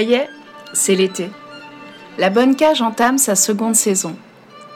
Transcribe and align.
Y 0.00 0.14
est, 0.14 0.28
c'est 0.72 0.94
l'été. 0.94 1.30
La 2.18 2.30
Bonne 2.30 2.56
Cage 2.56 2.82
entame 2.82 3.18
sa 3.18 3.34
seconde 3.34 3.74
saison. 3.74 4.16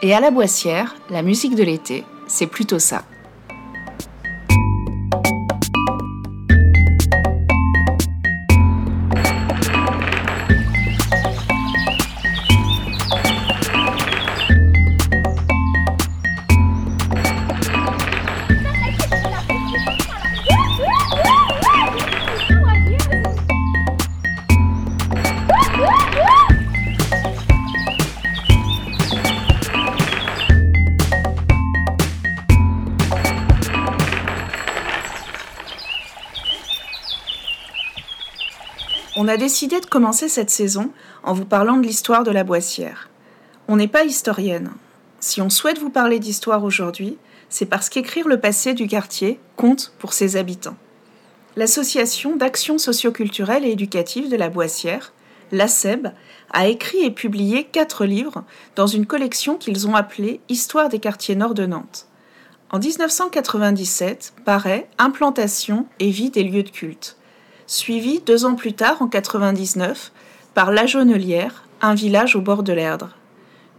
Et 0.02 0.14
à 0.14 0.20
la 0.20 0.30
Boissière, 0.30 0.96
la 1.10 1.22
musique 1.22 1.54
de 1.54 1.62
l'été, 1.62 2.04
c'est 2.26 2.46
plutôt 2.46 2.78
ça. 2.78 3.04
On 39.24 39.28
a 39.28 39.38
décidé 39.38 39.80
de 39.80 39.86
commencer 39.86 40.28
cette 40.28 40.50
saison 40.50 40.90
en 41.22 41.32
vous 41.32 41.46
parlant 41.46 41.78
de 41.78 41.86
l'histoire 41.86 42.24
de 42.24 42.30
la 42.30 42.44
Boissière. 42.44 43.08
On 43.68 43.76
n'est 43.76 43.88
pas 43.88 44.04
historienne. 44.04 44.70
Si 45.18 45.40
on 45.40 45.48
souhaite 45.48 45.78
vous 45.78 45.88
parler 45.88 46.18
d'histoire 46.18 46.62
aujourd'hui, 46.62 47.16
c'est 47.48 47.64
parce 47.64 47.88
qu'écrire 47.88 48.28
le 48.28 48.38
passé 48.38 48.74
du 48.74 48.86
quartier 48.86 49.40
compte 49.56 49.94
pour 49.98 50.12
ses 50.12 50.36
habitants. 50.36 50.76
L'Association 51.56 52.36
d'action 52.36 52.76
socioculturelle 52.76 53.64
et 53.64 53.70
éducative 53.70 54.30
de 54.30 54.36
la 54.36 54.50
Boissière, 54.50 55.14
l'ACEB, 55.52 56.08
a 56.52 56.68
écrit 56.68 57.02
et 57.02 57.10
publié 57.10 57.64
quatre 57.64 58.04
livres 58.04 58.44
dans 58.76 58.86
une 58.86 59.06
collection 59.06 59.56
qu'ils 59.56 59.88
ont 59.88 59.94
appelée 59.94 60.42
Histoire 60.50 60.90
des 60.90 60.98
quartiers 60.98 61.34
nord 61.34 61.54
de 61.54 61.64
Nantes. 61.64 62.08
En 62.68 62.78
1997 62.78 64.34
paraît 64.44 64.86
Implantation 64.98 65.86
et 65.98 66.10
vie 66.10 66.28
des 66.28 66.44
lieux 66.44 66.62
de 66.62 66.68
culte 66.68 67.16
suivi 67.66 68.20
deux 68.20 68.44
ans 68.44 68.54
plus 68.54 68.72
tard, 68.72 69.00
en 69.00 69.08
99, 69.08 70.12
par 70.54 70.70
La 70.70 70.86
Jaunelière, 70.86 71.64
un 71.80 71.94
village 71.94 72.36
au 72.36 72.40
bord 72.40 72.62
de 72.62 72.72
l'Erdre. 72.72 73.10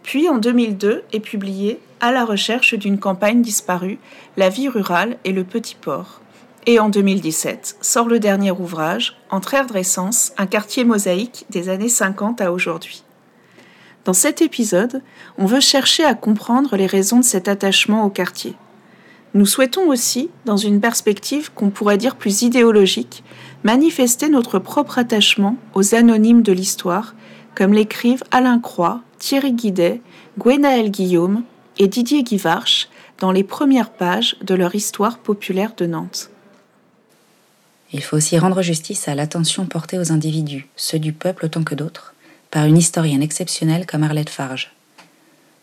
Puis 0.04 0.30
en 0.30 0.38
2002 0.38 1.04
est 1.14 1.20
publié 1.20 1.80
À 2.00 2.12
la 2.12 2.26
recherche 2.26 2.76
d'une 2.76 3.00
campagne 3.00 3.42
disparue, 3.42 3.98
La 4.38 4.50
vie 4.50 4.70
rurale 4.70 5.18
et 5.24 5.32
le 5.32 5.44
petit 5.44 5.76
port. 5.76 6.22
Et 6.68 6.80
en 6.80 6.90
2017 6.90 7.78
sort 7.82 8.08
le 8.08 8.20
dernier 8.20 8.52
ouvrage, 8.52 9.18
Entre 9.30 9.54
Erdre 9.54 9.78
un 10.38 10.46
quartier 10.46 10.84
mosaïque 10.84 11.46
des 11.50 11.70
années 11.70 11.90
50 11.90 12.42
à 12.42 12.52
aujourd'hui. 12.52 13.04
Dans 14.04 14.14
cet 14.14 14.44
épisode, 14.44 15.02
on 15.40 15.48
veut 15.48 15.60
chercher 15.60 16.06
à 16.06 16.14
comprendre 16.14 16.76
les 16.76 16.86
raisons 16.86 17.20
de 17.20 17.26
cet 17.26 17.48
attachement 17.48 18.06
au 18.06 18.10
quartier. 18.10 18.54
Nous 19.34 19.48
souhaitons 19.48 19.90
aussi, 19.90 20.30
dans 20.46 20.58
une 20.58 20.80
perspective 20.80 21.52
qu'on 21.54 21.72
pourrait 21.72 21.98
dire 21.98 22.16
plus 22.16 22.44
idéologique, 22.44 23.24
manifester 23.66 24.30
notre 24.30 24.60
propre 24.60 25.00
attachement 25.00 25.58
aux 25.74 25.96
anonymes 25.96 26.44
de 26.44 26.54
l'histoire, 26.54 27.16
comme 27.56 27.74
l'écrivent 27.74 28.24
Alain 28.30 28.60
Croix, 28.60 29.02
Thierry 29.18 29.54
Guidet, 29.54 30.02
Gwenaël 30.38 30.92
Guillaume 30.92 31.42
et 31.80 31.88
Didier 31.88 32.22
Guivarch 32.22 32.90
dans 33.18 33.32
les 33.32 33.44
premières 33.44 33.90
pages 33.90 34.38
de 34.44 34.54
leur 34.54 34.76
histoire 34.76 35.18
populaire 35.18 35.74
de 35.76 35.88
Nantes. 35.88 36.30
Il 37.92 38.04
faut 38.04 38.18
aussi 38.18 38.38
rendre 38.38 38.62
justice 38.62 39.08
à 39.08 39.16
l'attention 39.16 39.66
portée 39.66 39.98
aux 39.98 40.12
individus, 40.12 40.68
ceux 40.76 41.00
du 41.00 41.12
peuple 41.12 41.46
autant 41.46 41.64
que 41.64 41.74
d'autres, 41.74 42.14
par 42.52 42.66
une 42.66 42.78
historienne 42.78 43.24
exceptionnelle 43.24 43.88
comme 43.88 44.04
Arlette 44.04 44.30
Farge. 44.30 44.74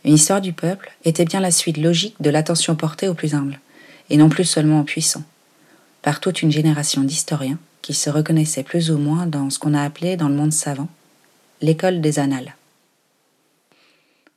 Une 0.04 0.14
histoire 0.14 0.40
du 0.40 0.52
peuple 0.52 0.90
était 1.04 1.24
bien 1.24 1.38
la 1.38 1.52
suite 1.52 1.76
logique 1.76 2.16
de 2.18 2.30
l'attention 2.30 2.74
portée 2.74 3.06
aux 3.06 3.14
plus 3.14 3.34
humbles, 3.34 3.60
et 4.10 4.16
non 4.16 4.28
plus 4.28 4.44
seulement 4.44 4.80
aux 4.80 4.84
puissants, 4.84 5.22
par 6.00 6.18
toute 6.18 6.42
une 6.42 6.50
génération 6.50 7.02
d'historiens 7.02 7.58
qui 7.82 7.94
se 7.94 8.08
reconnaissait 8.08 8.62
plus 8.62 8.90
ou 8.90 8.98
moins 8.98 9.26
dans 9.26 9.50
ce 9.50 9.58
qu'on 9.58 9.74
a 9.74 9.82
appelé 9.82 10.16
dans 10.16 10.28
le 10.28 10.34
monde 10.34 10.52
savant 10.52 10.88
l'école 11.60 12.00
des 12.00 12.18
annales. 12.18 12.56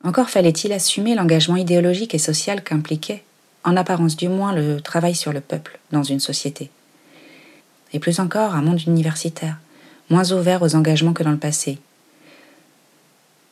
Encore 0.04 0.30
fallait-il 0.30 0.72
assumer 0.72 1.14
l'engagement 1.14 1.56
idéologique 1.56 2.14
et 2.14 2.18
social 2.18 2.62
qu'impliquait, 2.62 3.24
en 3.64 3.76
apparence 3.76 4.16
du 4.16 4.28
moins, 4.28 4.52
le 4.52 4.80
travail 4.80 5.14
sur 5.14 5.32
le 5.32 5.40
peuple 5.40 5.78
dans 5.90 6.04
une 6.04 6.20
société. 6.20 6.70
Et 7.92 7.98
plus 7.98 8.20
encore, 8.20 8.54
un 8.54 8.62
monde 8.62 8.82
universitaire, 8.86 9.58
moins 10.10 10.30
ouvert 10.30 10.62
aux 10.62 10.76
engagements 10.76 11.12
que 11.12 11.24
dans 11.24 11.32
le 11.32 11.36
passé. 11.36 11.78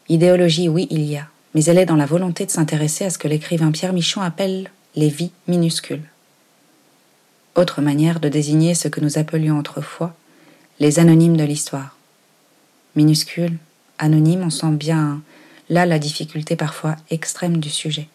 Idéologie, 0.09 0.69
oui, 0.69 0.87
il 0.91 1.03
y 1.03 1.16
a, 1.16 1.26
mais 1.55 1.65
elle 1.65 1.78
est 1.78 1.87
dans 1.87 1.97
la 1.97 2.06
volonté 2.06 2.47
de 2.47 2.50
s'intéresser 2.50 3.06
à 3.06 3.11
ce 3.11 3.19
que 3.19 3.26
l'écrivain 3.26 3.72
Pierre 3.72 3.93
Michon 3.93 4.21
appelle 4.21 4.71
les 4.94 5.09
vies 5.09 5.32
minuscules 5.49 6.03
autre 7.54 7.81
manière 7.81 8.20
de 8.20 8.28
désigner 8.28 8.75
ce 8.75 8.88
que 8.88 9.00
nous 9.00 9.19
appelions 9.19 9.59
autrefois 9.59 10.15
les 10.81 10.98
anonymes 10.98 11.37
de 11.37 11.44
l'histoire. 11.44 11.97
Minuscules, 12.97 13.59
anonymes, 13.98 14.42
on 14.42 14.50
sent 14.50 14.72
bien 14.72 15.22
là 15.69 15.87
la 15.87 15.98
difficulté 15.98 16.56
parfois 16.56 16.97
extrême 17.10 17.59
du 17.59 17.70
sujet. 17.70 18.09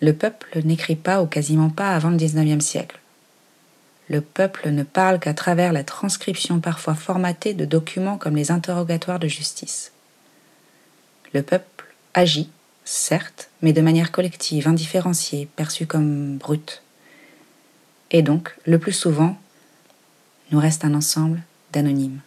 Le 0.00 0.12
peuple 0.12 0.60
n'écrit 0.64 0.96
pas 0.96 1.22
ou 1.22 1.26
quasiment 1.26 1.70
pas 1.70 1.94
avant 1.94 2.10
le 2.10 2.16
XIXe 2.16 2.64
siècle. 2.64 3.00
Le 4.08 4.20
peuple 4.20 4.70
ne 4.70 4.82
parle 4.82 5.18
qu'à 5.18 5.34
travers 5.34 5.72
la 5.72 5.82
transcription 5.82 6.60
parfois 6.60 6.94
formatée 6.94 7.54
de 7.54 7.64
documents 7.64 8.18
comme 8.18 8.36
les 8.36 8.50
interrogatoires 8.50 9.18
de 9.18 9.28
justice. 9.28 9.92
Le 11.32 11.42
peuple 11.42 11.86
agit, 12.14 12.50
certes, 12.84 13.50
mais 13.62 13.72
de 13.72 13.80
manière 13.80 14.12
collective, 14.12 14.68
indifférenciée, 14.68 15.48
perçue 15.56 15.86
comme 15.86 16.36
brute. 16.36 16.82
Et 18.10 18.22
donc, 18.22 18.54
le 18.64 18.78
plus 18.78 18.92
souvent, 18.92 19.36
nous 20.50 20.60
reste 20.60 20.84
un 20.84 20.94
ensemble 20.94 21.42
d'anonymes. 21.72 22.20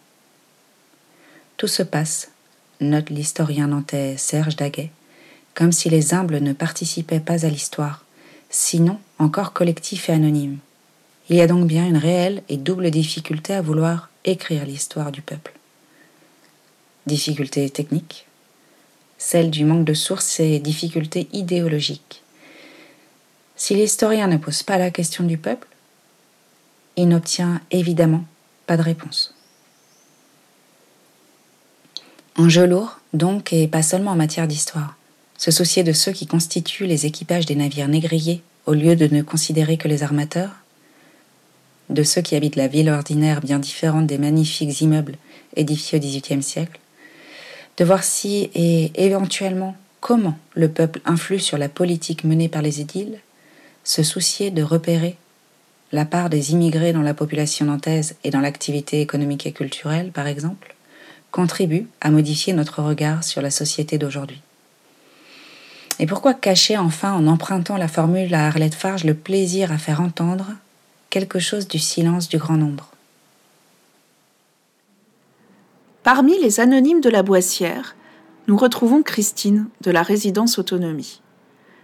Tout 1.56 1.68
se 1.68 1.82
passe, 1.82 2.30
note 2.80 3.10
l'historien 3.10 3.68
nantais 3.68 4.16
Serge 4.16 4.56
Daguet, 4.56 4.90
comme 5.54 5.72
si 5.72 5.90
les 5.90 6.14
humbles 6.14 6.40
ne 6.40 6.52
participaient 6.52 7.20
pas 7.20 7.44
à 7.44 7.48
l'histoire, 7.48 8.04
sinon 8.50 8.98
encore 9.18 9.52
collectif 9.52 10.08
et 10.08 10.12
anonyme. 10.12 10.58
Il 11.28 11.36
y 11.36 11.40
a 11.40 11.46
donc 11.46 11.66
bien 11.66 11.86
une 11.86 11.96
réelle 11.96 12.42
et 12.48 12.56
double 12.56 12.90
difficulté 12.90 13.54
à 13.54 13.62
vouloir 13.62 14.10
écrire 14.24 14.66
l'histoire 14.66 15.12
du 15.12 15.22
peuple. 15.22 15.52
Difficulté 17.06 17.68
technique, 17.70 18.26
celle 19.16 19.50
du 19.50 19.64
manque 19.64 19.84
de 19.84 19.94
sources 19.94 20.40
et 20.40 20.58
difficulté 20.58 21.28
idéologique. 21.32 22.22
Si 23.60 23.74
l'historien 23.74 24.26
ne 24.26 24.38
pose 24.38 24.62
pas 24.62 24.78
la 24.78 24.90
question 24.90 25.22
du 25.22 25.36
peuple, 25.36 25.68
il 26.96 27.08
n'obtient 27.08 27.60
évidemment 27.70 28.24
pas 28.66 28.78
de 28.78 28.82
réponse. 28.82 29.34
Enjeu 32.38 32.64
lourd, 32.64 33.00
donc, 33.12 33.52
et 33.52 33.68
pas 33.68 33.82
seulement 33.82 34.12
en 34.12 34.16
matière 34.16 34.48
d'histoire. 34.48 34.96
Se 35.36 35.50
soucier 35.50 35.82
de 35.82 35.92
ceux 35.92 36.12
qui 36.12 36.26
constituent 36.26 36.86
les 36.86 37.04
équipages 37.04 37.44
des 37.44 37.54
navires 37.54 37.88
négriers 37.88 38.42
au 38.64 38.72
lieu 38.72 38.96
de 38.96 39.14
ne 39.14 39.20
considérer 39.20 39.76
que 39.76 39.88
les 39.88 40.02
armateurs, 40.02 40.52
de 41.90 42.02
ceux 42.02 42.22
qui 42.22 42.36
habitent 42.36 42.56
la 42.56 42.66
ville 42.66 42.88
ordinaire 42.88 43.42
bien 43.42 43.58
différente 43.58 44.06
des 44.06 44.16
magnifiques 44.16 44.80
immeubles 44.80 45.18
édifiés 45.54 45.98
au 45.98 46.00
XVIIIe 46.00 46.42
siècle, 46.42 46.80
de 47.76 47.84
voir 47.84 48.04
si 48.04 48.50
et 48.54 48.90
éventuellement 48.94 49.76
comment 50.00 50.38
le 50.54 50.70
peuple 50.70 51.02
influe 51.04 51.40
sur 51.40 51.58
la 51.58 51.68
politique 51.68 52.24
menée 52.24 52.48
par 52.48 52.62
les 52.62 52.80
édiles, 52.80 53.20
se 53.84 54.02
soucier 54.02 54.50
de 54.50 54.62
repérer 54.62 55.16
la 55.92 56.04
part 56.04 56.30
des 56.30 56.52
immigrés 56.52 56.92
dans 56.92 57.02
la 57.02 57.14
population 57.14 57.66
nantaise 57.66 58.14
et 58.22 58.30
dans 58.30 58.40
l'activité 58.40 59.00
économique 59.00 59.46
et 59.46 59.52
culturelle, 59.52 60.12
par 60.12 60.26
exemple, 60.26 60.76
contribue 61.30 61.86
à 62.00 62.10
modifier 62.10 62.52
notre 62.52 62.82
regard 62.82 63.24
sur 63.24 63.42
la 63.42 63.50
société 63.50 63.98
d'aujourd'hui. 63.98 64.40
Et 65.98 66.06
pourquoi 66.06 66.34
cacher 66.34 66.78
enfin 66.78 67.12
en 67.12 67.26
empruntant 67.26 67.76
la 67.76 67.88
formule 67.88 68.32
à 68.34 68.46
Arlette 68.46 68.74
Farge 68.74 69.04
le 69.04 69.14
plaisir 69.14 69.70
à 69.70 69.78
faire 69.78 70.00
entendre 70.00 70.46
quelque 71.10 71.38
chose 71.38 71.68
du 71.68 71.78
silence 71.78 72.28
du 72.28 72.38
grand 72.38 72.56
nombre? 72.56 72.90
Parmi 76.02 76.40
les 76.40 76.60
anonymes 76.60 77.02
de 77.02 77.10
la 77.10 77.22
Boissière, 77.22 77.94
nous 78.48 78.56
retrouvons 78.56 79.02
Christine 79.02 79.68
de 79.82 79.90
la 79.90 80.02
résidence 80.02 80.58
autonomie. 80.58 81.20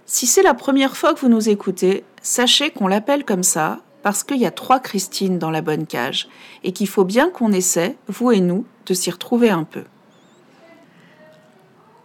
Si 0.09 0.29
c'est 0.29 0.43
la 0.43 0.55
première 0.55 0.97
fois 0.97 1.15
que 1.15 1.21
vous 1.21 1.29
nous 1.29 1.49
écoutez, 1.49 2.05
sachez 2.23 2.71
qu'on 2.71 2.87
l'appelle 2.87 3.25
comme 3.25 3.43
ça 3.43 3.81
parce 4.05 4.23
qu'il 4.23 4.37
y 4.37 4.47
a 4.47 4.53
trois 4.53 4.79
Christine 4.79 5.41
dans 5.41 5.51
la 5.51 5.63
bonne 5.63 5.85
cage 5.85 6.29
et 6.63 6.71
qu'il 6.71 6.87
faut 6.87 7.05
bien 7.05 7.29
qu'on 7.29 7.51
essaie, 7.51 7.99
vous 8.07 8.31
et 8.31 8.39
nous, 8.41 8.65
de 8.87 8.95
s'y 8.95 9.11
retrouver 9.11 9.51
un 9.51 9.65
peu. 9.65 9.83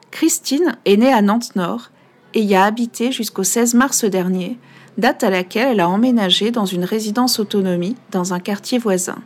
Christine 0.10 0.78
est 0.86 0.98
née 0.98 1.14
à 1.14 1.22
Nantes-Nord 1.22 1.92
et 2.34 2.42
y 2.42 2.56
a 2.56 2.66
habité 2.66 3.12
jusqu'au 3.12 3.44
16 3.44 3.76
mars 3.76 4.04
dernier, 4.04 4.58
date 4.98 5.24
à 5.24 5.30
laquelle 5.30 5.74
elle 5.74 5.80
a 5.80 5.88
emménagé 5.88 6.50
dans 6.50 6.66
une 6.66 6.86
résidence 6.86 7.40
autonomie 7.40 7.96
dans 8.10 8.34
un 8.34 8.40
quartier 8.40 8.80
voisin. 8.80 9.20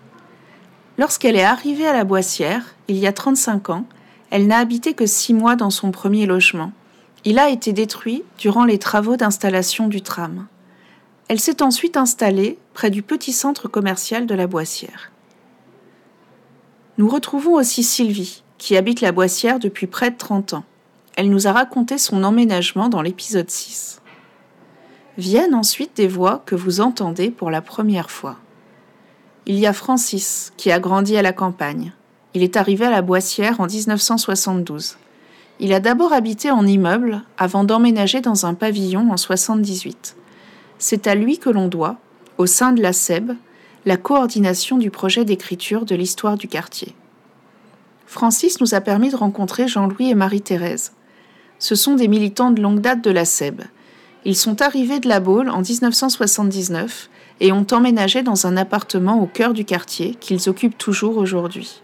Lorsqu'elle 0.98 1.38
est 1.38 1.44
arrivée 1.44 1.88
à 1.88 1.94
la 1.94 2.04
Boissière, 2.04 2.75
il 2.89 2.98
y 2.98 3.07
a 3.07 3.13
35 3.13 3.69
ans, 3.69 3.86
elle 4.31 4.48
n'a 4.48 4.57
habité 4.57 4.94
que 4.94 5.06
six 5.06 5.33
mois 5.33 5.56
dans 5.56 5.69
son 5.69 5.92
premier 5.92 6.25
logement. 6.25 6.74
Il 7.27 7.39
a 7.39 7.50
été 7.50 7.74
détruit 7.74 8.24
durant 8.38 8.66
les 8.66 8.77
travaux 8.77 9.18
d'installation 9.18 9.88
du 9.88 10.04
tram. 10.04 10.45
Elle 11.27 11.39
s'est 11.39 11.63
ensuite 11.63 11.98
installée 11.98 12.60
près 12.75 12.92
du 12.92 13.01
petit 13.01 13.33
centre 13.33 13.68
commercial 13.68 14.27
de 14.27 14.36
la 14.36 14.45
Boissière. 14.45 15.12
Nous 17.00 17.10
retrouvons 17.10 17.54
aussi 17.54 17.83
Sylvie, 17.83 18.44
qui 18.60 18.77
habite 18.77 19.01
la 19.01 19.12
Boissière 19.12 19.57
depuis 19.57 19.88
près 19.88 20.12
de 20.12 20.18
30 20.18 20.54
ans. 20.54 20.63
Elle 21.16 21.31
nous 21.31 21.48
a 21.48 21.51
raconté 21.51 21.98
son 21.98 22.24
emménagement 22.24 22.89
dans 22.89 23.01
l'épisode 23.01 23.50
6. 23.50 24.01
Viennent 25.18 25.56
ensuite 25.56 25.98
des 25.98 26.07
voix 26.07 26.44
que 26.45 26.56
vous 26.56 26.80
entendez 26.80 27.31
pour 27.31 27.50
la 27.50 27.62
première 27.63 28.12
fois. 28.12 28.36
Il 29.48 29.57
y 29.57 29.66
a 29.66 29.74
Francis, 29.74 30.54
qui 30.57 30.71
a 30.71 30.80
grandi 30.80 31.18
à 31.18 31.24
la 31.24 31.33
campagne. 31.33 31.92
Il 32.36 32.44
est 32.44 32.56
arrivé 32.56 32.86
à 32.86 32.92
la 32.92 33.01
Boissière 33.01 33.60
en 33.62 33.66
1972. 33.66 34.98
Il 35.60 35.74
a 35.74 35.80
d'abord 35.80 36.12
habité 36.12 36.52
en 36.52 36.68
immeuble 36.68 37.22
avant 37.38 37.63
d'emménager 37.63 38.19
dans 38.19 38.46
un 38.46 38.54
pavillon 38.54 39.10
en 39.12 39.18
78. 39.18 40.18
C'est 40.78 41.07
à 41.07 41.16
lui 41.16 41.38
que 41.38 41.50
l'on 41.50 41.68
doit, 41.68 41.98
au 42.38 42.46
sein 42.46 42.74
de 42.74 42.81
la 42.81 42.92
SEB, 42.92 43.31
la 43.86 43.98
coordination 43.98 44.78
du 44.78 44.92
projet 44.92 45.24
d'écriture 45.24 45.86
de 45.86 45.96
l'histoire 45.96 46.38
du 46.38 46.48
quartier. 46.48 46.94
Francis 48.06 48.60
nous 48.60 48.75
a 48.75 48.81
permis 48.81 49.10
de 49.10 49.16
rencontrer 49.16 49.68
Jean-Louis 49.68 50.10
et 50.10 50.16
Marie-Thérèse. 50.16 50.92
Ce 51.60 51.75
sont 51.75 51.96
des 51.96 52.07
militants 52.07 52.52
de 52.52 52.62
longue 52.62 52.81
date 52.81 53.02
de 53.04 53.12
la 53.12 53.25
SEB. 53.25 53.62
Ils 54.25 54.36
sont 54.36 54.62
arrivés 54.62 55.00
de 55.00 55.07
la 55.07 55.19
Baule 55.19 55.50
en 55.50 55.62
1979 55.62 57.10
et 57.40 57.52
ont 57.52 57.68
emménagé 57.72 58.24
dans 58.24 58.48
un 58.48 58.57
appartement 58.57 59.22
au 59.22 59.28
cœur 59.28 59.54
du 59.54 59.66
quartier 59.66 60.16
qu'ils 60.16 60.50
occupent 60.50 60.78
toujours 60.78 61.18
aujourd'hui. 61.18 61.81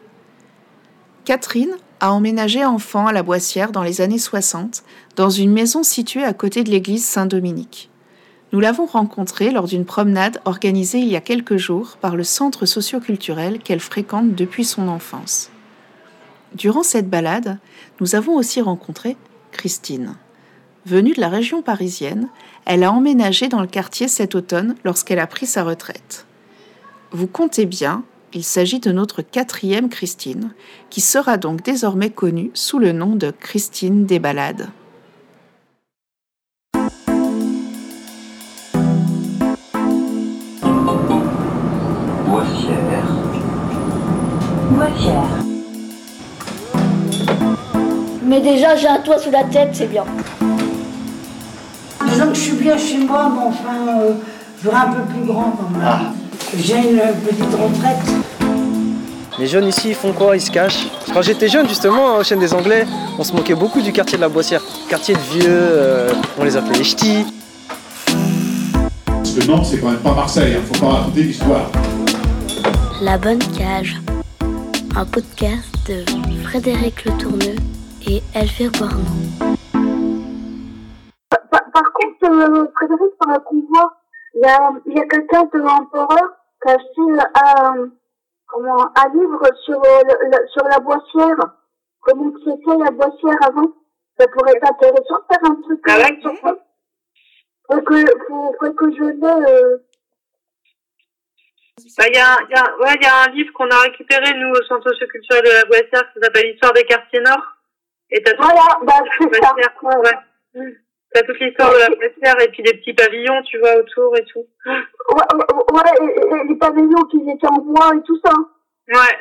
Catherine 1.23 1.75
a 2.01 2.11
emménagé 2.11 2.65
enfant 2.65 3.05
à 3.05 3.13
la 3.13 3.21
Boissière 3.21 3.71
dans 3.71 3.83
les 3.83 4.01
années 4.01 4.17
60, 4.17 4.83
dans 5.15 5.29
une 5.29 5.51
maison 5.51 5.83
située 5.83 6.23
à 6.23 6.33
côté 6.33 6.63
de 6.63 6.71
l'église 6.71 7.05
Saint-Dominique. 7.05 7.91
Nous 8.51 8.59
l'avons 8.59 8.87
rencontrée 8.87 9.51
lors 9.51 9.67
d'une 9.67 9.85
promenade 9.85 10.41
organisée 10.43 10.97
il 10.97 11.07
y 11.07 11.15
a 11.15 11.21
quelques 11.21 11.57
jours 11.57 11.97
par 12.01 12.15
le 12.15 12.23
centre 12.23 12.65
socioculturel 12.65 13.59
qu'elle 13.59 13.79
fréquente 13.79 14.33
depuis 14.33 14.65
son 14.65 14.87
enfance. 14.87 15.51
Durant 16.55 16.83
cette 16.83 17.09
balade, 17.09 17.59
nous 18.01 18.15
avons 18.15 18.35
aussi 18.35 18.61
rencontré 18.61 19.15
Christine. 19.51 20.15
Venue 20.87 21.13
de 21.13 21.21
la 21.21 21.29
région 21.29 21.61
parisienne, 21.61 22.29
elle 22.65 22.83
a 22.83 22.91
emménagé 22.91 23.47
dans 23.47 23.61
le 23.61 23.67
quartier 23.67 24.07
cet 24.07 24.33
automne 24.33 24.75
lorsqu'elle 24.83 25.19
a 25.19 25.27
pris 25.27 25.45
sa 25.45 25.63
retraite. 25.63 26.25
Vous 27.11 27.27
comptez 27.27 27.67
bien, 27.67 28.03
il 28.33 28.43
s'agit 28.43 28.79
de 28.79 28.91
notre 28.91 29.21
quatrième 29.21 29.89
Christine, 29.89 30.53
qui 30.89 31.01
sera 31.01 31.37
donc 31.37 31.63
désormais 31.63 32.09
connue 32.09 32.51
sous 32.53 32.79
le 32.79 32.91
nom 32.91 33.15
de 33.15 33.31
Christine 33.31 34.05
des 34.05 34.19
Balades. 34.19 34.69
Mais 48.23 48.39
déjà, 48.39 48.77
j'ai 48.77 48.87
un 48.87 48.99
toit 48.99 49.17
sous 49.17 49.31
la 49.31 49.43
tête, 49.43 49.71
c'est 49.73 49.87
bien. 49.87 50.05
Disons 52.07 52.27
que 52.29 52.33
je 52.33 52.39
suis 52.39 52.55
bien 52.55 52.77
chez 52.77 52.97
moi, 52.99 53.29
mais 53.33 53.41
enfin, 53.43 53.99
euh, 53.99 54.13
je 54.57 54.63
voudrais 54.63 54.79
un 54.79 54.91
peu 54.91 55.01
plus 55.13 55.25
grand 55.25 55.51
quand 55.51 55.77
même. 55.77 56.20
J'ai 56.57 56.75
une 56.75 56.99
petite 57.25 57.53
retraite. 57.53 57.97
Les 59.39 59.47
jeunes 59.47 59.67
ici, 59.67 59.89
ils 59.89 59.95
font 59.95 60.11
quoi? 60.11 60.35
Ils 60.35 60.41
se 60.41 60.51
cachent. 60.51 60.87
Quand 61.13 61.21
j'étais 61.21 61.47
jeune, 61.47 61.67
justement, 61.67 62.17
au 62.17 62.23
chaîne 62.23 62.39
des 62.39 62.53
Anglais, 62.53 62.85
on 63.17 63.23
se 63.23 63.33
moquait 63.33 63.55
beaucoup 63.55 63.81
du 63.81 63.93
quartier 63.93 64.17
de 64.17 64.21
la 64.21 64.27
Boissière. 64.27 64.61
Quartier 64.89 65.15
de 65.15 65.19
vieux, 65.19 65.45
euh, 65.47 66.11
on 66.37 66.43
les 66.43 66.57
appelait 66.57 66.77
les 66.77 66.83
ch'tis. 66.83 67.25
Parce 69.05 69.31
que 69.31 69.47
Nantes, 69.47 69.65
c'est 69.65 69.79
quand 69.79 69.91
même 69.91 69.99
pas 69.99 70.13
Marseille, 70.13 70.57
hein, 70.57 70.61
faut 70.73 70.85
pas 70.85 70.91
raconter 70.91 71.23
l'histoire. 71.23 71.71
La 73.01 73.17
Bonne 73.17 73.39
Cage, 73.57 74.01
un 74.95 75.05
podcast 75.05 75.73
de 75.87 76.03
Frédéric 76.43 77.05
Le 77.05 77.11
Tourneux 77.13 77.55
et 78.07 78.21
Elvire 78.35 78.71
Bornon. 78.77 79.05
Par, 81.29 81.39
par 81.49 81.83
contre, 81.93 82.25
euh, 82.25 82.65
Frédéric, 82.75 83.17
par 83.17 83.29
la 83.29 83.39
convoi, 83.39 83.93
il 84.35 84.41
y 84.41 84.45
a, 84.45 84.71
il 84.85 84.93
y 84.97 84.99
a 84.99 85.05
quelqu'un 85.07 85.43
de 85.53 85.59
l'empereur 85.59 86.40
qui 86.61 86.69
a 86.69 86.73
acheté 86.75 87.01
un, 87.45 87.89
comment, 88.47 88.83
un 88.95 89.09
livre 89.13 89.41
sur, 89.65 89.77
euh, 89.77 90.01
le, 90.07 90.29
le- 90.29 90.47
sur 90.49 90.63
la 90.65 90.79
boissière. 90.79 91.37
Comment 92.01 92.31
c'était 92.43 92.77
la 92.83 92.91
boissière 92.91 93.37
avant. 93.43 93.73
Ça 94.19 94.27
pourrait 94.27 94.53
être 94.55 94.69
intéressant 94.71 95.19
de 95.19 95.25
faire 95.33 95.51
un 95.51 95.55
truc 95.61 95.81
Ah 95.87 95.95
euh, 95.95 96.01
ouais 96.03 96.21
sur 96.21 96.33
ça. 96.41 96.55
Faut 97.71 97.81
que, 97.81 98.05
faut, 98.27 98.55
faut 98.59 98.73
que 98.73 98.91
je 98.95 99.03
l'ai, 99.03 99.51
euh, 99.51 99.77
Bah, 101.97 102.05
il 102.07 102.15
y 102.15 102.19
a, 102.19 102.37
y 102.49 102.53
a, 102.59 102.77
ouais, 102.79 102.95
il 102.95 103.03
y 103.03 103.07
a 103.07 103.23
un 103.23 103.31
livre 103.33 103.53
qu'on 103.53 103.69
a 103.69 103.79
récupéré, 103.81 104.33
nous, 104.35 104.49
au 104.51 104.63
Centre 104.63 104.89
socioculturel 104.91 105.43
de 105.43 105.49
la 105.49 105.65
Boissière, 105.65 106.11
qui 106.13 106.19
s'appelle 106.19 106.47
L'histoire 106.51 106.73
des 106.73 106.83
quartiers 106.83 107.21
nord. 107.21 107.43
Et 108.09 108.21
t'as 108.21 108.35
voilà, 108.35 108.77
bah, 108.83 108.93
c'est 109.19 109.35
ça. 109.35 109.53
Ouais. 109.53 110.77
T'as 111.13 111.23
toute 111.23 111.39
l'histoire 111.39 111.71
de 111.73 111.79
la 111.79 111.89
Boissière 111.89 112.39
et 112.41 112.47
puis 112.51 112.63
des 112.63 112.73
petits 112.77 112.93
pavillons, 112.93 113.41
tu 113.43 113.59
vois, 113.59 113.75
autour 113.77 114.15
et 114.17 114.23
tout. 114.25 114.45
Ouais, 114.65 114.73
ouais, 114.73 115.73
ouais, 115.73 116.07
et- 116.07 116.35
et 116.35 116.47
les 116.47 116.55
pavillons 116.55 117.03
qui 117.11 117.17
étaient 117.29 117.47
en 117.47 117.59
bois 117.59 117.91
et 117.95 118.01
tout 118.03 118.19
ça. 118.23 118.31
Ouais. 118.87 119.17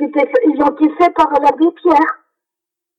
Ils 0.00 0.62
ont 0.62 0.74
été 0.76 0.94
faits 0.98 1.14
par 1.14 1.30
l'abbé 1.32 1.64
Pierre. 1.80 2.18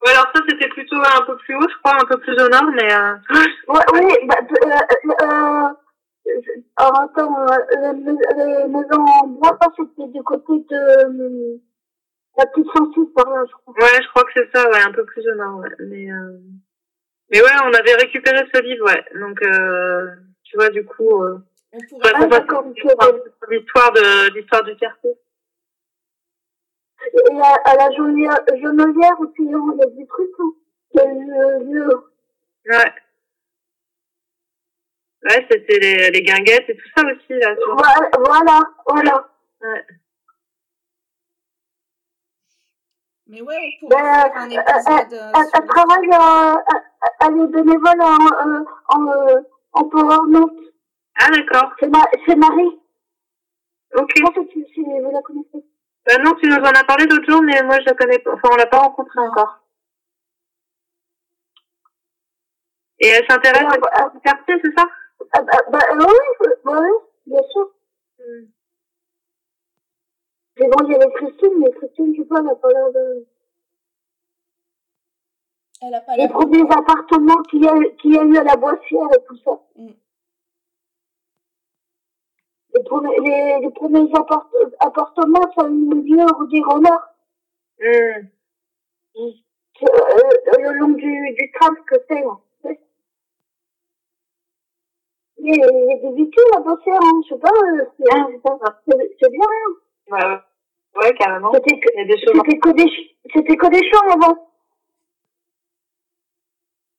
Ouais, 0.04 0.10
alors 0.12 0.26
ça, 0.34 0.42
c'était 0.48 0.68
plutôt 0.68 0.96
un 0.96 1.24
peu 1.24 1.36
plus 1.36 1.54
haut, 1.54 1.68
je 1.68 1.78
crois, 1.82 1.94
un 1.94 2.06
peu 2.06 2.18
plus 2.18 2.34
au 2.34 2.48
nord, 2.48 2.68
mais, 2.74 2.92
euh, 2.92 3.14
Ouais, 3.68 3.80
oui, 3.94 4.12
bah, 4.26 4.34
euh, 4.42 5.14
euh, 5.22 5.68
alors, 6.76 7.00
attends, 7.00 7.46
euh, 7.46 7.92
les, 7.92 8.68
maisons 8.68 9.04
en 9.22 9.26
bois, 9.28 9.56
c'était 9.76 10.08
du 10.10 10.22
côté 10.24 10.52
de 10.68 10.76
euh, 10.76 11.56
la 12.36 12.46
petite 12.46 12.66
sensible 12.76 13.12
par 13.14 13.30
là, 13.30 13.44
je 13.48 13.52
crois. 13.52 13.74
ouais, 13.74 14.02
je 14.02 14.08
crois 14.08 14.24
que 14.24 14.30
c'est 14.34 14.50
ça, 14.54 14.68
ouais, 14.68 14.82
un 14.84 14.92
peu 14.92 15.04
plus 15.04 15.26
au 15.30 15.34
nord, 15.36 15.60
ouais. 15.60 15.68
Mais, 15.80 16.10
euh, 16.10 16.38
mais 17.30 17.40
ouais, 17.42 17.50
on 17.64 17.72
avait 17.72 17.94
récupéré 17.94 18.44
ce 18.54 18.60
livre, 18.62 18.86
ouais. 18.86 19.04
Donc, 19.18 19.40
euh, 19.42 20.06
tu 20.44 20.56
vois, 20.56 20.68
du 20.70 20.84
coup, 20.84 21.22
euh, 21.22 21.38
Ah, 21.72 21.78
histoire- 21.78 22.64
l'histoire 23.50 23.92
de, 23.92 24.34
l'histoire 24.34 24.62
du 24.64 24.76
quartier. 24.76 25.10
Et 27.04 27.40
à, 27.40 27.54
à 27.64 27.76
la 27.76 27.90
Jonelière 27.96 29.20
aussi, 29.20 29.34
il 29.40 29.50
y 29.50 29.82
a 29.82 29.86
des 29.86 30.06
trucs, 30.06 30.30
hein. 30.38 30.52
Y 30.94 31.00
a 31.00 31.04
eu, 31.06 31.64
lieu. 31.72 31.88
Ouais. 32.66 32.92
Ouais, 35.24 35.46
c'était 35.50 35.78
les, 35.78 36.10
les 36.10 36.22
guinguettes 36.22 36.68
et 36.68 36.76
tout 36.76 36.88
ça 36.96 37.02
aussi, 37.06 37.32
là. 37.40 37.54
Voilà, 37.66 38.10
voilà, 38.18 38.60
voilà. 38.86 39.28
Ouais. 39.62 39.84
Mais 43.26 43.40
ouais, 43.40 43.56
on 43.82 43.88
pourrait 43.88 44.02
Ben, 44.02 44.22
faire 44.22 44.36
un 44.36 44.50
épisode. 44.50 45.12
euh, 45.14 45.32
Elle, 45.54 45.66
travaille, 45.66 46.10
euh, 46.12 46.56
elle- 47.20 47.40
est 47.40 47.46
bénévole 47.46 48.00
en, 48.02 48.26
euh, 48.26 48.64
en, 48.88 49.06
euh, 49.08 49.40
en 49.72 49.84
Power 49.88 50.18
Note. 50.28 50.52
Ah, 51.20 51.30
d'accord. 51.30 51.72
C'est 51.80 51.88
ma, 51.88 52.04
c'est 52.26 52.36
Marie. 52.36 52.80
Ok. 53.96 54.10
Je 54.16 54.22
pense 54.22 54.34
que 54.34 54.52
tu- 54.52 54.66
si 54.74 54.80
vous 54.82 55.10
la 55.10 55.22
connaissez. 55.22 55.64
Bah 56.06 56.18
non, 56.22 56.34
tu 56.34 56.48
nous 56.48 56.56
en 56.56 56.64
as 56.72 56.84
parlé 56.84 57.06
l'autre 57.06 57.24
jour, 57.30 57.42
mais 57.42 57.62
moi, 57.62 57.78
je 57.80 57.86
la 57.86 57.94
connais 57.94 58.18
pas. 58.18 58.32
Enfin, 58.34 58.48
on 58.52 58.56
l'a 58.56 58.66
pas 58.66 58.78
rencontrée 58.78 59.20
encore. 59.20 59.60
Et 62.98 63.08
elle 63.08 63.26
s'intéresse 63.28 63.64
Ah, 63.70 63.78
bah, 63.80 63.90
à 63.94 64.12
quartier, 64.22 64.54
c'est 64.62 64.78
ça? 64.78 64.84
Ah, 65.32 65.42
bah, 65.42 65.58
bah, 65.70 65.78
oui, 65.98 66.48
bah, 66.64 66.78
oui, 66.80 66.88
bien 67.26 67.42
sûr. 67.52 67.70
Hmm. 68.18 68.44
Il 70.56 70.62
y 70.90 70.94
avait 70.94 71.12
Christine, 71.14 71.58
mais 71.58 71.70
Christine, 71.72 72.14
je 72.16 72.22
sais 72.22 72.28
pas, 72.28 72.40
elle 72.40 72.48
a 72.48 72.54
pas 72.54 72.68
l'air 72.68 72.92
de... 72.92 73.26
Elle 75.82 75.94
a 75.94 76.00
pas 76.00 76.16
Les 76.16 76.28
premiers 76.28 76.62
appartements 76.70 77.42
qu'il 77.50 77.64
y, 77.64 77.68
a- 77.68 77.90
qu'il 78.00 78.14
y 78.14 78.18
a 78.18 78.22
eu 78.22 78.36
à 78.38 78.44
la 78.44 78.56
Boissière 78.56 79.08
et 79.14 79.24
tout 79.26 79.36
ça. 79.44 79.60
Mm. 79.76 79.88
Les 82.74 82.82
premiers, 82.84 83.16
les, 83.20 83.58
les 83.62 83.70
premiers 83.70 84.10
appart- 84.14 84.50
appartements, 84.80 85.52
ça 85.56 85.64
a 85.64 85.68
eu 85.68 86.02
lieu 86.02 86.24
rue 86.38 86.48
des 86.48 86.62
Renards. 86.62 87.14
Hmm. 87.80 89.30
C'est, 89.78 89.92
euh, 89.92 90.58
le 90.58 90.72
long 90.78 90.88
du, 90.88 91.34
du 91.34 91.52
tram 91.52 91.76
que 91.86 91.96
c'est, 92.08 92.20
là. 92.22 92.38
Il 95.38 95.56
y 95.56 95.62
a 95.62 95.66
des 95.66 96.10
véhicules 96.16 96.42
à 96.56 96.60
Boissière, 96.60 96.98
hein, 97.02 97.20
je 97.28 97.34
sais 97.34 97.40
pas, 97.40 97.48
euh, 97.50 97.84
c'est, 97.98 98.96
c'est, 98.98 99.16
c'est 99.20 99.30
bien, 99.30 99.46
hein. 99.46 99.74
Ouais, 100.10 101.14
carrément. 101.18 101.52
C'était 101.54 101.78
que, 101.80 101.88
Il 101.94 101.98
y 101.98 102.02
a 102.02 102.04
des 102.06 102.20
choses. 102.20 102.34
c'était 102.44 102.58
que 102.58 102.70
des, 102.70 102.82
ch- 102.82 103.16
c'était 103.34 103.56
que 103.56 103.66
des 103.70 103.90
champs 103.90 104.08
avant. 104.14 104.48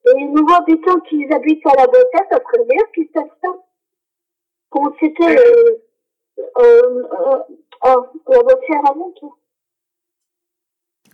Et 0.08 0.20
les 0.20 0.26
nouveaux 0.26 0.54
habitants 0.54 1.00
qui 1.10 1.26
habitent 1.34 1.66
à 1.66 1.74
la 1.82 1.88
Boissière, 1.88 2.26
ça 2.30 2.38
serait 2.38 2.66
bien 2.70 2.84
qu'ils 2.94 3.10
savent 3.14 3.30
ça. 3.44 3.50
Comment 4.70 4.94
c'était, 5.00 5.38
euh, 5.40 5.84
euh, 6.60 7.04
euh, 7.24 7.38
Oh, 7.88 8.06
la 8.30 8.42
boîtière 8.42 8.80
avant 8.90 9.12
tout. 9.20 9.36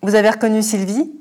Vous 0.03 0.15
avez 0.15 0.29
reconnu 0.29 0.61
Sylvie? 0.61 1.11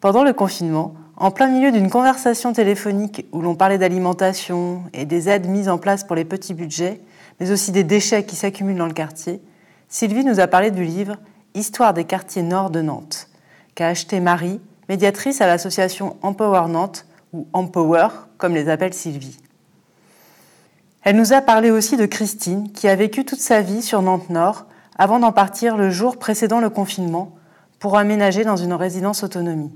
Pendant 0.00 0.22
le 0.22 0.32
confinement, 0.32 0.94
en 1.16 1.32
plein 1.32 1.48
milieu 1.48 1.72
d'une 1.72 1.90
conversation 1.90 2.52
téléphonique 2.52 3.26
où 3.32 3.40
l'on 3.42 3.56
parlait 3.56 3.78
d'alimentation 3.78 4.82
et 4.92 5.04
des 5.04 5.28
aides 5.28 5.48
mises 5.48 5.68
en 5.68 5.78
place 5.78 6.04
pour 6.04 6.14
les 6.14 6.24
petits 6.24 6.54
budgets, 6.54 7.00
mais 7.40 7.50
aussi 7.50 7.72
des 7.72 7.82
déchets 7.82 8.24
qui 8.24 8.36
s'accumulent 8.36 8.78
dans 8.78 8.86
le 8.86 8.92
quartier, 8.92 9.40
Sylvie 9.88 10.24
nous 10.24 10.38
a 10.38 10.46
parlé 10.46 10.70
du 10.70 10.84
livre 10.84 11.16
Histoire 11.54 11.94
des 11.94 12.04
quartiers 12.04 12.42
nord 12.42 12.68
de 12.68 12.82
Nantes, 12.82 13.28
qu'a 13.74 13.88
acheté 13.88 14.20
Marie, 14.20 14.60
médiatrice 14.90 15.40
à 15.40 15.46
l'association 15.46 16.16
Empower 16.20 16.68
Nantes, 16.68 17.06
ou 17.32 17.46
Empower, 17.54 18.08
comme 18.36 18.54
les 18.54 18.68
appelle 18.68 18.92
Sylvie. 18.92 19.38
Elle 21.02 21.16
nous 21.16 21.32
a 21.32 21.40
parlé 21.40 21.70
aussi 21.70 21.96
de 21.96 22.04
Christine, 22.04 22.70
qui 22.72 22.86
a 22.86 22.96
vécu 22.96 23.24
toute 23.24 23.40
sa 23.40 23.62
vie 23.62 23.80
sur 23.80 24.02
Nantes 24.02 24.28
Nord, 24.28 24.66
avant 24.98 25.20
d'en 25.20 25.32
partir 25.32 25.76
le 25.78 25.90
jour 25.90 26.18
précédent 26.18 26.60
le 26.60 26.68
confinement, 26.68 27.34
pour 27.78 27.96
aménager 27.96 28.44
dans 28.44 28.56
une 28.56 28.74
résidence 28.74 29.22
autonomie. 29.22 29.72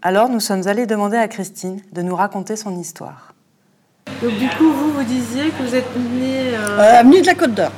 Alors 0.00 0.28
nous 0.28 0.40
sommes 0.40 0.68
allés 0.68 0.86
demander 0.86 1.16
à 1.16 1.26
Christine 1.26 1.80
de 1.92 2.02
nous 2.02 2.14
raconter 2.14 2.54
son 2.54 2.78
histoire. 2.78 3.34
Donc 4.22 4.38
du 4.38 4.48
coup, 4.50 4.70
vous, 4.70 4.92
vous 4.92 5.02
disiez 5.02 5.50
que 5.50 5.62
vous 5.62 5.74
êtes 5.74 5.96
née... 5.96 6.54
Euh... 6.54 6.78
Euh, 6.78 7.00
avenue 7.00 7.20
de 7.20 7.26
la 7.26 7.34
Côte 7.34 7.54
d'Or. 7.54 7.72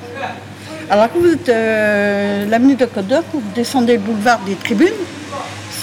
Alors 0.89 1.09
quand 1.13 1.19
vous 1.19 1.33
êtes 1.33 1.49
euh, 1.49 2.47
l'avenue 2.47 2.77
de 2.77 2.87
d'Or, 3.03 3.23
vous 3.33 3.43
descendez 3.55 3.95
le 3.95 3.99
boulevard 3.99 4.39
des 4.47 4.55
Tribunes, 4.55 4.87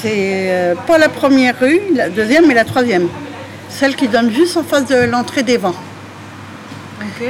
c'est 0.01 0.49
euh, 0.49 0.75
pas 0.87 0.97
la 0.97 1.09
première 1.09 1.59
rue, 1.59 1.81
la 1.93 2.09
deuxième 2.09 2.49
et 2.49 2.53
la 2.53 2.63
troisième. 2.63 3.09
Celle 3.69 3.95
qui 3.95 4.07
donne 4.07 4.31
juste 4.31 4.55
en 4.55 4.63
face 4.63 4.85
de 4.85 4.95
l'entrée 4.95 5.43
des 5.43 5.57
vents. 5.57 5.75
Ok. 7.01 7.21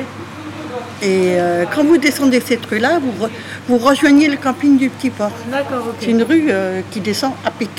Et 1.01 1.34
euh, 1.39 1.65
quand 1.74 1.84
vous 1.84 1.98
descendez 1.98 2.42
cette 2.46 2.65
rue-là, 2.65 3.00
vous, 3.00 3.25
re- 3.25 3.30
vous 3.68 3.77
rejoignez 3.77 4.27
le 4.27 4.38
camping 4.38 4.77
du 4.77 4.89
Petit 4.89 5.10
Port. 5.10 5.32
D'accord. 5.51 5.96
C'est 6.00 6.12
une 6.12 6.24
rue 6.24 6.51
qui 6.92 7.00
descend 7.00 7.32
à 7.46 7.50
pic. 7.50 7.72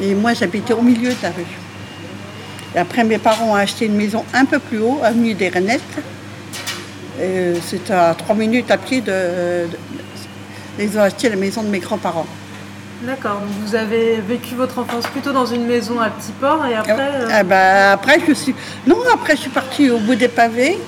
Et 0.00 0.14
moi, 0.14 0.34
j'habitais 0.34 0.72
au 0.72 0.82
milieu 0.82 1.10
de 1.10 1.16
la 1.22 1.28
rue. 1.30 1.46
Et 2.74 2.78
après, 2.78 3.04
mes 3.04 3.18
parents 3.18 3.50
ont 3.52 3.54
acheté 3.54 3.86
une 3.86 3.94
maison 3.94 4.24
un 4.34 4.44
peu 4.46 4.58
plus 4.58 4.78
haut, 4.80 5.00
avenue 5.04 5.34
des 5.34 5.48
Renettes. 5.48 5.80
Euh, 7.22 7.54
C'est 7.64 7.90
à 7.90 8.14
trois 8.16 8.34
minutes 8.34 8.70
à 8.70 8.76
pied 8.76 9.00
de, 9.00 9.66
ont 10.96 11.00
acheté 11.00 11.28
la 11.28 11.36
maison 11.36 11.62
de 11.62 11.68
mes 11.68 11.78
grands-parents. 11.78 12.26
D'accord, 13.02 13.40
donc 13.40 13.50
vous 13.64 13.74
avez 13.74 14.20
vécu 14.20 14.54
votre 14.54 14.78
enfance 14.78 15.06
plutôt 15.08 15.32
dans 15.32 15.46
une 15.46 15.66
maison 15.66 16.00
à 16.00 16.08
Petit 16.08 16.32
Port 16.40 16.64
et 16.66 16.74
après... 16.74 16.92
euh, 16.98 17.28
Ah 17.32 17.42
bah, 17.42 17.92
après, 17.92 18.18
je 18.26 18.32
suis. 18.32 18.54
Non, 18.86 18.98
après, 19.12 19.34
je 19.34 19.42
suis 19.42 19.50
partie 19.50 19.90
au 19.90 19.98
bout 19.98 20.14
des 20.14 20.28
pavés, 20.28 20.78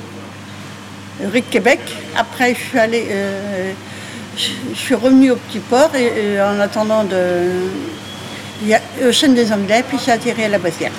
rue 1.21 1.41
de 1.41 1.47
Québec. 1.47 1.81
Après, 2.17 2.55
je 2.55 2.61
suis 2.61 2.79
allée. 2.79 3.07
euh, 3.11 3.73
je, 4.37 4.51
je 4.73 4.79
suis 4.79 4.95
revenue 4.95 5.33
au 5.33 5.37
Petit 5.37 5.59
Port 5.59 5.91
et, 5.97 6.35
et 6.35 6.41
en 6.41 6.59
attendant 6.61 7.03
de. 7.05 7.49
Il 8.63 8.69
y 8.69 8.75
a 8.75 8.81
au 9.07 9.13
chaîne 9.13 9.35
des 9.35 9.53
Anglais, 9.53 9.85
puis 9.87 9.99
j'ai 10.05 10.13
atterri 10.13 10.45
à 10.45 10.49
la 10.49 10.59
Boissière. 10.59 10.93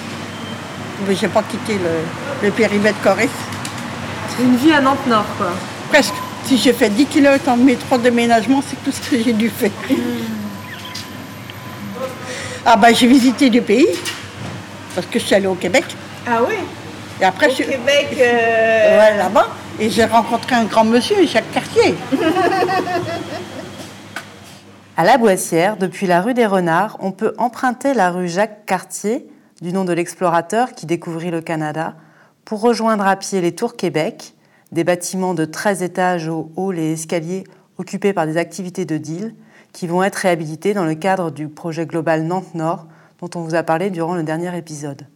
Mais 1.08 1.16
j'ai 1.16 1.30
pas 1.30 1.44
quitté 1.44 1.74
le, 1.76 2.46
le 2.48 2.52
périmètre 2.52 3.00
Corée. 3.02 3.30
Une 4.40 4.56
vie 4.58 4.74
à 4.74 4.82
Nantes 4.82 5.06
Nord, 5.08 5.26
quoi. 5.38 5.48
Presque. 5.90 6.14
Si 6.46 6.58
j'ai 6.58 6.74
fait 6.74 6.90
10 6.90 7.08
km 7.08 7.50
en 7.50 7.58
métro 7.58 7.98
de 7.98 8.04
déménagement, 8.04 8.62
c'est 8.68 8.76
tout 8.84 8.92
ce 8.92 9.10
que 9.10 9.18
j'ai 9.22 9.34
dû 9.34 9.50
faire. 9.50 9.72
Ah 12.64 12.76
bah 12.76 12.94
j'ai 12.94 13.08
visité 13.08 13.50
du 13.50 13.62
pays, 13.62 13.88
parce 14.94 15.08
que 15.08 15.18
je 15.18 15.26
suis 15.26 15.34
allée 15.36 15.48
au 15.48 15.56
Québec. 15.56 15.86
Ah 16.28 16.42
oui 16.48 16.56
Et 17.20 17.26
après, 17.26 17.48
Au 17.48 17.50
je 17.50 17.56
suis 17.56 17.66
Québec, 17.66 18.10
euh, 18.20 19.00
Ouais, 19.00 19.18
là-bas. 19.18 19.48
Et 19.80 19.90
j'ai 19.90 20.06
rencontré 20.06 20.54
un 20.56 20.66
grand 20.66 20.84
monsieur 20.84 21.16
à 21.18 21.26
chaque 21.26 21.52
quartier. 21.52 21.96
À 24.98 25.04
la 25.04 25.18
Boissière, 25.18 25.76
depuis 25.76 26.08
la 26.08 26.22
rue 26.22 26.34
des 26.34 26.46
Renards, 26.46 26.96
on 27.02 27.12
peut 27.12 27.34
emprunter 27.38 27.94
la 27.94 28.12
rue 28.12 28.30
Jacques-Cartier, 28.30 29.28
du 29.62 29.74
nom 29.74 29.84
de 29.84 29.92
l'explorateur 29.92 30.72
qui 30.72 30.86
découvrit 30.86 31.32
le 31.32 31.42
Canada, 31.42 31.96
pour 32.46 32.62
rejoindre 32.62 33.08
à 33.08 33.16
pied 33.16 33.42
les 33.42 33.56
Tours 33.56 33.76
Québec, 33.76 34.36
des 34.72 34.84
bâtiments 34.84 35.34
de 35.34 35.46
13 35.46 35.82
étages 35.82 36.28
aux 36.28 36.52
halls 36.56 36.78
et 36.78 36.94
escaliers 36.94 37.44
occupés 37.80 38.14
par 38.14 38.28
des 38.28 38.38
activités 38.38 38.86
de 38.86 38.98
deal 38.98 39.36
qui 39.74 39.88
vont 39.88 40.04
être 40.04 40.16
réhabilités 40.16 40.74
dans 40.74 40.86
le 40.86 40.96
cadre 40.96 41.32
du 41.32 41.48
projet 41.48 41.86
global 41.86 42.24
Nantes-Nord 42.24 42.86
dont 43.20 43.30
on 43.36 43.42
vous 43.42 43.56
a 43.56 43.64
parlé 43.64 43.90
durant 43.90 44.16
le 44.16 44.24
dernier 44.24 44.56
épisode. 44.56 45.08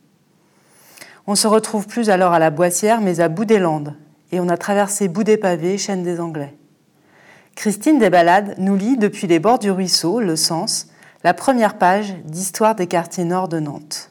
On 1.27 1.35
se 1.35 1.47
retrouve 1.47 1.85
plus 1.85 2.09
alors 2.09 2.33
à 2.33 2.39
la 2.39 2.49
Boissière 2.49 2.99
mais 2.99 3.19
à 3.19 3.29
Bout 3.29 3.45
des 3.45 3.59
Landes 3.59 3.95
et 4.31 4.39
on 4.39 4.49
a 4.49 4.57
traversé 4.57 5.07
Bout 5.07 5.23
des 5.23 5.37
Pavés, 5.37 5.77
chaîne 5.77 6.03
des 6.03 6.19
Anglais. 6.19 6.55
Christine 7.55 7.99
Desbalades 7.99 8.55
nous 8.57 8.75
lit 8.75 8.97
depuis 8.97 9.27
les 9.27 9.39
bords 9.39 9.59
du 9.59 9.69
ruisseau, 9.69 10.19
le 10.19 10.35
sens, 10.35 10.87
la 11.23 11.33
première 11.33 11.77
page 11.77 12.15
d'Histoire 12.23 12.73
des 12.73 12.87
quartiers 12.87 13.25
nord 13.25 13.49
de 13.49 13.59
Nantes. 13.59 14.09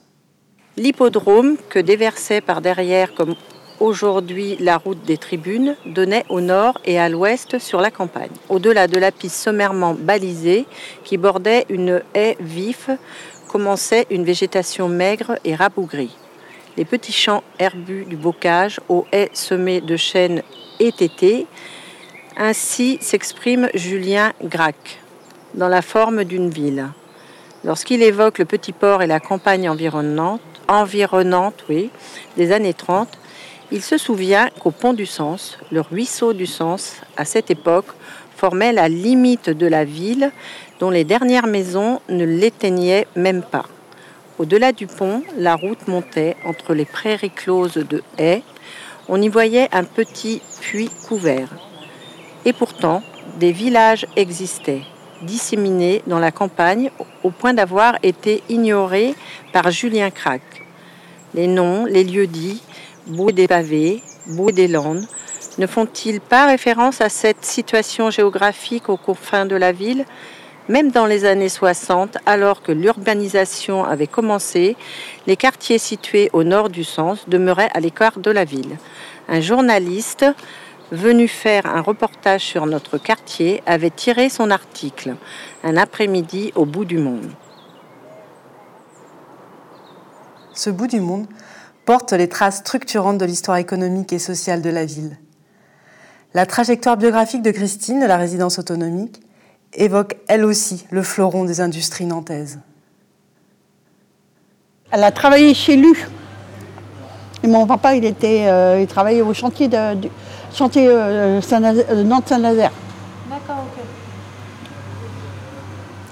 L'hippodrome, 0.79 1.57
que 1.71 1.81
déversait 1.81 2.41
par 2.41 2.61
derrière 2.61 3.13
comme 3.13 3.35
aujourd'hui 3.81 4.57
la 4.61 4.77
route 4.77 5.03
des 5.03 5.17
tribunes, 5.17 5.75
donnait 5.87 6.25
au 6.29 6.41
nord 6.41 6.79
et 6.85 7.01
à 7.01 7.09
l'ouest 7.09 7.59
sur 7.59 7.81
la 7.81 7.91
campagne. 7.91 8.31
Au-delà 8.49 8.87
de 8.87 8.97
la 8.97 9.11
piste 9.11 9.43
sommairement 9.43 9.95
balisée 9.95 10.67
qui 11.03 11.17
bordait 11.17 11.67
une 11.69 12.01
haie 12.15 12.37
vif, 12.39 12.91
commençait 13.49 14.07
une 14.11 14.23
végétation 14.23 14.89
maigre 14.89 15.37
et 15.45 15.57
rabougrie. 15.57 16.15
Les 16.77 16.85
petits 16.85 17.13
champs 17.13 17.43
herbus 17.59 18.05
du 18.05 18.17
bocage 18.17 18.79
aux 18.89 19.05
haies 19.11 19.31
semées 19.33 19.81
de 19.81 19.97
chênes 19.97 20.45
étêtés, 20.79 21.49
ainsi 22.37 22.99
s'exprime 23.01 23.69
Julien 23.75 24.33
Gracq 24.45 25.01
dans 25.55 25.69
la 25.69 25.83
forme 25.83 26.23
d'une 26.23 26.51
ville. 26.51 26.87
Lorsqu'il 27.65 28.05
évoque 28.05 28.39
le 28.39 28.45
petit 28.45 28.73
port 28.73 29.03
et 29.03 29.09
la 29.09 29.19
campagne 29.19 29.69
environnante, 29.69 30.41
environnante 30.69 31.65
oui, 31.69 31.91
des 32.37 32.53
années 32.53 32.75
30, 32.75 33.09
il 33.71 33.83
se 33.83 33.99
souvient 33.99 34.49
qu'au 34.61 34.71
pont 34.71 34.93
du 34.93 35.07
Sens, 35.07 35.59
le 35.71 35.81
ruisseau 35.81 36.33
du 36.33 36.47
Sens, 36.47 36.97
à 37.17 37.25
cette 37.25 37.51
époque, 37.51 37.89
formait 38.37 38.73
la 38.73 38.89
limite 38.89 39.51
de 39.51 39.67
la 39.67 39.85
ville 39.85 40.31
dont 40.79 40.91
les 40.91 41.05
dernières 41.05 41.47
maisons 41.47 42.01
ne 42.09 42.25
l'éteignaient 42.25 43.07
même 43.17 43.43
pas. 43.43 43.67
Au-delà 44.39 44.71
du 44.73 44.87
pont, 44.87 45.23
la 45.37 45.57
route 45.57 45.89
montait 45.89 46.37
entre 46.45 46.73
les 46.73 46.85
prairies 46.85 47.31
closes 47.31 47.75
de 47.75 48.03
haies. 48.19 48.43
On 49.09 49.21
y 49.21 49.29
voyait 49.29 49.69
un 49.73 49.83
petit 49.83 50.41
puits 50.61 50.91
couvert. 51.09 51.49
Et 52.45 52.53
pourtant, 52.53 53.03
des 53.41 53.51
villages 53.51 54.07
existaient, 54.17 54.83
disséminés 55.23 56.03
dans 56.07 56.19
la 56.19 56.31
campagne 56.31 56.91
au 57.23 57.31
point 57.31 57.55
d'avoir 57.55 57.99
été 58.03 58.43
ignorés 58.49 59.15
par 59.53 59.71
Julien 59.71 60.11
Crac. 60.11 60.43
Les 61.35 61.47
noms, 61.47 61.85
les 61.85 62.05
lieux 62.05 62.27
dits, 62.27 62.63
Bout 63.07 63.33
des 63.33 63.49
pavés, 63.49 64.03
Bout 64.27 64.53
des 64.53 64.69
Landes, 64.69 65.07
ne 65.59 65.67
font-ils 65.67 66.21
pas 66.21 66.47
référence 66.47 67.01
à 67.01 67.09
cette 67.09 67.45
situation 67.45 68.11
géographique 68.11 68.89
aux 68.89 68.97
confins 68.97 69.47
de 69.47 69.57
la 69.57 69.73
ville 69.73 70.05
Même 70.69 70.91
dans 70.91 71.07
les 71.07 71.25
années 71.25 71.49
60, 71.49 72.19
alors 72.27 72.63
que 72.63 72.71
l'urbanisation 72.71 73.85
avait 73.85 74.07
commencé, 74.07 74.77
les 75.27 75.37
quartiers 75.37 75.79
situés 75.79 76.31
au 76.33 76.45
nord 76.45 76.69
du 76.69 76.85
Sens 76.85 77.29
demeuraient 77.29 77.71
à 77.75 77.81
l'écart 77.81 78.19
de 78.19 78.31
la 78.31 78.45
ville. 78.45 78.77
Un 79.29 79.41
journaliste 79.41 80.25
venu 80.91 81.29
faire 81.29 81.67
un 81.67 81.81
reportage 81.81 82.43
sur 82.43 82.67
notre 82.67 82.99
quartier 82.99 83.63
avait 83.67 83.91
tiré 83.91 84.29
son 84.29 84.51
article 84.51 85.17
Un 85.63 85.77
après-midi 85.77 86.53
au 86.55 86.65
bout 86.65 86.85
du 86.85 86.99
monde. 86.99 87.31
Ce 90.55 90.71
bout 90.71 90.87
du 90.87 91.01
monde 91.01 91.27
porte 91.85 92.13
les 92.13 92.29
traces 92.29 92.59
structurantes 92.59 93.19
de 93.19 93.25
l'histoire 93.25 93.59
économique 93.59 94.13
et 94.13 94.19
sociale 94.19 94.61
de 94.61 94.71
la 94.71 94.85
ville. 94.85 95.17
La 96.35 96.47
trajectoire 96.47 96.97
biographique 96.97 97.43
de 97.43 97.51
Christine 97.51 98.01
de 98.01 98.07
la 98.07 98.17
résidence 98.17 98.59
autonomique 98.59 99.21
évoque 99.73 100.17
elle 100.29 100.45
aussi 100.45 100.87
le 100.91 101.03
fleuron 101.03 101.45
des 101.45 101.61
industries 101.61 102.07
nantaises. 102.07 102.59
Elle 104.91 105.05
a 105.05 105.13
travaillé 105.13 105.55
chez 105.55 105.77
Lu. 105.77 106.09
Et 107.43 107.47
mon 107.47 107.67
papa, 107.67 107.95
il, 107.95 108.05
était, 108.05 108.47
euh, 108.49 108.81
il 108.81 108.87
travaillait 108.87 109.23
au 109.23 109.33
chantier 109.33 109.69
de, 109.69 109.95
du 109.95 110.09
chantier 110.59 110.89
euh, 110.89 111.41
Saint-Nazaire- 111.41 111.87
euh, 111.91 112.03
Nantes-Saint-Nazaire. 112.03 112.73
D'accord, 113.31 113.65
ok. 113.67 113.85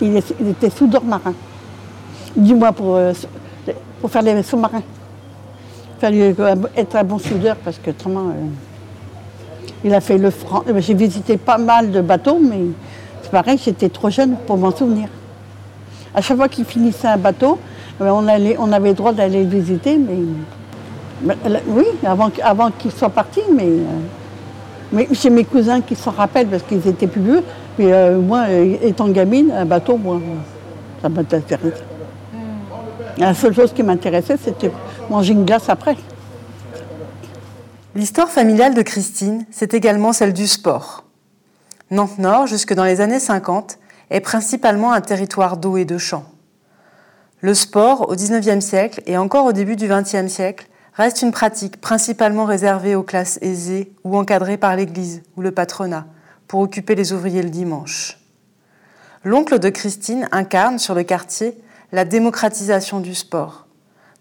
Il, 0.01 0.17
est- 0.17 0.35
il 0.41 0.49
était 0.49 0.71
soudeur 0.71 1.03
marin. 1.05 1.35
Du 2.37 2.55
moins 2.55 2.73
pour, 2.73 2.95
euh, 2.97 3.13
pour 4.01 4.11
faire 4.11 4.23
les 4.23 4.43
sous-marins. 4.43 4.83
Il 5.97 6.01
fallait 6.01 6.35
euh, 6.39 6.55
être 6.77 6.95
un 6.97 7.05
bon 7.05 7.19
soudeur 7.19 7.57
parce 7.57 7.79
que 7.79 7.91
autrement, 7.91 8.29
euh, 8.29 8.47
il 9.85 9.93
a 9.95 10.01
fait 10.01 10.19
le 10.19 10.31
franc. 10.31 10.63
euh, 10.69 10.81
J'ai 10.81 10.95
visité 10.95 11.37
pas 11.39 11.59
mal 11.59 11.91
de 11.91 12.01
bateaux, 12.01 12.39
mais 12.41 12.61
c'est 13.23 13.31
pareil, 13.31 13.59
j'étais 13.63 13.89
trop 13.89 14.11
jeune 14.11 14.37
pour 14.47 14.59
m'en 14.59 14.71
souvenir. 14.71 15.09
À 16.15 16.21
chaque 16.21 16.37
fois 16.37 16.49
qu'il 16.49 16.65
finissait 16.67 17.09
un 17.09 17.17
bateau, 17.17 17.59
euh, 18.01 18.11
on, 18.11 18.29
allait, 18.29 18.57
on 18.61 18.71
avait 18.73 18.91
le 18.91 18.95
droit 18.95 19.13
d'aller 19.13 19.43
le 19.43 19.49
visiter, 19.51 19.97
mais, 19.99 21.33
euh, 21.47 21.59
oui, 21.67 21.85
avant, 22.05 22.31
avant 22.45 22.71
qu'il 22.71 22.93
soit 22.93 23.09
parti, 23.11 23.41
mais 23.53 23.65
euh, 23.65 23.85
Mais 24.93 25.09
c'est 25.15 25.31
mes 25.31 25.45
cousins 25.45 25.81
qui 25.81 25.97
s'en 25.97 26.13
rappellent 26.13 26.49
parce 26.49 26.63
qu'ils 26.63 26.87
étaient 26.87 27.07
plus 27.07 27.21
vieux. 27.21 27.43
Mais 27.79 27.93
euh, 27.93 28.21
moi, 28.21 28.45
euh, 28.49 28.77
étant 28.83 29.09
gamine, 29.09 29.51
un 29.51 29.65
bateau, 29.65 29.97
moi, 29.97 30.21
ça 31.03 31.09
m'intéresse. 31.09 31.83
La 33.19 33.35
seule 33.35 33.55
chose 33.55 33.73
qui 33.73 33.83
m'intéressait, 33.83 34.37
c'était 34.37 34.71
manger 35.11 35.33
une 35.33 35.45
glace 35.45 35.69
après. 35.69 35.97
L'histoire 37.95 38.29
familiale 38.29 38.75
de 38.75 38.83
Christine, 38.83 39.47
c'est 39.51 39.73
également 39.73 40.13
celle 40.13 40.35
du 40.35 40.47
sport. 40.47 41.05
Nantes-Nord, 41.91 42.47
jusque 42.47 42.75
dans 42.75 42.85
les 42.85 43.01
années 43.01 43.21
50, 43.21 43.79
est 44.11 44.21
principalement 44.21 44.93
un 44.93 45.01
territoire 45.01 45.57
d'eau 45.57 45.77
et 45.77 45.85
de 45.85 45.97
champs. 45.97 46.27
Le 47.41 47.55
sport, 47.55 48.11
au 48.11 48.15
XIXe 48.15 48.65
siècle 48.65 49.03
et 49.07 49.17
encore 49.17 49.47
au 49.47 49.53
début 49.53 49.77
du 49.77 49.89
XXe 49.89 50.27
siècle, 50.27 50.67
reste 50.97 51.23
une 51.23 51.31
pratique 51.31 51.81
principalement 51.81 52.47
réservée 52.47 52.95
aux 52.95 53.03
classes 53.03 53.39
aisées 53.43 53.93
ou 54.03 54.17
encadrée 54.17 54.57
par 54.57 54.75
l'Église 54.75 55.23
ou 55.37 55.43
le 55.43 55.53
patronat 55.53 56.07
pour 56.49 56.61
occuper 56.61 56.95
les 56.95 57.13
ouvriers 57.13 57.43
le 57.43 57.51
dimanche. 57.51 58.19
L'oncle 59.23 59.59
de 59.59 59.69
Christine 59.69 60.29
incarne 60.33 60.79
sur 60.79 60.95
le 60.95 61.03
quartier 61.03 61.59
la 61.93 62.05
démocratisation 62.05 63.01
du 63.01 63.15
sport, 63.15 63.67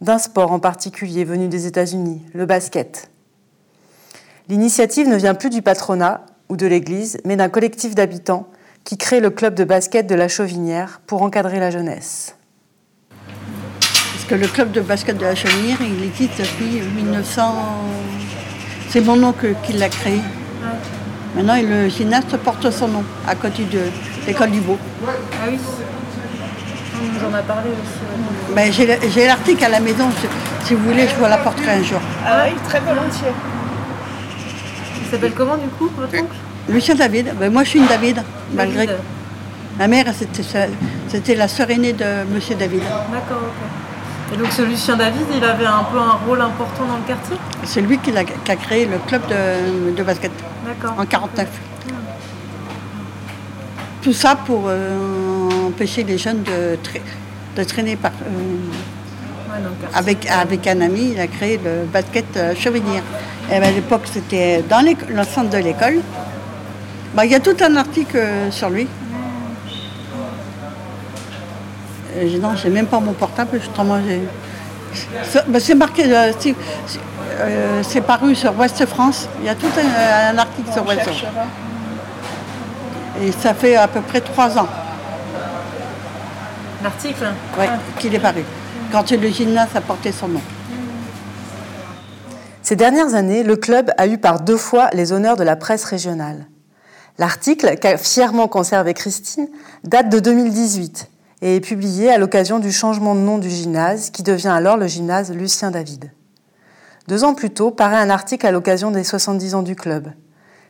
d'un 0.02 0.18
sport 0.18 0.52
en 0.52 0.60
particulier 0.60 1.24
venu 1.24 1.48
des 1.48 1.66
États-Unis, 1.66 2.22
le 2.34 2.46
basket. 2.46 3.10
L'initiative 4.50 5.08
ne 5.08 5.16
vient 5.16 5.34
plus 5.34 5.50
du 5.50 5.62
patronat 5.62 6.26
ou 6.50 6.58
de 6.58 6.68
l'Église, 6.68 7.18
mais 7.26 7.36
d'un 7.36 7.50
collectif 7.50 7.96
d'habitants 7.96 8.48
qui 8.84 8.98
crée 8.98 9.20
le 9.20 9.32
club 9.32 9.56
de 9.56 9.64
basket 9.64 10.06
de 10.08 10.14
la 10.14 10.28
Chauvinière 10.28 11.02
pour 11.08 11.24
encadrer 11.24 11.60
la 11.60 11.72
jeunesse. 11.72 12.36
Parce 14.28 14.40
que 14.42 14.44
le 14.44 14.52
club 14.52 14.72
de 14.72 14.82
basket 14.82 15.20
de 15.20 15.24
la 15.26 15.36
Chauvinière, 15.36 15.78
il 15.82 16.04
existe 16.04 16.40
depuis 16.40 16.82
1900. 16.82 17.56
C'est 18.90 19.02
mon 19.02 19.22
oncle 19.24 19.54
qui 19.64 19.74
l'a 19.74 19.88
créé. 19.88 20.20
Maintenant, 21.36 21.58
le 21.62 21.90
gymnaste 21.90 22.36
porte 22.38 22.72
son 22.72 22.88
nom, 22.88 23.04
à 23.28 23.36
côté 23.36 23.66
de 23.66 23.82
l'école 24.26 24.50
du 24.50 24.62
Beau. 24.62 24.80
Ah 25.06 25.12
oui. 25.48 25.60
On 26.96 27.06
nous 27.28 27.32
en 27.32 27.38
a 27.38 27.42
parlé 27.44 27.70
aussi. 27.70 28.56
Ben, 28.56 28.74
j'ai 29.14 29.28
l'article 29.28 29.64
à 29.64 29.70
la 29.70 29.80
maison, 29.80 30.06
si- 30.66 30.74
vous 30.74 30.84
voulez, 30.90 31.08
je 31.08 31.14
vous 31.24 31.30
l'apporterai 31.30 31.74
un 31.74 31.84
jour. 31.84 32.00
Ah 32.26 32.46
oui, 32.48 32.56
très 32.68 32.80
volontiers. 32.80 33.28
Il 35.04 35.12
s'appelle 35.12 35.34
comment 35.36 35.58
du 35.58 35.68
coup, 35.78 35.92
votre 35.96 36.16
oncle? 36.18 36.36
Lucien 36.68 36.96
David, 36.96 37.32
ben, 37.40 37.54
moi 37.54 37.64
je 37.64 37.70
suis 37.70 37.80
une 37.80 37.86
David, 37.86 38.24
malgré. 38.56 38.88
David. 38.88 39.02
Ma 39.78 39.88
mère, 39.88 40.06
c'était 41.10 41.36
la 41.36 41.48
sœur 41.48 41.70
aînée 41.70 41.94
de 41.94 42.06
Monsieur 42.34 42.56
David. 42.56 42.80
D'accord, 43.12 43.38
ok. 43.44 43.85
Et 44.34 44.38
donc 44.38 44.52
ce 44.52 44.62
Lucien 44.64 44.96
David, 44.98 45.26
il 45.36 45.44
avait 45.44 45.66
un 45.66 45.84
peu 45.92 45.98
un 45.98 46.18
rôle 46.26 46.42
important 46.42 46.86
dans 46.88 46.98
le 46.98 47.04
quartier? 47.08 47.38
C'est 47.64 47.82
lui 47.82 47.98
qui, 48.00 48.12
a 48.18 48.56
créé 48.56 48.86
le 48.86 48.98
club 49.08 49.22
de, 49.28 49.92
de 49.96 50.04
basket 50.04 50.32
en 50.98 51.06
49. 51.06 51.48
Tout 54.02 54.14
ça 54.14 54.36
pour 54.36 54.64
euh, 54.68 55.68
empêcher 55.68 56.04
les 56.04 56.18
jeunes 56.18 56.44
de, 56.44 56.76
tra- 56.84 57.02
de 57.58 57.64
traîner 57.64 57.96
par, 57.96 58.12
euh, 58.12 58.26
Ouais, 59.48 59.62
avec, 59.94 60.26
avec 60.30 60.68
un 60.68 60.82
ami, 60.82 61.12
il 61.14 61.20
a 61.20 61.28
créé 61.28 61.60
le 61.64 61.86
basket 61.86 62.26
euh. 62.36 62.54
Et 62.54 63.60
ben, 63.60 63.64
à 63.64 63.72
l'époque, 63.72 64.02
c'était 64.12 64.64
dans 64.68 64.82
l'éco- 64.82 65.06
le 65.08 65.24
centre 65.24 65.50
de 65.52 65.58
l'école. 65.60 66.00
Ben, 67.14 67.24
Il 67.26 67.32
y 67.32 67.36
a 67.36 67.40
tout 67.40 67.56
un 67.62 67.76
article 67.76 68.20
sur 68.52 68.70
lui. 68.70 68.88
Euh, 72.16 72.28
j'ai- 72.30 72.40
non, 72.40 72.56
j'ai 72.56 72.70
même 72.70 72.88
pas 72.88 73.00
mon 73.00 73.14
portable, 73.14 73.60
justement. 73.60 73.98
j'ai- 74.06 74.22
C'est 75.24 75.46
ben, 75.50 75.60
c'est 75.60 75.76
marqué, 75.76 76.04
euh, 76.06 76.32
c'est 76.40 76.56
euh, 77.38 77.84
c'est 77.84 78.00
paru 78.02 78.34
sur 78.34 78.58
Ouest 78.58 78.86
France. 78.86 79.28
Il 79.42 79.46
y 79.46 79.50
a 79.50 79.56
tout 79.56 79.68
un, 79.78 80.34
un 80.34 80.38
article 80.38 80.72
sur 80.72 80.86
Ouest 80.88 81.02
France. 81.02 81.24
Et 83.22 83.32
ça 83.32 83.54
fait 83.54 83.76
à 83.76 83.88
peu 83.88 84.02
près 84.02 84.22
trois 84.22 84.58
ans 84.58 84.68
L'article 86.84 87.26
ouais, 87.60 87.70
qu'il 88.00 88.14
est 88.16 88.20
paru. 88.20 88.44
Quand 88.92 89.10
le 89.12 89.28
gymnase 89.30 89.70
a 89.76 89.82
porté 89.82 90.12
son 90.12 90.28
nom. 90.30 90.42
Ces 92.62 92.76
dernières 92.76 93.14
années, 93.16 93.44
le 93.44 93.56
club 93.56 93.92
a 93.98 94.08
eu 94.08 94.18
par 94.18 94.40
deux 94.40 94.58
fois 94.58 94.90
les 94.94 95.12
honneurs 95.12 95.36
de 95.36 95.44
la 95.44 95.56
presse 95.56 95.84
régionale. 95.84 96.46
L'article, 97.18 97.76
qu'a 97.78 97.98
fièrement 97.98 98.48
conservé 98.48 98.94
Christine, 98.94 99.48
date 99.84 100.10
de 100.10 100.20
2018 100.20 101.10
et 101.46 101.58
est 101.58 101.62
publié 101.62 102.10
à 102.10 102.18
l'occasion 102.18 102.58
du 102.58 102.72
changement 102.72 103.14
de 103.14 103.20
nom 103.20 103.38
du 103.38 103.52
gymnase, 103.52 104.10
qui 104.10 104.24
devient 104.24 104.48
alors 104.48 104.78
le 104.78 104.88
gymnase 104.88 105.32
Lucien 105.32 105.70
David. 105.70 106.12
Deux 107.08 107.24
ans 107.24 107.36
plus 107.36 107.52
tôt, 107.52 107.70
paraît 107.70 107.98
un 107.98 108.10
article 108.10 108.48
à 108.48 108.52
l'occasion 108.52 108.90
des 108.90 109.04
70 109.04 109.54
ans 109.54 109.62
du 109.62 109.76
club. 109.76 110.08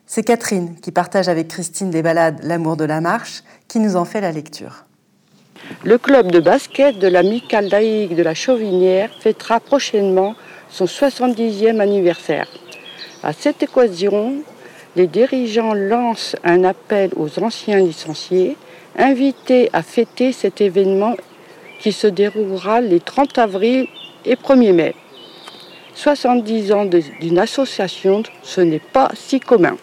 C'est 0.06 0.24
Catherine, 0.24 0.76
qui 0.82 0.92
partage 0.92 1.30
avec 1.30 1.48
Christine 1.48 1.92
les 1.92 2.02
balades 2.02 2.42
L'amour 2.44 2.76
de 2.76 2.84
la 2.84 3.00
marche, 3.00 3.42
qui 3.70 3.80
nous 3.80 3.96
en 3.96 4.04
fait 4.04 4.20
la 4.20 4.34
lecture. 4.34 4.84
Le 5.86 5.98
club 5.98 6.30
de 6.30 6.42
basket 6.42 7.00
de 7.00 7.08
l'amicale 7.08 7.70
laïque 7.70 8.14
de 8.14 8.24
la 8.24 8.34
Chauvinière 8.34 9.12
fêtera 9.22 9.62
prochainement 9.62 10.36
son 10.70 10.86
70e 10.88 11.80
anniversaire. 11.80 12.50
À 13.24 13.32
cette 13.32 13.64
occasion, 13.64 14.34
les 14.98 15.08
dirigeants 15.08 15.74
lancent 15.74 16.36
un 16.44 16.66
appel 16.66 17.12
aux 17.16 17.42
anciens 17.42 17.80
licenciés 17.80 18.58
invités 18.98 19.70
à 19.74 19.82
fêter 19.84 20.32
cet 20.32 20.62
événement 20.62 21.16
qui 21.80 21.92
se 21.92 22.08
déroulera 22.08 22.82
les 22.82 23.00
30 23.00 23.38
avril 23.38 23.88
et 24.26 24.36
1er 24.36 24.74
mai. 24.74 24.96
70 25.94 26.72
ans 26.74 26.86
d'une 26.86 27.40
association, 27.40 28.24
ce 28.44 28.62
n'est 28.62 28.80
pas 28.80 29.10
si 29.14 29.40
commun. 29.40 29.78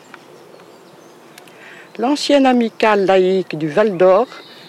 L'ancienne 1.98 2.46
amicale 2.46 3.05
laïque 3.07 3.57
du 3.57 3.68
Val 3.68 3.96
d'Or, 3.96 4.27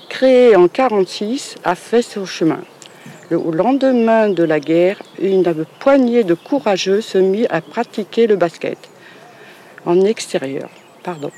créée 0.10 0.56
en 0.56 0.68
1946, 0.68 1.56
a 1.64 1.76
fait 1.76 2.02
son 2.02 2.26
chemin. 2.26 2.60
Le- 3.30 3.38
Au 3.38 3.52
lendemain 3.52 4.30
de 4.30 4.44
la 4.44 4.60
guerre, 4.60 5.02
une 5.20 5.44
poignée 5.80 6.24
de 6.24 6.34
courageux 6.34 7.02
se 7.02 7.18
mit 7.18 7.46
à 7.50 7.62
pratiquer 7.62 8.28
le 8.28 8.36
basket 8.36 8.78
en 9.86 10.02
extérieur. 10.02 10.70
Pardon. 11.04 11.32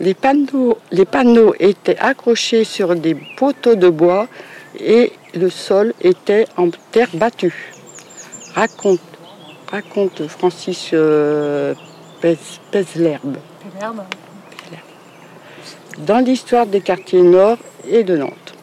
Les 0.00 0.14
panneaux, 0.14 0.78
les 0.90 1.04
panneaux 1.04 1.54
étaient 1.58 1.98
accrochés 1.98 2.64
sur 2.64 2.94
des 2.94 3.14
poteaux 3.36 3.74
de 3.74 3.88
bois 3.88 4.28
et 4.78 5.12
le 5.34 5.50
sol 5.50 5.94
était 6.00 6.46
en 6.56 6.70
terre 6.92 7.10
battue. 7.14 7.72
Raconte, 8.54 9.00
raconte 9.70 10.26
Francis 10.26 10.90
euh, 10.92 11.74
Pezlerbe 12.20 13.36
dans 16.06 16.18
l'histoire 16.18 16.66
des 16.66 16.80
quartiers 16.80 17.22
nord 17.22 17.58
et 17.88 18.04
de 18.04 18.16
Nantes. 18.16 18.54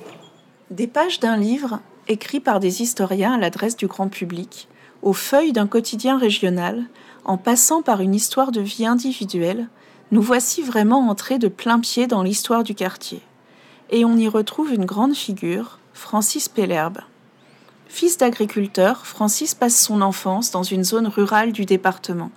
Des 0.71 0.87
pages 0.87 1.19
d'un 1.19 1.37
livre, 1.37 1.79
écrit 2.07 2.39
par 2.39 2.59
des 2.59 2.81
historiens 2.81 3.33
à 3.33 3.37
l'adresse 3.37 3.77
du 3.77 3.87
grand 3.87 4.07
public, 4.07 4.67
aux 5.01 5.13
feuilles 5.13 5.53
d'un 5.53 5.67
quotidien 5.67 6.17
régional, 6.17 6.83
en 7.25 7.37
passant 7.37 7.81
par 7.81 8.01
une 8.01 8.15
histoire 8.15 8.51
de 8.51 8.61
vie 8.61 8.85
individuelle, 8.85 9.67
nous 10.11 10.21
voici 10.21 10.61
vraiment 10.61 11.09
entrés 11.09 11.39
de 11.39 11.47
plein 11.47 11.79
pied 11.79 12.07
dans 12.07 12.23
l'histoire 12.23 12.63
du 12.63 12.75
quartier. 12.75 13.21
Et 13.89 14.05
on 14.05 14.17
y 14.17 14.27
retrouve 14.27 14.73
une 14.73 14.85
grande 14.85 15.15
figure, 15.15 15.79
Francis 15.93 16.49
Pellerbe. 16.49 16.99
Fils 17.87 18.17
d'agriculteur, 18.17 19.05
Francis 19.05 19.55
passe 19.55 19.81
son 19.81 20.01
enfance 20.01 20.51
dans 20.51 20.63
une 20.63 20.83
zone 20.83 21.07
rurale 21.07 21.51
du 21.51 21.65
département. 21.65 22.31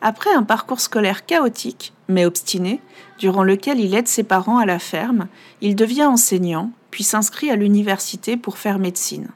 Après 0.00 0.32
un 0.32 0.42
parcours 0.42 0.80
scolaire 0.80 1.26
chaotique, 1.26 1.92
mais 2.08 2.24
obstiné, 2.24 2.80
durant 3.18 3.42
lequel 3.42 3.80
il 3.80 3.94
aide 3.94 4.08
ses 4.08 4.22
parents 4.22 4.58
à 4.58 4.66
la 4.66 4.78
ferme, 4.78 5.26
il 5.60 5.74
devient 5.74 6.04
enseignant, 6.04 6.70
puis 6.90 7.02
s'inscrit 7.02 7.50
à 7.50 7.56
l'université 7.56 8.36
pour 8.36 8.58
faire 8.58 8.78
médecine. 8.78 9.28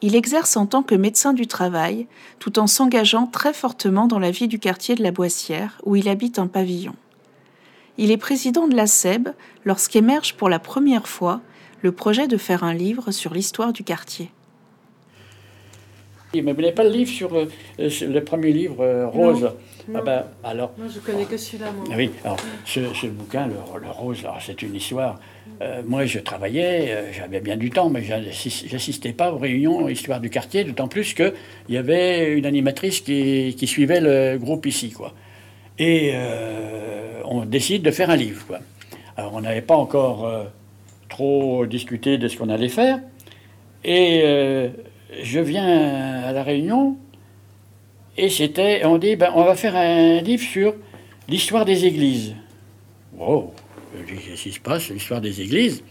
Il 0.00 0.14
exerce 0.14 0.56
en 0.56 0.66
tant 0.66 0.82
que 0.82 0.94
médecin 0.94 1.32
du 1.32 1.46
travail, 1.46 2.06
tout 2.38 2.58
en 2.58 2.66
s'engageant 2.66 3.26
très 3.26 3.52
fortement 3.52 4.06
dans 4.06 4.20
la 4.20 4.30
vie 4.30 4.46
du 4.46 4.58
quartier 4.58 4.94
de 4.94 5.02
la 5.02 5.10
Boissière, 5.10 5.80
où 5.84 5.96
il 5.96 6.08
habite 6.08 6.38
un 6.38 6.46
pavillon. 6.46 6.94
Il 7.96 8.12
est 8.12 8.16
président 8.16 8.68
de 8.68 8.76
la 8.76 8.86
SEB 8.86 9.30
lorsqu'émerge 9.64 10.34
pour 10.34 10.48
la 10.48 10.60
première 10.60 11.08
fois 11.08 11.40
le 11.82 11.90
projet 11.90 12.28
de 12.28 12.36
faire 12.36 12.62
un 12.62 12.74
livre 12.74 13.10
sur 13.10 13.34
l'histoire 13.34 13.72
du 13.72 13.82
quartier. 13.82 14.30
Mais 16.42 16.52
vous 16.52 16.60
n'avez 16.60 16.72
pas 16.74 16.84
le 16.84 16.90
livre 16.90 17.10
sur, 17.10 17.34
euh, 17.34 17.46
euh, 17.80 17.88
sur 17.90 18.08
le 18.08 18.22
premier 18.24 18.52
livre, 18.52 18.76
euh, 18.80 19.06
Rose? 19.06 19.50
Non. 19.88 20.00
Ah 20.00 20.02
ben, 20.02 20.24
alors. 20.44 20.72
Moi, 20.76 20.86
je 20.94 20.98
connais 21.00 21.24
que 21.24 21.36
celui-là, 21.38 21.70
moi. 21.72 21.84
Ah 21.90 21.94
Oui, 21.96 22.10
alors 22.22 22.36
ce, 22.66 22.92
ce 22.92 23.06
bouquin, 23.06 23.46
le, 23.46 23.54
le 23.54 23.90
Rose, 23.90 24.22
c'est 24.40 24.60
une 24.62 24.74
histoire. 24.74 25.18
Euh, 25.62 25.82
moi, 25.86 26.04
je 26.04 26.18
travaillais, 26.18 26.90
euh, 26.90 27.12
j'avais 27.12 27.40
bien 27.40 27.56
du 27.56 27.70
temps, 27.70 27.88
mais 27.88 28.02
j'assis- 28.02 28.66
j'assistais 28.68 29.12
pas 29.14 29.32
aux 29.32 29.38
réunions 29.38 29.88
Histoire 29.88 30.20
du 30.20 30.28
quartier, 30.28 30.64
d'autant 30.64 30.88
plus 30.88 31.14
qu'il 31.14 31.32
y 31.70 31.78
avait 31.78 32.34
une 32.34 32.44
animatrice 32.44 33.00
qui, 33.00 33.54
qui 33.58 33.66
suivait 33.66 34.00
le 34.00 34.36
groupe 34.38 34.66
ici, 34.66 34.90
quoi. 34.90 35.14
Et 35.78 36.10
euh, 36.12 37.22
on 37.24 37.46
décide 37.46 37.82
de 37.82 37.90
faire 37.90 38.10
un 38.10 38.16
livre, 38.16 38.46
quoi. 38.46 38.58
Alors, 39.16 39.32
on 39.34 39.40
n'avait 39.40 39.62
pas 39.62 39.76
encore 39.76 40.30
trop 41.08 41.64
discuté 41.64 42.18
de 42.18 42.28
ce 42.28 42.36
qu'on 42.36 42.50
allait 42.50 42.68
faire. 42.68 42.98
Et 43.84 44.20
je 45.22 45.40
viens 45.40 45.66
à 46.24 46.32
la 46.32 46.42
réunion 46.42 46.96
Et 48.16 48.28
c'était, 48.28 48.84
on 48.84 48.98
dit, 48.98 49.16
ben, 49.16 49.30
on 49.34 49.44
va 49.44 49.54
faire 49.54 49.76
un 49.76 50.20
livre 50.20 50.42
sur 50.42 50.74
l'histoire 51.28 51.64
des 51.64 51.84
églises. 51.84 52.34
Wow, 53.16 53.52
qu'est-ce 54.06 54.42
qui 54.42 54.52
se 54.52 54.60
passe, 54.60 54.90
l'histoire 54.90 55.20
des 55.20 55.40
églises? 55.40 55.82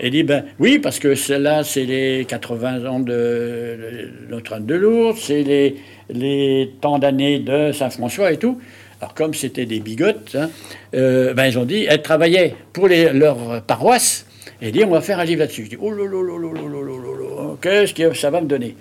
Et 0.00 0.10
dit, 0.10 0.22
ben 0.22 0.44
oui, 0.58 0.78
parce 0.78 0.98
que 0.98 1.14
celle-là, 1.14 1.62
c'est 1.64 1.84
les 1.84 2.24
80 2.24 2.86
ans 2.86 3.00
de 3.00 4.10
Notre-Dame 4.28 4.66
de 4.66 4.74
Lourdes, 4.74 5.18
c'est 5.18 5.42
les, 5.42 5.76
les 6.08 6.72
tant 6.80 6.98
d'années 6.98 7.38
de 7.38 7.72
Saint-François 7.72 8.32
et 8.32 8.38
tout. 8.38 8.58
Alors 9.00 9.14
comme 9.14 9.34
c'était 9.34 9.66
des 9.66 9.80
bigotes, 9.80 10.36
hein, 10.36 10.50
euh, 10.94 11.34
ben, 11.34 11.46
ils 11.46 11.58
ont 11.58 11.64
dit, 11.64 11.86
elles 11.88 12.02
travaillaient 12.02 12.54
pour 12.72 12.88
les, 12.88 13.12
leur 13.12 13.62
paroisse, 13.62 14.26
et 14.62 14.70
dit, 14.70 14.84
on 14.84 14.90
va 14.90 15.00
faire 15.00 15.18
un 15.18 15.24
livre 15.24 15.40
là-dessus. 15.40 15.64
Je 15.64 15.70
dis, 15.70 15.78
oh 15.80 15.90
là 15.90 16.04
là 16.04 16.22
là 16.22 16.38
là 16.38 16.52
là 16.52 16.68
là 16.68 17.46
là 17.50 17.56
qu'est-ce 17.60 17.92
que 17.92 18.14
ça 18.14 18.30
va 18.30 18.40
me 18.40 18.46
donner 18.46 18.76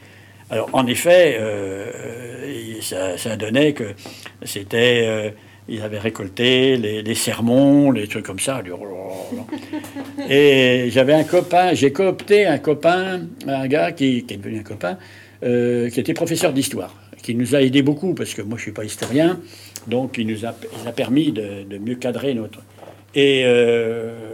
Alors 0.51 0.69
en 0.73 0.85
effet, 0.85 1.37
euh, 1.39 1.91
ça, 2.81 3.35
donnait 3.35 3.73
que 3.73 3.95
c'était... 4.43 5.03
Euh, 5.05 5.29
ils 5.67 5.81
avaient 5.81 5.99
récolté 5.99 6.75
les, 6.75 7.15
sermons, 7.15 7.91
les 7.91 8.07
trucs 8.07 8.25
comme 8.25 8.39
ça. 8.39 8.61
Et 10.29 10.89
j'avais 10.89 11.13
un 11.13 11.23
copain, 11.23 11.73
j'ai 11.73 11.93
coopté 11.93 12.45
un 12.45 12.57
copain, 12.57 13.21
un 13.47 13.67
gars 13.67 13.91
qui, 13.91 14.25
est 14.29 14.37
devenu 14.37 14.59
un 14.59 14.63
copain, 14.63 14.97
euh, 15.43 15.89
qui 15.89 15.99
était 15.99 16.13
professeur 16.13 16.51
d'histoire, 16.51 16.93
qui 17.23 17.35
nous 17.35 17.55
a 17.55 17.61
aidé 17.61 17.83
beaucoup, 17.83 18.13
parce 18.15 18.33
que 18.33 18.41
moi 18.41 18.57
je 18.57 18.63
suis 18.63 18.71
pas 18.71 18.83
historien, 18.83 19.39
donc 19.87 20.17
il 20.17 20.27
nous 20.27 20.45
a, 20.45 20.53
il 20.85 20.91
permis 20.91 21.31
de, 21.31 21.77
mieux 21.77 21.95
cadrer 21.95 22.33
notre... 22.33 22.59
Et 23.13 23.43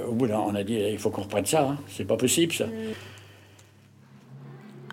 au 0.08 0.14
bout 0.14 0.28
d'un 0.28 0.40
on 0.40 0.56
a 0.56 0.64
dit, 0.64 0.76
il 0.76 0.98
faut 0.98 1.10
qu'on 1.10 1.24
reprenne 1.24 1.46
ça, 1.46 1.70
hein. 1.70 1.78
c'est 1.88 2.06
pas 2.06 2.18
possible 2.18 2.54
ça. 2.54 2.66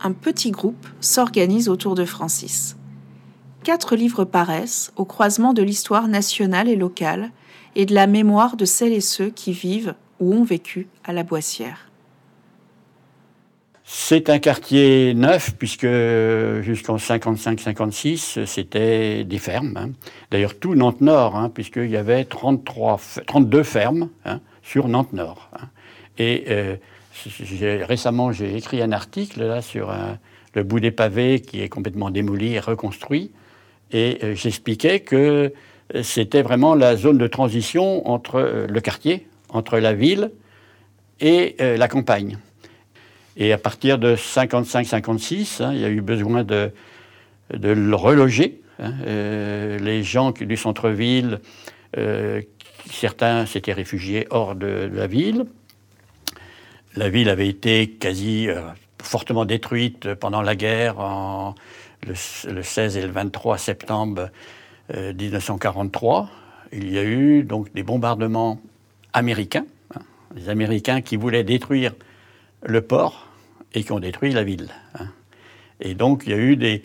Un 0.02 0.12
petit 0.12 0.50
groupe 0.50 0.86
s'organise 1.00 1.68
autour 1.68 1.94
de 1.94 2.04
Francis 2.04 2.76
quatre 3.64 3.96
livres 3.96 4.24
paraissent 4.24 4.92
au 4.94 5.04
croisement 5.04 5.54
de 5.54 5.62
l'histoire 5.62 6.06
nationale 6.06 6.68
et 6.68 6.76
locale 6.76 7.30
et 7.74 7.86
de 7.86 7.94
la 7.94 8.06
mémoire 8.06 8.56
de 8.56 8.64
celles 8.64 8.92
et 8.92 9.00
ceux 9.00 9.30
qui 9.30 9.52
vivent 9.52 9.94
ou 10.20 10.32
ont 10.32 10.44
vécu 10.44 10.86
à 11.02 11.12
la 11.12 11.24
Boissière. 11.24 11.90
C'est 13.86 14.30
un 14.30 14.38
quartier 14.38 15.12
neuf, 15.14 15.54
puisque 15.58 15.86
jusqu'en 16.62 16.96
55-56, 16.96 18.46
c'était 18.46 19.24
des 19.24 19.38
fermes. 19.38 19.76
Hein. 19.76 19.90
D'ailleurs, 20.30 20.58
tout 20.58 20.74
Nantes-Nord, 20.74 21.36
hein, 21.36 21.50
puisqu'il 21.50 21.90
y 21.90 21.96
avait 21.96 22.24
33, 22.24 23.00
32 23.26 23.62
fermes 23.62 24.08
hein, 24.24 24.40
sur 24.64 24.88
Nantes-Nord. 24.88 25.50
Hein. 25.52 25.68
Et 26.18 26.44
euh, 26.48 26.76
récemment, 27.82 28.32
j'ai 28.32 28.56
écrit 28.56 28.82
un 28.82 28.92
article 28.92 29.44
là, 29.44 29.62
sur 29.62 29.94
le 30.54 30.62
bout 30.62 30.80
des 30.80 30.90
pavés 30.90 31.40
qui 31.40 31.60
est 31.60 31.68
complètement 31.68 32.10
démoli 32.10 32.54
et 32.54 32.60
reconstruit. 32.60 33.30
Et 33.92 34.18
euh, 34.22 34.34
j'expliquais 34.34 35.00
que 35.00 35.52
euh, 35.94 36.02
c'était 36.02 36.42
vraiment 36.42 36.74
la 36.74 36.96
zone 36.96 37.18
de 37.18 37.26
transition 37.26 38.08
entre 38.08 38.66
le 38.68 38.80
quartier, 38.80 39.26
entre 39.50 39.78
la 39.78 39.92
ville 39.92 40.32
et 41.20 41.56
la 41.60 41.86
campagne. 41.86 42.38
Et 43.36 43.52
à 43.52 43.58
partir 43.58 43.98
de 43.98 44.16
55-56, 44.16 45.62
hein, 45.62 45.72
il 45.72 45.80
y 45.80 45.84
a 45.84 45.88
eu 45.88 46.00
besoin 46.00 46.42
de, 46.42 46.72
de 47.52 47.68
le 47.68 47.94
reloger. 47.94 48.60
Hein. 48.80 48.92
les 49.06 50.02
gens 50.02 50.32
du 50.32 50.56
centre-ville, 50.56 51.38
certains 52.90 53.46
s'étaient 53.46 53.72
réfugiés 53.72 54.26
hors 54.30 54.54
de, 54.54 54.90
la 54.92 55.06
ville. 55.06 55.46
La 56.96 57.08
ville 57.08 57.28
avait 57.28 57.48
été 57.48 57.88
quasi 57.90 58.48
fortement 59.02 59.44
détruite 59.44 60.14
pendant 60.14 60.42
la 60.42 60.54
guerre 60.54 61.00
en 61.00 61.54
le, 62.06 62.62
16 62.62 62.96
et 62.96 63.02
le 63.02 63.12
23 63.12 63.58
septembre 63.58 64.30
1943, 64.92 66.22
euh, 66.22 66.76
il 66.76 66.92
y 66.92 66.98
a 66.98 67.04
eu 67.04 67.42
donc 67.42 67.72
des 67.72 67.82
bombardements 67.82 68.60
américains, 69.12 69.66
hein, 69.94 70.00
les 70.34 70.48
Américains 70.48 71.00
qui 71.00 71.16
voulaient 71.16 71.44
détruire 71.44 71.94
le 72.62 72.82
port 72.82 73.28
et 73.72 73.82
qui 73.82 73.92
ont 73.92 74.00
détruit 74.00 74.32
la 74.32 74.44
ville. 74.44 74.68
Hein. 74.98 75.06
Et 75.80 75.94
donc 75.94 76.24
il 76.26 76.30
y 76.30 76.34
a 76.34 76.38
eu 76.38 76.56
des, 76.56 76.84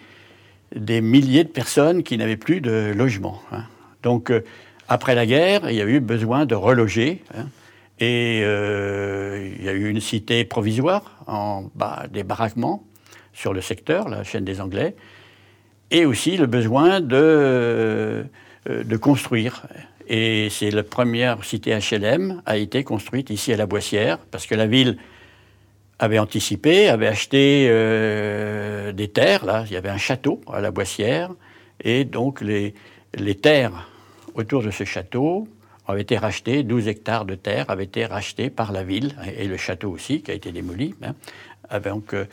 des 0.76 1.02
milliers 1.02 1.44
de 1.44 1.50
personnes 1.50 2.04
qui 2.04 2.18
n'avaient 2.18 2.38
plus 2.38 2.62
de 2.62 2.94
logement. 2.96 3.42
Hein. 3.52 3.64
Donc 4.04 4.32
euh, 4.32 4.46
après 4.90 5.14
la 5.14 5.26
guerre, 5.28 5.70
il 5.70 5.76
y 5.76 5.82
a 5.82 5.86
eu 5.86 6.00
besoin 6.00 6.46
de 6.46 6.56
reloger. 6.56 7.22
et 8.00 8.42
euh, 8.44 9.50
il 9.58 9.64
y 9.64 9.70
a 9.70 9.74
eu 9.74 9.90
une 9.90 10.00
cité 10.00 10.44
provisoire 10.46 11.24
en 11.28 11.70
bas 11.76 12.06
des 12.12 12.24
baraquements 12.24 12.84
sur 13.34 13.54
le 13.54 13.62
secteur, 13.62 14.10
la 14.10 14.24
chaîne 14.24 14.46
des 14.46 14.60
Anglais, 14.60 14.96
et 15.92 16.06
aussi 16.06 16.38
le 16.38 16.48
besoin 16.48 17.02
de, 17.02 17.16
euh, 17.16 18.24
de 18.66 18.98
construire. 18.98 19.68
Et 20.08 20.48
c'est 20.50 20.72
la 20.72 20.84
première 20.84 21.44
cité 21.44 21.78
HLM 21.78 22.42
a 22.46 22.58
été 22.58 22.84
construite 22.84 23.30
ici 23.30 23.54
à 23.54 23.58
la 23.58 23.68
Boissière, 23.68 24.18
parce 24.32 24.48
que 24.48 24.56
la 24.56 24.66
ville 24.66 24.98
avait 26.00 26.20
anticipé, 26.20 26.88
avait 26.90 27.08
acheté 27.08 27.68
euh, 27.70 28.92
des 28.92 29.10
terres, 29.10 29.46
là, 29.46 29.66
il 29.68 29.74
y 29.74 29.78
avait 29.78 29.90
un 29.90 29.98
château 29.98 30.42
à 30.52 30.62
la 30.62 30.72
Boissière, 30.72 31.30
et 31.84 32.06
donc 32.06 32.42
les, 32.42 32.74
les 33.14 33.36
terres 33.36 33.89
autour 34.36 34.64
de 34.64 34.72
ce 34.72 34.84
château 34.84 35.48
avaient 35.88 36.02
été 36.02 36.18
rachetées, 36.18 36.64
12 36.64 36.88
hectares 36.88 37.26
de 37.26 37.36
terre 37.36 37.66
avaient 37.70 37.86
été 37.86 38.06
rachetés 38.06 38.50
par 38.50 38.72
la 38.72 38.84
ville, 38.84 39.16
et 39.38 39.48
le 39.48 39.58
château 39.58 39.90
aussi, 39.90 40.22
qui 40.22 40.32
a 40.32 40.34
été 40.34 40.52
démoli. 40.52 40.94
Hein, 41.02 41.80
donc, 41.80 42.14
euh, 42.14 42.26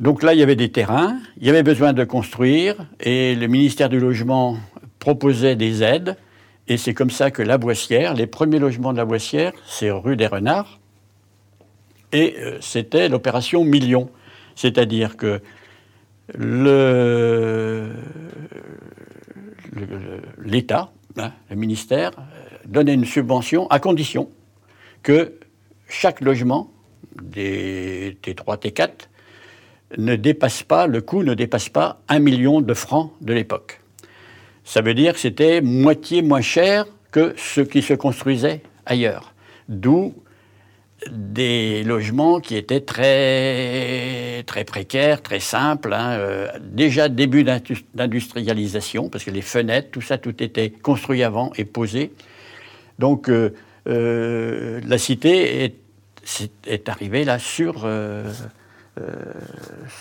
donc 0.00 0.22
là, 0.22 0.34
il 0.34 0.40
y 0.40 0.42
avait 0.42 0.56
des 0.56 0.70
terrains, 0.70 1.18
il 1.40 1.46
y 1.46 1.50
avait 1.50 1.62
besoin 1.62 1.92
de 1.92 2.04
construire, 2.04 2.76
et 3.00 3.34
le 3.34 3.46
ministère 3.46 3.88
du 3.88 3.98
Logement 3.98 4.58
proposait 4.98 5.56
des 5.56 5.82
aides, 5.82 6.16
et 6.68 6.76
c'est 6.76 6.92
comme 6.92 7.10
ça 7.10 7.30
que 7.30 7.42
la 7.42 7.56
Boissière, 7.56 8.12
les 8.14 8.26
premiers 8.26 8.58
logements 8.58 8.92
de 8.92 8.98
la 8.98 9.06
Boissière, 9.06 9.52
c'est 9.66 9.90
rue 9.90 10.16
des 10.16 10.26
Renards, 10.26 10.78
et 12.12 12.36
euh, 12.38 12.58
c'était 12.60 13.08
l'opération 13.08 13.64
Million, 13.64 14.10
c'est-à-dire 14.54 15.16
que 15.16 15.40
l'État, 20.38 20.92
hein, 21.16 21.32
le 21.50 21.56
ministère, 21.56 22.12
donnait 22.64 22.94
une 22.94 23.04
subvention 23.04 23.66
à 23.68 23.78
condition 23.80 24.28
que 25.02 25.34
chaque 25.88 26.20
logement 26.20 26.70
des 27.22 28.16
T3, 28.22 28.58
T4 28.58 28.90
ne 29.96 30.16
dépasse 30.16 30.62
pas, 30.62 30.86
le 30.86 31.00
coût 31.00 31.22
ne 31.22 31.34
dépasse 31.34 31.68
pas 31.68 32.00
un 32.08 32.18
million 32.18 32.60
de 32.60 32.74
francs 32.74 33.12
de 33.20 33.32
l'époque. 33.32 33.80
Ça 34.64 34.82
veut 34.82 34.94
dire 34.94 35.14
que 35.14 35.20
c'était 35.20 35.62
moitié 35.62 36.20
moins 36.20 36.42
cher 36.42 36.84
que 37.10 37.34
ce 37.36 37.62
qui 37.62 37.80
se 37.80 37.94
construisait 37.94 38.62
ailleurs. 38.84 39.32
D'où 39.68 40.14
des 41.06 41.84
logements 41.84 42.40
qui 42.40 42.56
étaient 42.56 42.80
très, 42.80 44.42
très 44.46 44.64
précaires, 44.64 45.22
très 45.22 45.40
simples. 45.40 45.92
Hein, 45.92 46.18
euh, 46.18 46.48
déjà 46.60 47.08
début 47.08 47.44
d'industrialisation, 47.44 49.08
parce 49.08 49.24
que 49.24 49.30
les 49.30 49.42
fenêtres, 49.42 49.90
tout 49.90 50.00
ça, 50.00 50.18
tout 50.18 50.42
était 50.42 50.70
construit 50.70 51.22
avant 51.22 51.52
et 51.56 51.64
posé. 51.64 52.12
Donc 52.98 53.28
euh, 53.28 53.54
euh, 53.88 54.80
la 54.86 54.98
cité 54.98 55.72
est, 56.66 56.88
arrivée 56.88 57.24
là 57.24 57.38
sur 57.38 57.88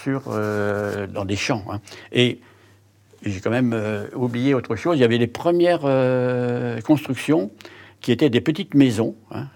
sur, 0.02 0.22
dans 0.22 1.26
des 1.26 1.36
champs. 1.36 1.64
Hein. 1.70 1.80
Et 2.12 2.40
j'ai 3.24 3.40
quand 3.40 3.52
même 3.52 3.80
oublié 4.16 4.56
autre 4.56 4.76
chose. 4.76 4.98
Il 4.98 5.02
y 5.02 5.06
avait 5.06 5.20
les 5.20 5.28
premières 5.28 5.86
constructions 6.84 7.52
qui 8.02 8.12
étaient 8.12 8.30
des 8.30 8.42
petites 8.42 8.74
maisons, 8.74 9.16
hein, 9.32 9.48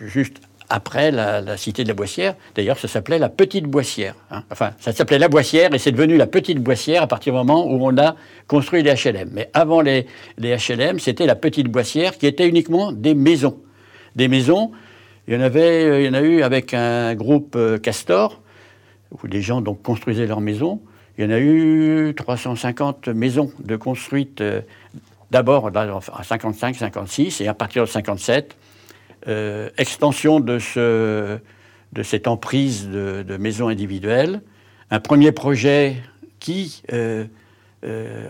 juste 0.00 0.47
après 0.70 1.10
la, 1.10 1.56
cité 1.56 1.82
de 1.82 1.88
la 1.88 1.94
Boissière. 1.94 2.34
D'ailleurs, 2.54 2.78
ça 2.78 2.88
s'appelait 2.88 3.18
la 3.18 3.28
Petite 3.28 3.64
Boissière. 3.64 4.14
Hein. 4.30 4.44
Enfin, 4.50 4.72
ça 4.80 4.92
s'appelait 4.92 5.18
la 5.18 5.28
Boissière 5.28 5.74
et 5.74 5.78
c'est 5.78 5.92
devenu 5.92 6.16
la 6.16 6.26
Petite 6.26 6.58
Boissière 6.58 7.02
à 7.02 7.06
partir 7.06 7.32
du 7.32 7.38
moment 7.38 7.66
où 7.66 7.86
on 7.86 7.96
a 7.98 8.16
construit 8.46 8.82
les 8.82 8.92
HLM. 8.92 9.30
Mais 9.32 9.50
avant 9.54 9.80
les, 9.80 10.06
HLM, 10.38 10.98
c'était 10.98 11.26
la 11.26 11.36
Petite 11.36 11.68
Boissière 11.68 12.18
qui 12.18 12.26
était 12.26 12.48
uniquement 12.48 12.92
des 12.92 13.14
maisons. 13.14 13.58
Des 14.16 14.28
maisons, 14.28 14.72
il 15.26 15.34
y 15.34 15.36
en, 15.36 15.40
avait, 15.40 16.02
il 16.02 16.06
y 16.06 16.08
en 16.08 16.14
a 16.14 16.20
eu 16.20 16.42
avec 16.42 16.74
un 16.74 17.14
groupe 17.14 17.58
Castor, 17.82 18.40
où 19.12 19.26
les 19.26 19.42
gens 19.42 19.60
donc 19.60 19.82
construisaient 19.82 20.26
leurs 20.26 20.40
maisons. 20.40 20.80
Il 21.16 21.24
y 21.24 21.26
en 21.26 21.30
a 21.30 21.40
eu 21.40 22.14
350 22.16 23.08
maisons 23.08 23.50
de 23.58 23.74
construites 23.74 24.40
euh, 24.40 24.60
d'abord 25.32 25.64
en 25.74 26.22
55, 26.22 26.76
56 26.76 27.40
et 27.40 27.48
à 27.48 27.54
partir 27.54 27.82
de 27.82 27.88
57, 27.88 28.56
euh, 29.26 29.70
extension 29.78 30.40
de, 30.40 30.58
ce, 30.58 31.38
de 31.92 32.02
cette 32.02 32.28
emprise 32.28 32.88
de, 32.88 33.36
maisons 33.38 33.68
individuelles. 33.68 34.42
Un 34.90 35.00
premier 35.00 35.32
projet 35.32 35.96
qui, 36.40 36.82
euh, 36.92 37.26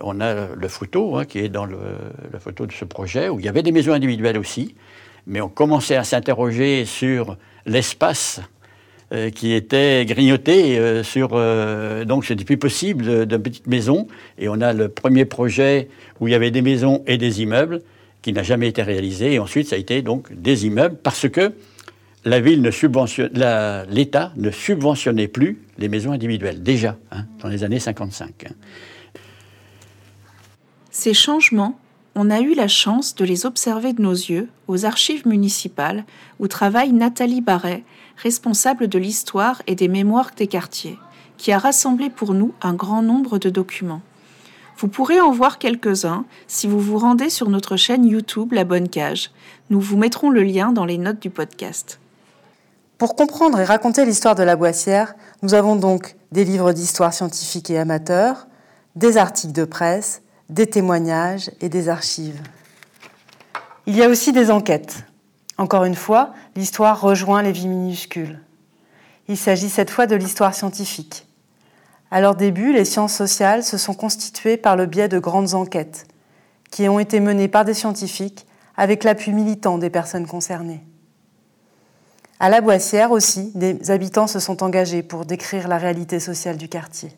on 0.02 0.20
a 0.20 0.54
le 0.54 0.68
photo 0.68 1.16
hein, 1.16 1.24
qui 1.24 1.38
est 1.38 1.48
dans 1.48 1.66
la 1.66 2.38
photo 2.38 2.66
de 2.66 2.72
ce 2.72 2.84
projet, 2.84 3.28
où 3.28 3.38
il 3.38 3.46
y 3.46 3.48
avait 3.48 3.62
des 3.62 3.72
maisons 3.72 3.92
individuelles 3.92 4.38
aussi, 4.38 4.74
mais 5.26 5.40
on 5.40 5.48
commençait 5.48 5.96
à 5.96 6.04
s'interroger 6.04 6.84
sur 6.84 7.36
l'espace 7.66 8.40
euh, 9.14 9.30
qui 9.30 9.54
étaient 9.54 10.04
grignotés 10.04 10.78
euh, 10.78 11.02
sur. 11.02 11.30
euh, 11.32 12.04
donc, 12.04 12.26
c'était 12.26 12.44
plus 12.44 12.58
possible 12.58 13.06
de, 13.06 13.24
de 13.24 13.36
petites 13.38 13.66
maisons. 13.66 14.06
Et 14.36 14.50
on 14.50 14.60
a 14.60 14.74
le 14.74 14.90
premier 14.90 15.24
projet 15.24 15.88
où 16.20 16.28
il 16.28 16.32
y 16.32 16.34
avait 16.34 16.50
des 16.50 16.60
maisons 16.60 17.02
et 17.06 17.16
des 17.16 17.40
immeubles 17.40 17.80
qui 18.22 18.32
n'a 18.32 18.42
jamais 18.42 18.68
été 18.68 18.82
réalisé. 18.82 19.34
Et 19.34 19.38
ensuite, 19.38 19.68
ça 19.68 19.76
a 19.76 19.78
été 19.78 20.02
donc 20.02 20.32
des 20.32 20.66
immeubles 20.66 20.96
parce 21.02 21.28
que 21.28 21.52
la 22.24 22.40
ville 22.40 22.62
l'État 23.90 24.32
ne 24.36 24.50
subventionnait 24.50 25.28
plus 25.28 25.62
les 25.78 25.88
maisons 25.88 26.12
individuelles, 26.12 26.62
déjà, 26.62 26.96
hein, 27.12 27.24
dans 27.40 27.48
les 27.48 27.64
années 27.64 27.78
55. 27.78 28.46
hein. 28.46 28.54
Ces 30.90 31.14
changements, 31.14 31.78
on 32.16 32.28
a 32.30 32.40
eu 32.40 32.54
la 32.54 32.66
chance 32.66 33.14
de 33.14 33.24
les 33.24 33.46
observer 33.46 33.92
de 33.92 34.02
nos 34.02 34.12
yeux 34.12 34.48
aux 34.66 34.84
archives 34.84 35.28
municipales 35.28 36.04
où 36.40 36.48
travaille 36.48 36.92
Nathalie 36.92 37.40
Barret, 37.40 37.84
responsable 38.16 38.88
de 38.88 38.98
l'histoire 38.98 39.62
et 39.68 39.76
des 39.76 39.86
mémoires 39.86 40.32
des 40.36 40.48
quartiers, 40.48 40.98
qui 41.36 41.52
a 41.52 41.58
rassemblé 41.58 42.10
pour 42.10 42.34
nous 42.34 42.52
un 42.62 42.74
grand 42.74 43.02
nombre 43.02 43.38
de 43.38 43.48
documents. 43.48 44.02
Vous 44.80 44.86
pourrez 44.86 45.20
en 45.20 45.32
voir 45.32 45.58
quelques-uns 45.58 46.24
si 46.46 46.68
vous 46.68 46.78
vous 46.78 46.98
rendez 46.98 47.30
sur 47.30 47.50
notre 47.50 47.76
chaîne 47.76 48.06
YouTube 48.06 48.52
La 48.52 48.62
Bonne 48.62 48.88
Cage. 48.88 49.32
Nous 49.70 49.80
vous 49.80 49.96
mettrons 49.96 50.30
le 50.30 50.44
lien 50.44 50.70
dans 50.70 50.84
les 50.84 50.98
notes 50.98 51.18
du 51.18 51.30
podcast. 51.30 51.98
Pour 52.96 53.16
comprendre 53.16 53.58
et 53.58 53.64
raconter 53.64 54.04
l'histoire 54.04 54.36
de 54.36 54.44
la 54.44 54.54
Boissière, 54.54 55.16
nous 55.42 55.54
avons 55.54 55.74
donc 55.74 56.14
des 56.30 56.44
livres 56.44 56.72
d'histoire 56.72 57.12
scientifique 57.12 57.70
et 57.70 57.78
amateurs, 57.78 58.46
des 58.94 59.16
articles 59.16 59.52
de 59.52 59.64
presse, 59.64 60.22
des 60.48 60.68
témoignages 60.68 61.50
et 61.60 61.68
des 61.68 61.88
archives. 61.88 62.40
Il 63.86 63.96
y 63.96 64.04
a 64.04 64.08
aussi 64.08 64.30
des 64.30 64.48
enquêtes. 64.48 65.04
Encore 65.56 65.86
une 65.86 65.96
fois, 65.96 66.34
l'histoire 66.54 67.00
rejoint 67.00 67.42
les 67.42 67.50
vies 67.50 67.66
minuscules. 67.66 68.38
Il 69.26 69.36
s'agit 69.36 69.70
cette 69.70 69.90
fois 69.90 70.06
de 70.06 70.14
l'histoire 70.14 70.54
scientifique. 70.54 71.27
À 72.10 72.20
leur 72.20 72.34
début, 72.36 72.72
les 72.72 72.84
sciences 72.84 73.14
sociales 73.14 73.62
se 73.62 73.76
sont 73.76 73.94
constituées 73.94 74.56
par 74.56 74.76
le 74.76 74.86
biais 74.86 75.08
de 75.08 75.18
grandes 75.18 75.54
enquêtes, 75.54 76.06
qui 76.70 76.88
ont 76.88 76.98
été 76.98 77.20
menées 77.20 77.48
par 77.48 77.64
des 77.64 77.74
scientifiques 77.74 78.46
avec 78.76 79.04
l'appui 79.04 79.32
militant 79.32 79.76
des 79.76 79.90
personnes 79.90 80.26
concernées. 80.26 80.80
À 82.40 82.48
la 82.48 82.60
Boissière 82.60 83.10
aussi, 83.10 83.50
des 83.54 83.90
habitants 83.90 84.28
se 84.28 84.38
sont 84.38 84.62
engagés 84.62 85.02
pour 85.02 85.26
décrire 85.26 85.68
la 85.68 85.76
réalité 85.76 86.20
sociale 86.20 86.56
du 86.56 86.68
quartier. 86.68 87.10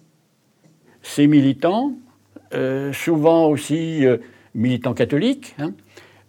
Ces 1.03 1.27
militants, 1.27 1.93
euh, 2.55 2.93
souvent 2.93 3.47
aussi 3.47 4.07
euh, 4.07 4.17
militants 4.55 4.95
catholiques, 4.95 5.55
hein, 5.59 5.73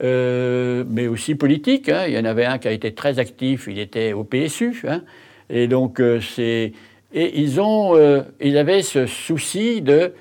euh, 0.03 0.83
mais 0.89 1.07
aussi 1.07 1.35
politiques. 1.35 1.89
hein. 1.89 2.03
Il 2.07 2.13
y 2.13 2.19
en 2.19 2.25
avait 2.25 2.45
un 2.45 2.57
qui 2.57 2.67
a 2.67 2.71
été 2.71 2.93
très 2.93 3.17
actif, 3.17 3.67
il 3.69 3.79
était 3.79 4.13
au 4.13 4.23
PSU. 4.23 4.83
hein. 4.87 5.01
et 5.49 5.67
donc, 5.67 6.01
c'est. 6.21 6.73
Et 7.13 7.39
ils, 7.41 7.59
ont, 7.59 7.95
euh, 7.95 8.21
ils 8.39 8.57
avaient 8.57 8.81
ce 8.81 9.05
souci 9.05 9.81
de, 9.81 10.13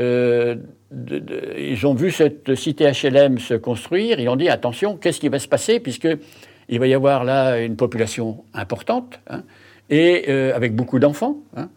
euh, 0.00 0.56
de- 0.90 1.22
Ils 1.58 1.86
ont 1.86 1.94
vu 1.94 2.10
cette 2.10 2.54
cité 2.54 2.90
HLM 2.90 3.38
se 3.38 3.54
construire, 3.54 4.18
ils 4.20 4.28
ont 4.28 4.36
dit 4.36 4.48
attention, 4.48 4.96
qu'est-ce 4.96 5.20
qui 5.20 5.28
va 5.28 5.38
se 5.38 5.48
passer 5.48 5.80
Puisque 5.80 6.08
il 6.70 6.78
va 6.78 6.86
y 6.86 6.94
avoir 6.94 7.24
là 7.24 7.58
une 7.60 7.76
population 7.76 8.44
importante, 8.54 9.20
hein, 9.28 9.42
et 9.90 10.24
euh, 10.28 10.54
avec 10.54 10.74
beaucoup 10.74 10.98
d'enfants. 10.98 11.36
hein. 11.56 11.68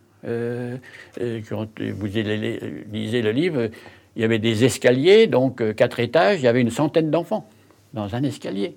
Quand 1.50 1.68
vous 1.80 2.06
lisez 2.06 3.22
le 3.22 3.32
livre, 3.32 3.70
il 4.16 4.22
y 4.22 4.26
avait 4.26 4.38
des 4.40 4.64
escaliers, 4.66 5.26
donc 5.26 5.74
quatre 5.76 6.00
étages, 6.00 6.40
il 6.42 6.44
y 6.44 6.48
avait 6.48 6.62
une 6.62 6.70
centaine 6.70 7.10
d'enfants 7.10 7.50
dans 7.94 8.14
un 8.16 8.22
escalier. 8.24 8.76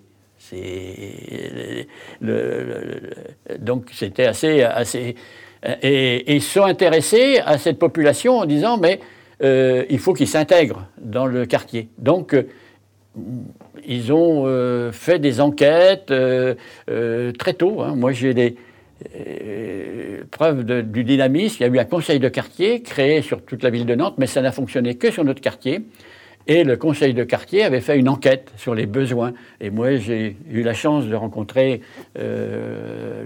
Donc 3.59 3.89
c'était 3.93 4.27
assez, 4.27 4.63
assez 4.63 5.17
et, 5.83 6.17
et 6.17 6.35
ils 6.37 6.43
sont 6.43 6.63
intéressés 6.65 7.41
à 7.45 7.59
cette 7.59 7.79
population 7.79 8.39
en 8.39 8.47
disant 8.47 8.77
mais 8.79 9.01
euh, 9.43 9.85
il 9.91 9.99
faut 9.99 10.13
qu'ils 10.13 10.29
s'intègrent 10.29 10.87
dans 11.01 11.27
le 11.27 11.47
quartier. 11.47 11.89
Donc 11.99 12.35
euh, 12.35 12.47
ils 13.87 14.13
ont 14.13 14.45
euh, 14.47 14.93
fait 14.93 15.19
des 15.19 15.41
enquêtes 15.41 16.11
euh, 16.11 16.55
euh, 16.91 17.33
très 17.33 17.55
tôt. 17.55 17.83
hein. 17.83 17.95
Moi, 17.95 18.13
j'ai 18.13 18.35
des 18.35 18.57
euh, 19.17 20.23
preuves 20.31 20.65
du 20.65 21.05
dynamisme. 21.05 21.57
Il 21.61 21.67
y 21.67 21.71
a 21.71 21.73
eu 21.73 21.79
un 21.79 21.85
conseil 21.85 22.19
de 22.19 22.29
quartier 22.29 22.83
créé 22.83 23.23
sur 23.23 23.43
toute 23.43 23.63
la 23.63 23.71
ville 23.71 23.87
de 23.87 23.95
Nantes, 23.95 24.15
mais 24.19 24.27
ça 24.27 24.41
n'a 24.43 24.53
fonctionné 24.53 24.97
que 24.97 25.11
sur 25.11 25.25
notre 25.25 25.41
quartier. 25.41 25.83
Et 26.47 26.63
le 26.65 26.77
conseil 26.77 27.15
de 27.15 27.25
quartier 27.25 27.63
avait 27.63 27.81
fait 27.81 27.99
une 27.99 28.09
enquête 28.09 28.53
sur 28.57 28.75
les 28.75 28.87
besoins. 28.87 29.33
Et 29.61 29.71
moi, 29.71 29.97
j'ai 29.97 30.37
eu 30.51 30.63
la 30.63 30.75
chance 30.75 31.07
de 31.07 31.15
rencontrer 31.15 31.81
euh, 32.19 33.23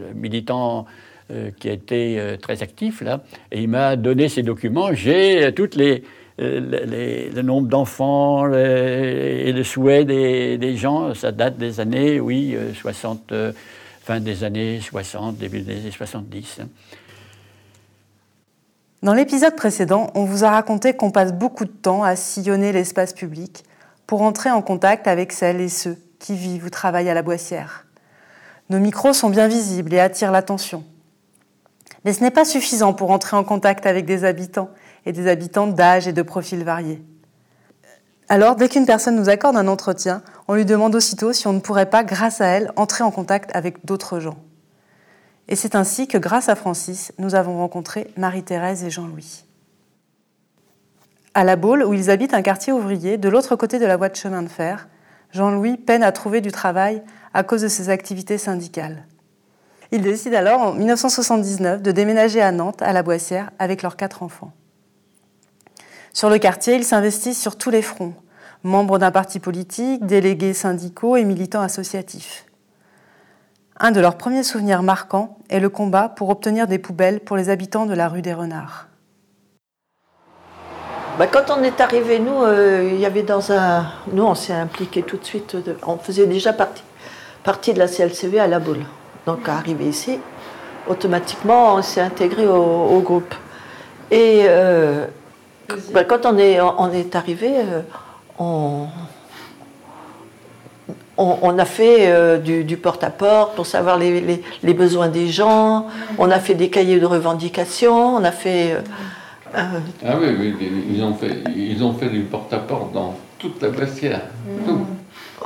le, 0.00 0.08
le 0.08 0.14
militant 0.14 0.86
euh, 1.30 1.50
qui 1.58 1.68
a 1.68 1.72
été 1.72 2.18
euh, 2.18 2.36
très 2.36 2.62
actif 2.62 3.00
là, 3.00 3.22
et 3.52 3.62
il 3.62 3.68
m'a 3.68 3.96
donné 3.96 4.28
ces 4.28 4.42
documents. 4.42 4.92
J'ai 4.92 5.52
toutes 5.54 5.74
les 5.74 6.04
euh, 6.40 6.84
les- 6.86 7.30
le 7.30 7.42
nombre 7.42 7.68
d'enfants 7.68 8.52
et 8.52 9.52
le 9.52 9.62
souhait 9.62 10.04
des, 10.04 10.76
gens, 10.76 11.14
ça 11.14 11.30
date 11.30 11.56
des 11.58 11.78
années, 11.78 12.18
oui, 12.18 12.54
euh, 12.56 12.74
60, 12.74 13.30
euh, 13.30 13.52
fin 14.02 14.18
des 14.18 14.42
années 14.42 14.80
60, 14.80 15.36
début 15.38 15.60
des 15.60 15.76
années 15.78 15.90
70. 15.92 16.58
hein. 16.60 16.68
Dans 19.02 19.14
l'épisode 19.14 19.54
précédent, 19.54 20.10
on 20.14 20.24
vous 20.24 20.44
a 20.44 20.50
raconté 20.50 20.94
qu'on 20.94 21.10
passe 21.10 21.32
beaucoup 21.32 21.66
de 21.66 21.70
temps 21.70 22.02
à 22.02 22.16
sillonner 22.16 22.72
l'espace 22.72 23.12
public 23.12 23.62
pour 24.06 24.22
entrer 24.22 24.50
en 24.50 24.62
contact 24.62 25.06
avec 25.06 25.30
celles 25.30 25.60
et 25.60 25.68
ceux 25.68 25.96
qui 26.18 26.34
vivent 26.34 26.64
ou 26.66 26.70
travaillent 26.70 27.10
à 27.10 27.14
la 27.14 27.22
Boissière. 27.22 27.86
Nos 28.70 28.78
micros 28.80 29.12
sont 29.12 29.28
bien 29.30 29.46
visibles 29.46 29.92
et 29.92 30.00
attirent 30.00 30.32
l'attention. 30.32 30.84
Mais 32.04 32.12
ce 32.12 32.22
n'est 32.22 32.30
pas 32.30 32.44
suffisant 32.44 32.92
pour 32.92 33.10
entrer 33.10 33.36
en 33.36 33.44
contact 33.44 33.86
avec 33.86 34.04
des 34.04 34.24
habitants 34.24 34.70
et 35.06 35.12
des 35.12 35.28
habitantes 35.28 35.74
d'âge 35.74 36.06
et 36.06 36.12
de 36.12 36.22
profils 36.22 36.62
variés. 36.62 37.02
Alors, 38.28 38.56
dès 38.56 38.68
qu'une 38.68 38.86
personne 38.86 39.16
nous 39.16 39.28
accorde 39.28 39.56
un 39.56 39.68
entretien, 39.68 40.22
on 40.48 40.54
lui 40.54 40.64
demande 40.64 40.94
aussitôt 40.94 41.32
si 41.32 41.46
on 41.46 41.52
ne 41.52 41.60
pourrait 41.60 41.90
pas, 41.90 42.04
grâce 42.04 42.40
à 42.40 42.46
elle, 42.46 42.72
entrer 42.76 43.04
en 43.04 43.10
contact 43.10 43.54
avec 43.54 43.84
d'autres 43.84 44.18
gens. 44.18 44.36
Et 45.48 45.56
c'est 45.56 45.74
ainsi 45.74 46.08
que, 46.08 46.16
grâce 46.16 46.48
à 46.48 46.54
Francis, 46.54 47.12
nous 47.18 47.34
avons 47.34 47.58
rencontré 47.58 48.10
Marie-Thérèse 48.16 48.82
et 48.82 48.90
Jean-Louis. 48.90 49.44
À 51.34 51.44
La 51.44 51.56
Baule, 51.56 51.84
où 51.84 51.92
ils 51.92 52.10
habitent 52.10 52.32
un 52.32 52.42
quartier 52.42 52.72
ouvrier, 52.72 53.18
de 53.18 53.28
l'autre 53.28 53.56
côté 53.56 53.78
de 53.78 53.86
la 53.86 53.98
voie 53.98 54.08
de 54.08 54.16
chemin 54.16 54.42
de 54.42 54.48
fer, 54.48 54.88
Jean-Louis 55.32 55.76
peine 55.76 56.02
à 56.02 56.12
trouver 56.12 56.40
du 56.40 56.52
travail 56.52 57.02
à 57.34 57.42
cause 57.42 57.62
de 57.62 57.68
ses 57.68 57.90
activités 57.90 58.38
syndicales. 58.38 59.04
Ils 59.94 60.02
décident 60.02 60.36
alors, 60.36 60.60
en 60.60 60.72
1979, 60.72 61.80
de 61.80 61.92
déménager 61.92 62.42
à 62.42 62.50
Nantes, 62.50 62.82
à 62.82 62.92
la 62.92 63.04
Boissière, 63.04 63.50
avec 63.60 63.80
leurs 63.80 63.96
quatre 63.96 64.24
enfants. 64.24 64.50
Sur 66.12 66.28
le 66.30 66.38
quartier, 66.38 66.74
ils 66.74 66.82
s'investissent 66.82 67.40
sur 67.40 67.56
tous 67.56 67.70
les 67.70 67.80
fronts, 67.80 68.14
membres 68.64 68.98
d'un 68.98 69.12
parti 69.12 69.38
politique, 69.38 70.04
délégués 70.04 70.52
syndicaux 70.52 71.14
et 71.14 71.22
militants 71.22 71.60
associatifs. 71.60 72.44
Un 73.78 73.92
de 73.92 74.00
leurs 74.00 74.18
premiers 74.18 74.42
souvenirs 74.42 74.82
marquants 74.82 75.38
est 75.48 75.60
le 75.60 75.68
combat 75.68 76.08
pour 76.08 76.28
obtenir 76.28 76.66
des 76.66 76.80
poubelles 76.80 77.20
pour 77.20 77.36
les 77.36 77.48
habitants 77.48 77.86
de 77.86 77.94
la 77.94 78.08
rue 78.08 78.22
des 78.22 78.34
Renards. 78.34 78.88
Bah, 81.20 81.28
quand 81.28 81.56
on 81.56 81.62
est 81.62 81.80
arrivé, 81.80 82.18
nous, 82.18 82.42
euh, 82.42 82.90
il 82.92 82.98
y 82.98 83.06
avait 83.06 83.22
dans 83.22 83.52
un. 83.52 83.86
Nous, 84.12 84.24
on 84.24 84.34
s'est 84.34 84.54
impliqué 84.54 85.04
tout 85.04 85.18
de 85.18 85.24
suite. 85.24 85.56
On 85.86 85.98
faisait 85.98 86.26
déjà 86.26 86.52
partie, 86.52 86.82
partie 87.44 87.72
de 87.72 87.78
la 87.78 87.86
CLCV 87.86 88.40
à 88.40 88.48
la 88.48 88.58
boule. 88.58 88.84
Donc, 89.26 89.48
arrivé 89.48 89.86
ici, 89.86 90.18
automatiquement, 90.88 91.74
on 91.76 91.82
s'est 91.82 92.00
intégré 92.00 92.46
au, 92.46 92.52
au 92.96 93.00
groupe. 93.00 93.34
Et 94.10 94.42
euh, 94.44 95.06
bah, 95.92 96.04
quand 96.04 96.26
on 96.26 96.36
est, 96.38 96.60
on 96.60 96.90
est 96.92 97.16
arrivé, 97.16 97.48
euh, 97.56 97.80
on, 98.38 98.86
on, 101.16 101.38
on 101.42 101.58
a 101.58 101.64
fait 101.64 102.06
euh, 102.12 102.38
du, 102.38 102.64
du 102.64 102.76
porte-à-porte 102.76 103.54
pour 103.56 103.66
savoir 103.66 103.96
les, 103.98 104.20
les- 104.20 104.42
les 104.62 104.74
besoins 104.74 105.08
des 105.08 105.28
gens. 105.28 105.86
On 106.18 106.30
a 106.30 106.38
fait 106.38 106.54
des 106.54 106.68
cahiers 106.68 107.00
de 107.00 107.06
revendications. 107.06 108.16
On 108.16 108.24
a 108.24 108.32
fait. 108.32 108.72
euh, 108.72 108.80
euh, 109.56 109.78
Ah 110.06 110.16
oui, 110.20 110.36
oui, 110.38 110.54
ils 110.90 111.02
ont 111.02 111.14
fait, 111.14 111.38
ils 111.56 111.82
ont 111.82 111.94
fait 111.94 112.08
du 112.10 112.20
porte-à-porte 112.22 112.92
dans 112.92 113.14
toute 113.38 113.62
la 113.62 113.68
Bastière. 113.70 114.20
Tout. 114.66 114.83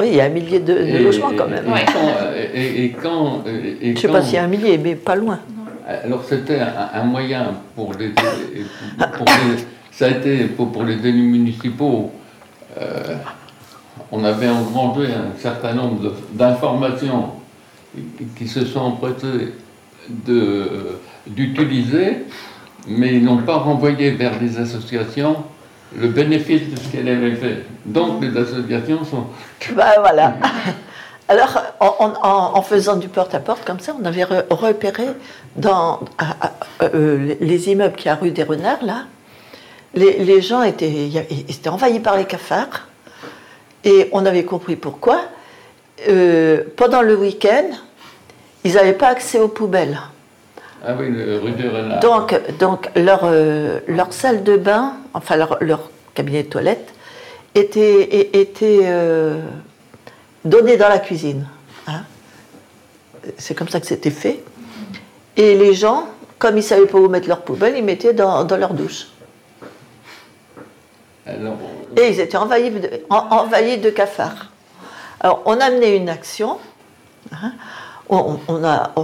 Oui, 0.01 0.07
il 0.11 0.15
y 0.17 0.21
a 0.21 0.25
un 0.25 0.29
millier 0.29 0.61
de, 0.61 0.73
de 0.75 0.79
Et- 0.81 0.99
logements 1.03 1.33
quand 1.37 1.49
même. 1.49 1.65
Et, 1.67 1.85
quand, 1.93 2.55
et- 2.55 2.85
et 2.85 2.91
quand, 2.91 3.45
et- 3.47 3.79
et 3.81 3.87
Je 3.87 3.91
ne 3.91 3.97
sais 3.97 4.07
quand- 4.07 4.13
pas 4.15 4.23
s'il 4.23 4.35
y 4.35 4.39
a 4.39 4.45
un 4.45 4.49
millier, 4.49 4.79
mais 4.79 4.95
pas 4.95 5.17
loin. 5.17 5.41
Alors 6.05 6.23
c'était 6.25 6.61
un, 6.61 6.91
un 7.01 7.05
moyen 7.05 7.55
pour 7.75 7.93
les, 7.95 8.09
pour 8.11 8.25
les- 9.27 9.65
ça 9.91 10.07
a 10.07 10.11
été 10.11 10.45
pour, 10.45 10.71
pour 10.71 10.85
les 10.85 10.95
élus 10.95 11.23
municipaux. 11.23 12.13
euh, 12.81 13.15
on 14.13 14.23
avait 14.25 14.49
engrangé 14.49 15.07
un 15.07 15.37
certain 15.39 15.75
nombre 15.75 16.13
d'informations 16.33 17.31
qui 18.37 18.47
se 18.47 18.65
sont 18.65 18.97
de- 20.27 20.99
d'utiliser, 21.27 22.19
mais 22.87 23.15
ils 23.17 23.25
n'ont 23.25 23.43
pas 23.43 23.57
renvoyé 23.57 24.13
vers 24.13 24.41
les 24.41 24.57
associations 24.59 25.37
le 25.97 26.09
bénéfice 26.09 26.69
de 26.71 26.77
ce 26.77 26.89
qu'elles 26.89 27.09
avaient 27.09 27.35
fait. 27.35 27.65
Donc 27.85 28.23
les 28.23 28.37
associations 28.37 29.05
sont 29.05 29.27
Bah 29.75 29.95
voilà. 30.01 30.37
Alors, 31.31 31.63
en, 31.81 32.63
faisant 32.63 32.97
du 32.97 33.09
porte-à-porte 33.09 33.63
comme 33.67 33.81
ça, 33.81 33.95
on 34.01 34.05
avait 34.07 34.25
repéré 34.25 35.05
dans 35.57 36.01
euh, 36.83 37.35
les 37.39 37.69
immeubles 37.69 37.97
qui 37.97 38.09
a 38.09 38.15
rue 38.15 38.31
des 38.31 38.45
Renards, 38.45 38.83
là, 38.83 39.05
les, 39.95 40.41
gens 40.41 40.63
étaient, 40.63 41.11
étaient 41.31 41.69
envahis 41.69 42.01
par 42.01 42.17
les 42.17 42.25
cafards. 42.25 42.89
Et 43.85 44.09
on 44.13 44.25
avait 44.25 44.45
compris 44.45 44.77
pourquoi. 44.77 45.21
Euh, 46.09 46.65
pendant 46.77 47.03
le 47.03 47.15
week-end, 47.15 47.69
ils 48.65 48.75
n'avaient 48.75 48.93
pas 48.95 49.09
accès 49.09 49.39
aux 49.39 49.49
poubelles. 49.49 49.99
Ah 50.87 50.95
oui, 50.99 51.07
rue 51.07 51.53
des 51.53 51.69
Renards. 51.69 52.01
Donc, 52.01 52.59
donc 52.59 52.91
leur, 52.95 53.21
euh, 53.25 53.81
leur 53.89 54.13
salle 54.13 54.45
de 54.45 54.57
bain, 54.57 54.95
enfin 55.15 55.37
leur, 55.37 55.59
leur 55.61 55.91
cabinet 56.15 56.45
de 56.45 56.49
toilette, 56.49 56.95
était, 57.55 58.39
était 58.39 58.87
donné 60.45 60.77
dans 60.77 60.89
la 60.89 60.99
cuisine. 60.99 61.47
Hein. 61.87 62.03
C'est 63.37 63.55
comme 63.55 63.69
ça 63.69 63.81
que 63.81 63.87
c'était 63.87 64.11
fait. 64.11 64.41
Et 65.37 65.57
les 65.57 65.75
gens, 65.75 66.09
comme 66.39 66.55
ils 66.55 66.59
ne 66.59 66.63
savaient 66.63 66.87
pas 66.87 66.99
où 66.99 67.09
mettre 67.09 67.29
leur 67.29 67.43
poubelle, 67.43 67.77
ils 67.77 67.85
mettaient 67.85 68.15
dans, 68.15 68.45
leur 68.57 68.75
douche. 68.75 69.09
Et 71.27 72.09
ils 72.09 72.21
étaient 72.21 72.37
envahis 72.37 72.71
de, 72.71 72.91
envahis 73.11 73.79
de 73.79 73.91
cafards. 73.91 74.51
Alors, 75.21 75.43
on 75.45 75.61
a 75.61 75.71
mené 75.71 75.97
une 75.97 76.09
action. 76.09 76.59
Hein, 77.33 77.53
on, 78.09 78.65
a, 78.65 78.95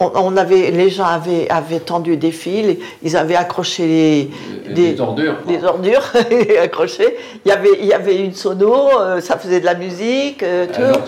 on, 0.00 0.36
avait, 0.36 0.70
les 0.70 0.90
gens 0.90 1.04
avaient, 1.04 1.48
avaient 1.48 1.80
tendu 1.80 2.16
des 2.16 2.32
fils, 2.32 2.78
ils 3.02 3.16
avaient 3.16 3.36
accroché 3.36 3.86
les, 3.86 4.74
des, 4.74 5.00
ordures, 5.00 5.36
les 5.46 5.62
ordures 5.62 6.12
accrochés. 6.62 7.16
Il 7.44 7.48
y 7.48 7.52
avait, 7.52 7.78
il 7.80 7.86
y 7.86 7.92
avait 7.92 8.24
une 8.24 8.34
sono, 8.34 8.98
euh, 8.98 9.20
ça 9.20 9.38
faisait 9.38 9.60
de 9.60 9.64
la 9.64 9.74
musique, 9.74 10.42
euh, 10.42 10.66
tout. 10.66 11.00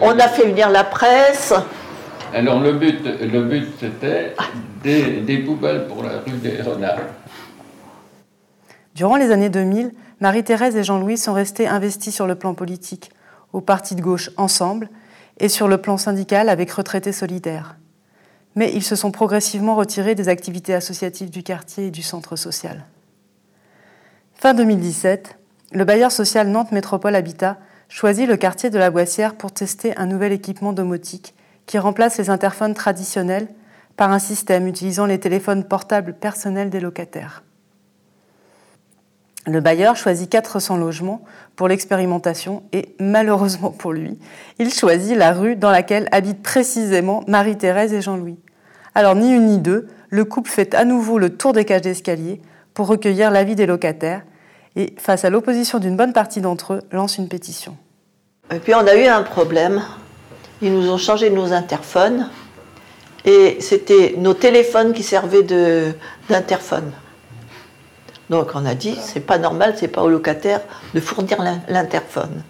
on 0.00 0.18
a 0.18 0.28
fait 0.28 0.46
venir 0.46 0.68
la 0.70 0.84
presse. 0.84 1.54
Alors 2.34 2.58
le 2.60 2.72
but, 2.72 3.00
le 3.04 3.42
but 3.42 3.68
c'était 3.78 4.34
des, 4.82 5.20
des 5.20 5.38
poubelles 5.38 5.86
pour 5.86 6.02
la 6.02 6.18
rue 6.26 6.38
des 6.42 6.60
Renards. 6.62 6.98
Durant 8.96 9.16
les 9.16 9.30
années 9.30 9.50
2000, 9.50 9.92
Marie-Thérèse 10.20 10.76
et 10.76 10.82
Jean-Louis 10.82 11.18
sont 11.18 11.32
restés 11.32 11.68
investis 11.68 12.14
sur 12.14 12.26
le 12.26 12.34
plan 12.34 12.54
politique, 12.54 13.10
au 13.52 13.60
parti 13.60 13.94
de 13.94 14.00
gauche 14.00 14.30
Ensemble, 14.36 14.88
et 15.38 15.48
sur 15.48 15.68
le 15.68 15.78
plan 15.78 15.96
syndical 15.96 16.48
avec 16.48 16.70
Retraités 16.70 17.12
Solidaires. 17.12 17.76
Mais 18.56 18.72
ils 18.72 18.82
se 18.82 18.96
sont 18.96 19.10
progressivement 19.10 19.74
retirés 19.74 20.14
des 20.14 20.28
activités 20.28 20.74
associatives 20.74 21.30
du 21.30 21.42
quartier 21.42 21.86
et 21.86 21.90
du 21.90 22.02
centre 22.02 22.36
social. 22.36 22.84
Fin 24.34 24.54
2017, 24.54 25.36
le 25.72 25.84
bailleur 25.84 26.12
social 26.12 26.48
Nantes 26.48 26.72
Métropole 26.72 27.14
Habitat 27.14 27.58
choisit 27.88 28.26
le 28.26 28.36
quartier 28.36 28.70
de 28.70 28.78
la 28.78 28.90
Boissière 28.90 29.36
pour 29.36 29.52
tester 29.52 29.96
un 29.96 30.06
nouvel 30.06 30.32
équipement 30.32 30.72
domotique 30.72 31.34
qui 31.66 31.78
remplace 31.78 32.18
les 32.18 32.30
interphones 32.30 32.74
traditionnels 32.74 33.48
par 33.96 34.10
un 34.10 34.18
système 34.18 34.66
utilisant 34.66 35.06
les 35.06 35.20
téléphones 35.20 35.64
portables 35.64 36.14
personnels 36.14 36.70
des 36.70 36.80
locataires. 36.80 37.43
Le 39.46 39.60
bailleur 39.60 39.94
choisit 39.96 40.30
400 40.30 40.78
logements 40.78 41.22
pour 41.54 41.68
l'expérimentation 41.68 42.62
et 42.72 42.94
malheureusement 42.98 43.70
pour 43.70 43.92
lui, 43.92 44.18
il 44.58 44.72
choisit 44.72 45.16
la 45.16 45.32
rue 45.32 45.54
dans 45.54 45.70
laquelle 45.70 46.08
habitent 46.12 46.42
précisément 46.42 47.22
Marie-Thérèse 47.26 47.92
et 47.92 48.00
Jean-Louis. 48.00 48.38
Alors 48.94 49.14
ni 49.14 49.34
une 49.34 49.46
ni 49.46 49.58
deux, 49.58 49.88
le 50.08 50.24
couple 50.24 50.50
fait 50.50 50.74
à 50.74 50.84
nouveau 50.84 51.18
le 51.18 51.36
tour 51.36 51.52
des 51.52 51.66
cages 51.66 51.82
d'escalier 51.82 52.40
pour 52.72 52.86
recueillir 52.86 53.30
l'avis 53.30 53.54
des 53.54 53.66
locataires 53.66 54.22
et, 54.76 54.94
face 54.98 55.26
à 55.26 55.30
l'opposition 55.30 55.78
d'une 55.78 55.96
bonne 55.96 56.14
partie 56.14 56.40
d'entre 56.40 56.74
eux, 56.74 56.82
lance 56.90 57.18
une 57.18 57.28
pétition. 57.28 57.76
Et 58.50 58.58
puis 58.58 58.74
on 58.74 58.86
a 58.86 58.94
eu 58.96 59.06
un 59.06 59.22
problème. 59.22 59.82
Ils 60.62 60.72
nous 60.72 60.90
ont 60.90 60.98
changé 60.98 61.28
nos 61.28 61.52
interphones 61.52 62.30
et 63.26 63.58
c'était 63.60 64.14
nos 64.16 64.34
téléphones 64.34 64.94
qui 64.94 65.02
servaient 65.02 65.42
d'interphone. 66.30 66.92
Donc 68.30 68.50
on 68.54 68.64
a 68.64 68.74
dit, 68.74 68.96
c'est 69.00 69.20
pas 69.20 69.38
normal, 69.38 69.74
c'est 69.76 69.88
pas 69.88 70.02
au 70.02 70.08
locataire 70.08 70.60
de 70.94 71.00
fournir 71.00 71.38
l'interphone. 71.68 72.42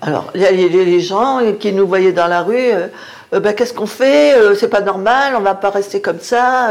Alors 0.00 0.30
il 0.34 0.42
y 0.42 0.46
a 0.46 0.50
les 0.50 1.00
gens 1.00 1.40
qui 1.58 1.72
nous 1.72 1.86
voyaient 1.86 2.12
dans 2.12 2.26
la 2.26 2.42
rue, 2.42 2.56
euh, 2.56 2.86
euh, 3.34 3.40
ben, 3.40 3.54
qu'est-ce 3.54 3.74
qu'on 3.74 3.86
fait 3.86 4.34
euh, 4.34 4.54
C'est 4.54 4.68
pas 4.68 4.80
normal, 4.80 5.34
on 5.36 5.40
va 5.40 5.54
pas 5.54 5.70
rester 5.70 6.00
comme 6.00 6.20
ça. 6.20 6.70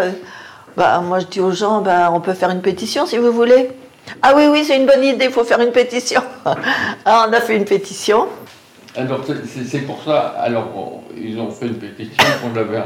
Ben, 0.77 1.01
moi 1.01 1.19
je 1.19 1.25
dis 1.25 1.41
aux 1.41 1.51
gens, 1.51 1.81
ben, 1.81 2.09
on 2.13 2.21
peut 2.21 2.33
faire 2.33 2.51
une 2.51 2.61
pétition 2.61 3.05
si 3.05 3.17
vous 3.17 3.31
voulez. 3.31 3.71
Ah 4.21 4.33
oui, 4.35 4.47
oui, 4.49 4.63
c'est 4.63 4.77
une 4.77 4.85
bonne 4.85 5.03
idée, 5.03 5.25
il 5.25 5.31
faut 5.31 5.43
faire 5.43 5.59
une 5.59 5.71
pétition. 5.71 6.21
alors 7.03 7.27
on 7.29 7.33
a 7.33 7.41
fait 7.41 7.57
une 7.57 7.65
pétition. 7.65 8.27
Alors 8.95 9.19
c'est 9.69 9.79
pour 9.81 10.01
ça, 10.03 10.33
alors 10.39 11.03
ils 11.15 11.37
ont 11.39 11.51
fait 11.51 11.67
une 11.67 11.75
pétition 11.75 12.23
qu'on 12.41 12.53
l'avait 12.53 12.81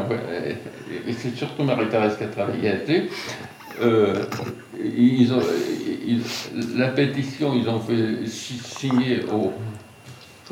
et 1.08 1.14
c'est 1.14 1.36
surtout 1.36 1.64
Marie-Thérèse 1.64 2.18
qui 2.18 2.24
a 2.24 2.28
travaillé 2.28 2.70
là-dessus. 2.70 3.10
Euh, 3.82 4.26
ils 4.84 5.32
ont, 5.34 5.42
la 6.76 6.90
pétition, 6.90 7.54
ils 7.54 7.70
ont 7.70 7.80
fait 7.80 8.28
signer 8.28 9.24
aux 9.32 9.54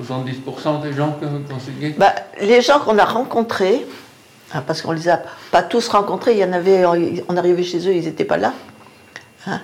70% 0.01 0.81
des 0.81 0.93
gens 0.93 1.17
qui 1.19 1.25
ont 1.25 1.59
signé 1.59 1.95
bah, 1.97 2.13
Les 2.41 2.61
gens 2.61 2.79
qu'on 2.79 2.97
a 2.97 3.05
rencontrés, 3.05 3.85
hein, 4.53 4.63
parce 4.65 4.81
qu'on 4.81 4.91
les 4.91 5.09
a 5.09 5.21
pas 5.51 5.63
tous 5.63 5.87
rencontrés, 5.89 6.33
il 6.33 6.39
y 6.39 6.43
en 6.43 6.53
avait, 6.53 6.85
on 7.27 7.37
arrivait 7.37 7.63
chez 7.63 7.79
eux, 7.87 7.93
ils 7.93 8.05
n'étaient 8.05 8.25
pas 8.25 8.37
là. 8.37 8.53
Hein. 9.47 9.61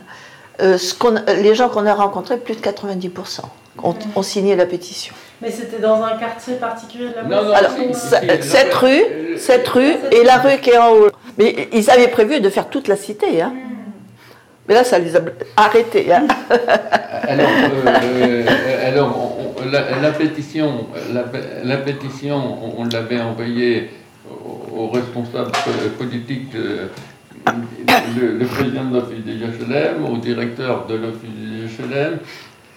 Euh, 0.61 0.77
ce 0.77 0.95
les 1.41 1.55
gens 1.55 1.69
qu'on 1.69 1.85
a 1.85 1.93
rencontrés, 1.93 2.37
plus 2.37 2.55
de 2.55 2.61
90% 2.61 3.41
ont, 3.83 4.23
signé 4.23 4.55
la 4.55 4.65
pétition. 4.65 5.13
Mais 5.41 5.51
c'était 5.51 5.79
dans 5.79 6.01
un 6.01 6.17
quartier 6.17 6.55
particulier 6.55 7.09
de 7.09 7.15
la 7.15 7.23
non, 7.23 7.43
non, 7.43 7.51
Alors, 7.51 7.71
cette 8.41 8.73
rue, 8.73 9.37
cette 9.37 9.67
rue 9.67 9.95
et 10.11 10.23
la 10.23 10.37
rue 10.37 10.57
qui 10.59 10.69
est 10.69 10.77
en 10.77 10.91
haut. 10.91 11.09
Mais 11.37 11.69
ils 11.73 11.89
avaient 11.89 12.07
prévu 12.07 12.39
de 12.39 12.49
faire 12.49 12.69
toute 12.69 12.87
la 12.87 12.95
cité. 12.95 13.41
Hein. 13.41 13.53
Mais 14.67 14.73
là, 14.73 14.83
ça 14.83 14.97
les 14.99 15.15
a 15.15 15.19
arrêtés. 15.57 16.11
Hein. 16.11 16.27
alors, 17.27 17.49
euh, 18.03 18.43
alors 18.87 19.37
la, 19.71 20.11
pétition, 20.11 20.87
la, 21.63 21.77
pétition, 21.77 22.77
on, 22.77 22.85
l'avait 22.85 23.21
envoyée 23.21 23.89
aux 24.73 24.89
responsables 24.89 25.51
politiques, 25.97 26.55
euh, 26.55 26.87
le, 28.17 28.45
président 28.45 28.85
de 28.85 28.95
l'office 28.95 29.23
des 29.23 29.35
HLM, 29.35 30.05
au 30.05 30.17
directeur 30.17 30.87
de 30.87 30.95
l'office 30.95 31.29
des 31.29 31.83
HLM, 31.83 32.17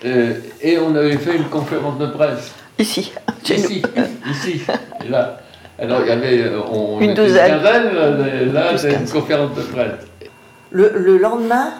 euh, 0.05 0.35
et 0.61 0.79
on 0.79 0.95
avait 0.95 1.17
fait 1.17 1.37
une 1.37 1.49
conférence 1.49 1.99
de 1.99 2.07
presse. 2.07 2.53
Ici, 2.79 3.13
ici, 3.49 3.83
ici, 4.31 4.63
là. 5.09 5.41
Alors 5.79 6.01
il 6.03 6.09
y 6.09 6.11
avait 6.11 6.51
on, 6.73 7.01
une 7.01 7.15
douzaine. 7.15 7.55
Une 7.55 7.63
quinzaine, 7.63 8.53
là, 8.53 8.77
c'est 8.77 8.95
une 8.95 9.09
conférence 9.09 9.55
de 9.55 9.63
presse. 9.63 10.09
Le, 10.71 11.17
lendemain, 11.19 11.73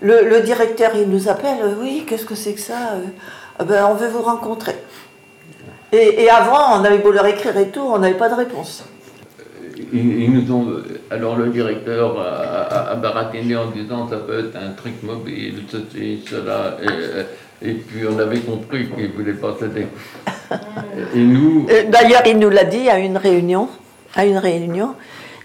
le, 0.00 0.40
directeur, 0.40 0.92
il 0.96 1.08
nous 1.08 1.28
appelle, 1.28 1.58
euh, 1.62 1.74
oui, 1.80 2.04
qu'est-ce 2.06 2.24
que 2.24 2.34
c'est 2.34 2.54
que 2.54 2.60
ça 2.60 2.94
euh, 2.94 3.04
ah 3.58 3.64
ben, 3.64 3.86
On 3.90 3.94
veut 3.94 4.08
vous 4.08 4.22
rencontrer. 4.22 4.74
Et, 5.92 6.28
avant, 6.28 6.80
on 6.80 6.84
avait 6.84 6.98
beau 6.98 7.12
leur 7.12 7.26
écrire 7.26 7.56
et 7.56 7.68
tout, 7.68 7.80
on 7.80 7.98
n'avait 7.98 8.16
pas 8.16 8.28
de 8.28 8.34
réponse. 8.34 8.84
Ils, 9.92 10.32
nous 10.32 10.52
ont, 10.52 10.82
alors 11.10 11.36
le 11.36 11.48
directeur 11.48 12.18
a, 12.18 12.90
a, 12.90 12.94
baratiné 12.96 13.56
en 13.56 13.70
disant 13.70 14.08
ça 14.08 14.16
peut 14.16 14.40
être 14.40 14.56
un 14.56 14.72
truc 14.72 15.02
mobile, 15.02 15.62
ceci, 15.70 16.24
cela. 16.28 16.76
Et, 16.82 16.86
puis 17.60 18.06
on 18.08 18.18
avait 18.18 18.40
compris 18.40 18.88
qu'il 18.88 19.10
ne 19.10 19.12
voulait 19.12 19.32
pas 19.32 19.56
céder. 19.58 19.86
Et 21.14 21.20
nous. 21.20 21.66
D'ailleurs, 21.88 22.22
il 22.26 22.38
nous 22.38 22.50
l'a 22.50 22.64
dit 22.64 22.88
à 22.88 22.98
une 22.98 23.16
réunion. 23.16 23.68
À 24.14 24.24
une 24.24 24.38
réunion, 24.38 24.94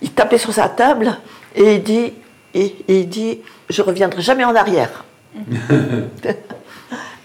il 0.01 0.11
tapait 0.11 0.37
sur 0.37 0.53
sa 0.53 0.69
table 0.69 1.17
et 1.55 1.75
il 1.75 1.83
dit 1.83 2.13
et, 2.53 2.75
il 2.87 3.09
dit 3.09 3.39
Je 3.69 3.81
reviendrai 3.81 4.21
jamais 4.21 4.45
en 4.45 4.55
arrière. 4.55 5.03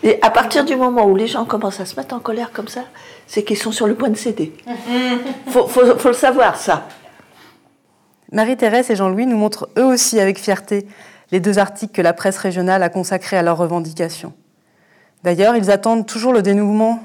et 0.02 0.18
à 0.22 0.30
partir 0.30 0.64
du 0.64 0.76
moment 0.76 1.06
où 1.06 1.16
les 1.16 1.26
gens 1.26 1.44
commencent 1.44 1.80
à 1.80 1.86
se 1.86 1.96
mettre 1.96 2.14
en 2.14 2.20
colère 2.20 2.50
comme 2.52 2.68
ça, 2.68 2.82
c'est 3.26 3.42
qu'ils 3.44 3.58
sont 3.58 3.72
sur 3.72 3.86
le 3.86 3.94
point 3.94 4.08
de 4.08 4.16
céder. 4.16 4.52
Il 5.46 5.52
faut, 5.52 5.66
faut, 5.66 6.08
le 6.08 6.14
savoir, 6.14 6.56
ça. 6.56 6.88
Marie-Thérèse 8.32 8.90
et 8.90 8.96
Jean-Louis 8.96 9.26
nous 9.26 9.36
montrent 9.36 9.68
eux 9.78 9.84
aussi 9.84 10.20
avec 10.20 10.38
fierté 10.38 10.86
les 11.30 11.40
deux 11.40 11.58
articles 11.58 11.92
que 11.92 12.02
la 12.02 12.12
presse 12.12 12.38
régionale 12.38 12.82
a 12.82 12.88
consacrés 12.88 13.36
à 13.36 13.42
leurs 13.42 13.58
revendications. 13.58 14.32
D'ailleurs, 15.22 15.56
ils 15.56 15.70
attendent 15.70 16.06
toujours 16.06 16.32
le 16.32 16.42
dénouement 16.42 17.00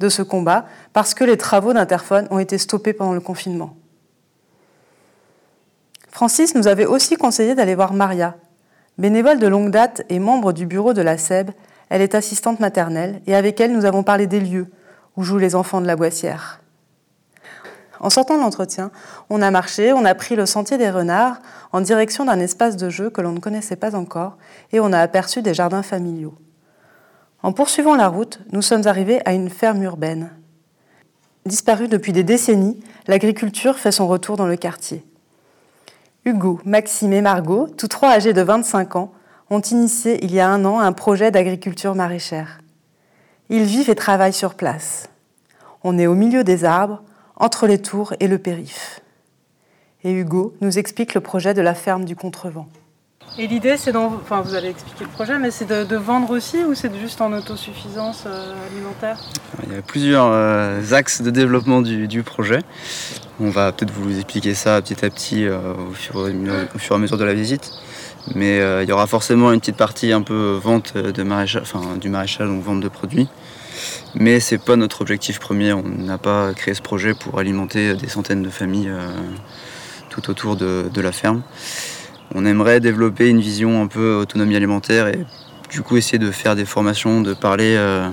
de 0.00 0.08
ce 0.08 0.22
combat 0.22 0.66
parce 0.92 1.14
que 1.14 1.24
les 1.24 1.36
travaux 1.36 1.72
d'Interphone 1.72 2.26
ont 2.30 2.38
été 2.38 2.58
stoppés 2.58 2.92
pendant 2.92 3.12
le 3.12 3.20
confinement. 3.20 3.76
Francis 6.10 6.54
nous 6.54 6.66
avait 6.66 6.86
aussi 6.86 7.16
conseillé 7.16 7.54
d'aller 7.54 7.74
voir 7.74 7.92
Maria. 7.92 8.36
Bénévole 8.98 9.38
de 9.38 9.46
longue 9.46 9.70
date 9.70 10.02
et 10.08 10.18
membre 10.18 10.52
du 10.52 10.66
bureau 10.66 10.92
de 10.92 11.02
la 11.02 11.16
SEB, 11.16 11.50
elle 11.88 12.02
est 12.02 12.14
assistante 12.14 12.60
maternelle 12.60 13.22
et 13.26 13.34
avec 13.34 13.60
elle 13.60 13.72
nous 13.72 13.84
avons 13.84 14.02
parlé 14.02 14.26
des 14.26 14.40
lieux 14.40 14.66
où 15.16 15.22
jouent 15.22 15.38
les 15.38 15.54
enfants 15.54 15.80
de 15.80 15.86
la 15.86 15.96
Boissière. 15.96 16.60
En 18.00 18.10
sortant 18.10 18.36
de 18.36 18.40
l'entretien, 18.40 18.90
on 19.28 19.42
a 19.42 19.50
marché, 19.50 19.92
on 19.92 20.04
a 20.04 20.14
pris 20.14 20.34
le 20.34 20.46
sentier 20.46 20.78
des 20.78 20.90
renards 20.90 21.40
en 21.72 21.80
direction 21.80 22.24
d'un 22.24 22.40
espace 22.40 22.76
de 22.76 22.88
jeu 22.88 23.10
que 23.10 23.20
l'on 23.20 23.32
ne 23.32 23.40
connaissait 23.40 23.76
pas 23.76 23.94
encore 23.94 24.38
et 24.72 24.80
on 24.80 24.92
a 24.92 24.98
aperçu 24.98 25.42
des 25.42 25.54
jardins 25.54 25.82
familiaux. 25.82 26.34
En 27.42 27.52
poursuivant 27.52 27.96
la 27.96 28.08
route, 28.08 28.40
nous 28.52 28.62
sommes 28.62 28.86
arrivés 28.86 29.20
à 29.24 29.32
une 29.32 29.48
ferme 29.48 29.82
urbaine. 29.82 30.30
Disparue 31.46 31.88
depuis 31.88 32.12
des 32.12 32.22
décennies, 32.22 32.80
l'agriculture 33.06 33.78
fait 33.78 33.92
son 33.92 34.06
retour 34.06 34.36
dans 34.36 34.46
le 34.46 34.56
quartier. 34.56 35.04
Hugo, 36.26 36.60
Maxime 36.66 37.14
et 37.14 37.22
Margot, 37.22 37.66
tous 37.66 37.88
trois 37.88 38.10
âgés 38.10 38.34
de 38.34 38.42
25 38.42 38.96
ans, 38.96 39.12
ont 39.48 39.60
initié 39.60 40.22
il 40.22 40.34
y 40.34 40.40
a 40.40 40.48
un 40.48 40.64
an 40.66 40.78
un 40.78 40.92
projet 40.92 41.30
d'agriculture 41.30 41.94
maraîchère. 41.94 42.60
Ils 43.48 43.64
vivent 43.64 43.90
et 43.90 43.94
travaillent 43.94 44.34
sur 44.34 44.54
place. 44.54 45.08
On 45.82 45.98
est 45.98 46.06
au 46.06 46.14
milieu 46.14 46.44
des 46.44 46.64
arbres, 46.64 47.02
entre 47.36 47.66
les 47.66 47.80
tours 47.80 48.12
et 48.20 48.28
le 48.28 48.38
périph. 48.38 49.00
Et 50.04 50.12
Hugo 50.12 50.54
nous 50.60 50.78
explique 50.78 51.14
le 51.14 51.22
projet 51.22 51.54
de 51.54 51.62
la 51.62 51.74
ferme 51.74 52.04
du 52.04 52.14
Contrevent. 52.14 52.68
Et 53.38 53.46
l'idée, 53.46 53.76
c'est 53.76 53.94
enfin, 53.94 54.40
vous 54.40 54.54
allez 54.54 54.68
expliquer 54.68 55.04
le 55.04 55.10
projet, 55.10 55.38
mais 55.38 55.50
c'est 55.50 55.66
de, 55.66 55.96
vendre 55.96 56.30
aussi 56.30 56.64
ou 56.64 56.74
c'est 56.74 56.92
juste 56.98 57.20
en 57.20 57.32
autosuffisance 57.32 58.24
euh, 58.26 58.54
alimentaire 58.66 59.18
Il 59.66 59.72
y 59.72 59.76
a 59.76 59.82
plusieurs 59.82 60.26
euh, 60.26 60.80
axes 60.92 61.22
de 61.22 61.30
développement 61.30 61.80
du, 61.80 62.22
projet. 62.24 62.58
On 63.38 63.50
va 63.50 63.70
peut-être 63.72 63.92
vous 63.92 64.16
expliquer 64.16 64.54
ça 64.54 64.82
petit 64.82 65.04
à 65.04 65.10
petit 65.10 65.46
euh, 65.46 65.58
au, 65.74 65.92
fur 65.92 66.28
et, 66.28 66.94
à 66.94 66.98
mesure 66.98 67.18
de 67.18 67.24
la 67.24 67.34
visite. 67.34 67.70
Mais 68.34 68.58
il 68.82 68.88
y 68.88 68.92
aura 68.92 69.06
forcément 69.06 69.50
une 69.50 69.60
petite 69.60 69.78
partie 69.78 70.12
un 70.12 70.20
peu 70.20 70.58
vente 70.62 70.94
de 70.94 71.22
maraîchage, 71.22 71.62
enfin, 71.62 71.96
du 71.96 72.10
maraîchage, 72.10 72.48
donc 72.48 72.62
vente 72.62 72.80
de 72.80 72.88
produits. 72.88 73.28
Mais 74.14 74.40
c'est 74.40 74.58
pas 74.58 74.76
notre 74.76 75.00
objectif 75.00 75.38
premier. 75.38 75.72
On 75.72 75.82
n'a 75.82 76.18
pas 76.18 76.52
créé 76.52 76.74
ce 76.74 76.82
projet 76.82 77.14
pour 77.14 77.38
alimenter 77.38 77.94
des 77.94 78.08
centaines 78.08 78.42
de 78.42 78.50
familles 78.50 78.92
tout 80.10 80.28
autour 80.28 80.56
de 80.56 81.00
la 81.00 81.12
ferme 81.12 81.42
on 82.34 82.44
aimerait 82.44 82.80
développer 82.80 83.28
une 83.28 83.40
vision 83.40 83.82
un 83.82 83.86
peu 83.86 84.14
autonomie 84.14 84.56
alimentaire 84.56 85.08
et 85.08 85.24
du 85.70 85.82
coup 85.82 85.96
essayer 85.96 86.18
de 86.18 86.30
faire 86.30 86.56
des 86.56 86.64
formations, 86.64 87.20
de 87.20 87.34
parler, 87.34 87.74
euh, 87.76 88.08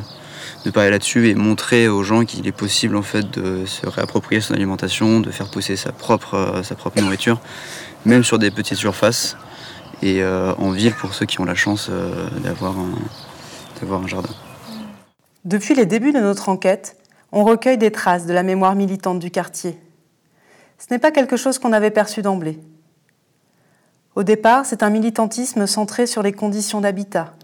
parler 0.74 0.89
là-dessus 0.89 1.30
et 1.30 1.36
montrer 1.36 1.88
aux 1.88 2.03
gens 2.03 2.26
qu'il 2.26 2.45
est 2.47 2.51
possible 2.51 2.95
en 2.95 3.01
fait 3.01 3.30
de 3.39 3.65
se 3.65 3.88
réapproprier 3.88 4.41
son 4.41 4.53
alimentation, 4.53 5.20
de 5.20 5.32
faire 5.32 5.49
pousser 5.49 5.76
sa 5.76 5.91
propre, 5.91 6.34
euh, 6.36 7.01
nourriture, 7.01 7.39
même 8.05 8.24
sur 8.24 8.39
des 8.39 8.51
petites 8.51 8.78
surfaces 8.78 9.38
et 10.01 10.22
euh, 10.22 10.53
en 10.55 10.72
ville 10.72 10.93
pour 10.93 11.13
ceux 11.13 11.26
qui 11.26 11.39
ont 11.39 11.45
la 11.45 11.55
chance 11.55 11.89
d'avoir 12.43 12.76
un, 12.78 14.03
un 14.03 14.07
jardin. 14.07 14.30
Depuis 15.45 15.76
les 15.76 15.86
débuts 15.86 16.11
de 16.11 16.20
notre 16.20 16.49
enquête, 16.49 16.97
on 17.32 17.43
recueille 17.43 17.78
des 17.78 17.91
traces 17.91 18.26
de 18.26 18.34
la 18.34 18.43
mémoire 18.43 18.76
militante 18.76 19.20
du 19.20 19.32
quartier. 19.32 19.78
Ce 20.78 20.86
n'est 20.91 20.99
pas 20.99 21.11
quelque 21.11 21.38
chose 21.38 21.57
qu'on 21.57 21.74
avait 21.74 21.91
perçu 21.91 22.22
d'emblée. 22.22 22.59
Au 24.18 24.24
départ, 24.24 24.65
c'est 24.65 24.82
un 24.82 24.89
militantisme 24.89 25.68
centré 25.68 26.07
sur 26.07 26.24
les 26.24 26.32
conditions 26.32 26.82
d'habitat, 26.82 27.36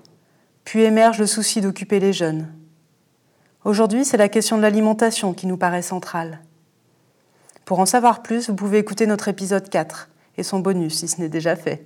puis 0.64 0.82
émerge 0.82 1.20
le 1.20 1.28
souci 1.28 1.62
d'occuper 1.62 2.00
les 2.00 2.14
jeunes. 2.14 2.52
Aujourd'hui, 3.64 4.06
c'est 4.06 4.18
la 4.18 4.28
question 4.28 4.58
de 4.58 4.64
l'alimentation 4.64 5.36
qui 5.36 5.46
nous 5.46 5.56
paraît 5.56 5.84
centrale. 5.84 6.40
Pour 7.64 7.78
en 7.78 7.86
savoir 7.86 8.24
plus, 8.24 8.50
vous 8.50 8.56
pouvez 8.56 8.80
écouter 8.80 9.06
notre 9.06 9.28
épisode 9.28 9.70
4 9.70 10.10
et 10.38 10.42
son 10.42 10.62
bonus 10.62 10.96
si 10.96 11.08
ce 11.08 11.22
n'est 11.22 11.30
déjà 11.30 11.56
fait. 11.56 11.86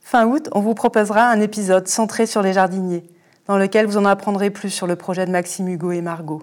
Fin 0.00 0.26
août, 0.26 0.48
on 0.50 0.60
vous 0.60 0.74
proposera 0.74 1.30
un 1.30 1.40
épisode 1.40 1.86
centré 1.86 2.26
sur 2.26 2.42
les 2.42 2.54
jardiniers, 2.54 3.08
dans 3.46 3.58
lequel 3.58 3.86
vous 3.86 3.96
en 3.96 4.06
apprendrez 4.06 4.50
plus 4.50 4.70
sur 4.70 4.88
le 4.88 4.96
projet 4.96 5.24
de 5.24 5.30
Maxime 5.30 5.68
Hugo 5.68 5.92
et 5.92 6.02
Margot. 6.02 6.42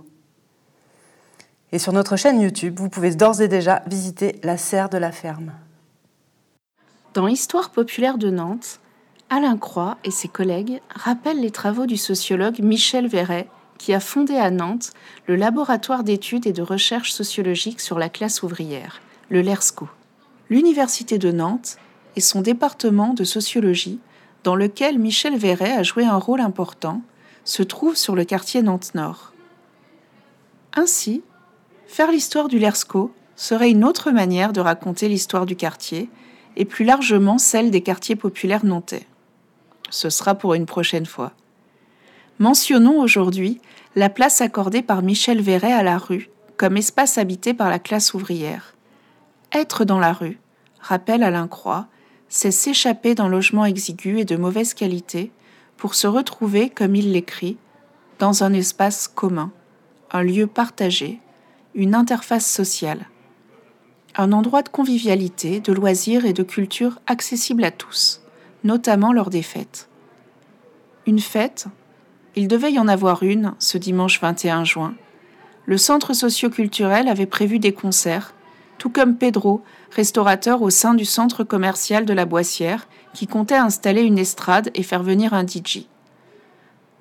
Et 1.73 1.79
sur 1.79 1.91
notre 1.91 2.15
chaîne 2.15 2.39
YouTube, 2.39 2.79
vous 2.79 2.87
pouvez 2.87 3.13
d'ores 3.13 3.41
et 3.41 3.49
déjà 3.49 3.81
visiter 3.87 4.39
la 4.41 4.55
serre 4.55 4.87
de 4.87 4.97
la 4.97 5.11
ferme. 5.11 5.51
Dans 7.15 7.27
Histoire 7.27 7.69
populaire 7.69 8.17
de 8.17 8.29
Nantes, 8.29 8.81
Alain 9.29 9.55
Croix 9.55 9.97
et 10.03 10.11
ses 10.11 10.27
collègues 10.27 10.81
rappellent 10.93 11.39
les 11.39 11.49
travaux 11.49 11.85
du 11.85 11.95
sociologue 11.95 12.59
Michel 12.59 13.07
Verret, 13.07 13.47
qui 13.77 13.93
a 13.93 14.01
fondé 14.01 14.35
à 14.35 14.51
Nantes 14.51 14.91
le 15.25 15.37
laboratoire 15.37 16.03
d'études 16.03 16.45
et 16.45 16.51
de 16.51 16.61
recherche 16.61 17.13
sociologique 17.13 17.79
sur 17.79 17.99
la 17.99 18.09
classe 18.09 18.43
ouvrière, 18.43 18.99
le 19.29 19.41
LERSCO. 19.41 19.87
L'Université 20.49 21.17
de 21.17 21.31
Nantes 21.31 21.77
et 22.17 22.19
son 22.19 22.41
département 22.41 23.13
de 23.13 23.23
sociologie, 23.23 24.01
dans 24.43 24.57
lequel 24.57 24.99
Michel 24.99 25.37
Verret 25.37 25.71
a 25.71 25.83
joué 25.83 26.03
un 26.03 26.17
rôle 26.17 26.41
important, 26.41 27.01
se 27.45 27.63
trouvent 27.63 27.95
sur 27.95 28.17
le 28.17 28.25
quartier 28.25 28.61
Nantes-Nord. 28.61 29.31
Ainsi, 30.73 31.23
faire 31.87 32.11
l'histoire 32.11 32.49
du 32.49 32.59
LERSCO 32.59 33.13
serait 33.37 33.71
une 33.71 33.85
autre 33.85 34.11
manière 34.11 34.51
de 34.51 34.59
raconter 34.59 35.07
l'histoire 35.07 35.45
du 35.45 35.55
quartier 35.55 36.09
et 36.55 36.65
plus 36.65 36.85
largement 36.85 37.37
celle 37.37 37.71
des 37.71 37.81
quartiers 37.81 38.15
populaires 38.15 38.65
nantais. 38.65 39.05
Ce 39.89 40.09
sera 40.09 40.35
pour 40.35 40.53
une 40.53 40.65
prochaine 40.65 41.05
fois. 41.05 41.31
Mentionnons 42.39 42.99
aujourd'hui 42.99 43.61
la 43.95 44.09
place 44.09 44.41
accordée 44.41 44.81
par 44.81 45.01
Michel 45.01 45.41
Verret 45.41 45.71
à 45.71 45.83
la 45.83 45.97
rue 45.97 46.29
comme 46.57 46.77
espace 46.77 47.17
habité 47.17 47.53
par 47.53 47.69
la 47.69 47.79
classe 47.79 48.13
ouvrière. 48.13 48.75
Être 49.51 49.85
dans 49.85 49.99
la 49.99 50.13
rue, 50.13 50.39
rappelle 50.79 51.23
Alain 51.23 51.47
Croix, 51.47 51.87
c'est 52.29 52.51
s'échapper 52.51 53.15
d'un 53.15 53.27
logement 53.27 53.65
exigu 53.65 54.19
et 54.19 54.25
de 54.25 54.35
mauvaise 54.35 54.73
qualité 54.73 55.31
pour 55.77 55.95
se 55.95 56.07
retrouver, 56.07 56.69
comme 56.69 56.95
il 56.95 57.11
l'écrit, 57.11 57.57
dans 58.19 58.43
un 58.43 58.53
espace 58.53 59.07
commun, 59.07 59.51
un 60.11 60.23
lieu 60.23 60.47
partagé, 60.47 61.19
une 61.73 61.95
interface 61.95 62.49
sociale 62.49 63.07
un 64.17 64.31
endroit 64.31 64.61
de 64.61 64.69
convivialité, 64.69 65.59
de 65.59 65.73
loisirs 65.73 66.25
et 66.25 66.33
de 66.33 66.43
culture 66.43 66.99
accessible 67.05 67.63
à 67.63 67.71
tous, 67.71 68.21
notamment 68.63 69.11
lors 69.11 69.29
des 69.29 69.41
fêtes. 69.41 69.89
Une 71.05 71.19
fête, 71.19 71.67
il 72.35 72.47
devait 72.47 72.71
y 72.71 72.79
en 72.79 72.87
avoir 72.87 73.23
une 73.23 73.53
ce 73.59 73.77
dimanche 73.77 74.21
21 74.21 74.63
juin. 74.63 74.95
Le 75.65 75.77
centre 75.77 76.13
socioculturel 76.13 77.07
avait 77.07 77.25
prévu 77.25 77.59
des 77.59 77.73
concerts, 77.73 78.33
tout 78.77 78.89
comme 78.89 79.17
Pedro, 79.17 79.61
restaurateur 79.91 80.61
au 80.61 80.69
sein 80.69 80.93
du 80.93 81.05
centre 81.05 81.43
commercial 81.43 82.05
de 82.05 82.13
la 82.13 82.25
Boissière, 82.25 82.87
qui 83.13 83.27
comptait 83.27 83.55
installer 83.55 84.01
une 84.01 84.19
estrade 84.19 84.69
et 84.75 84.83
faire 84.83 85.03
venir 85.03 85.33
un 85.33 85.45
DJ. 85.45 85.87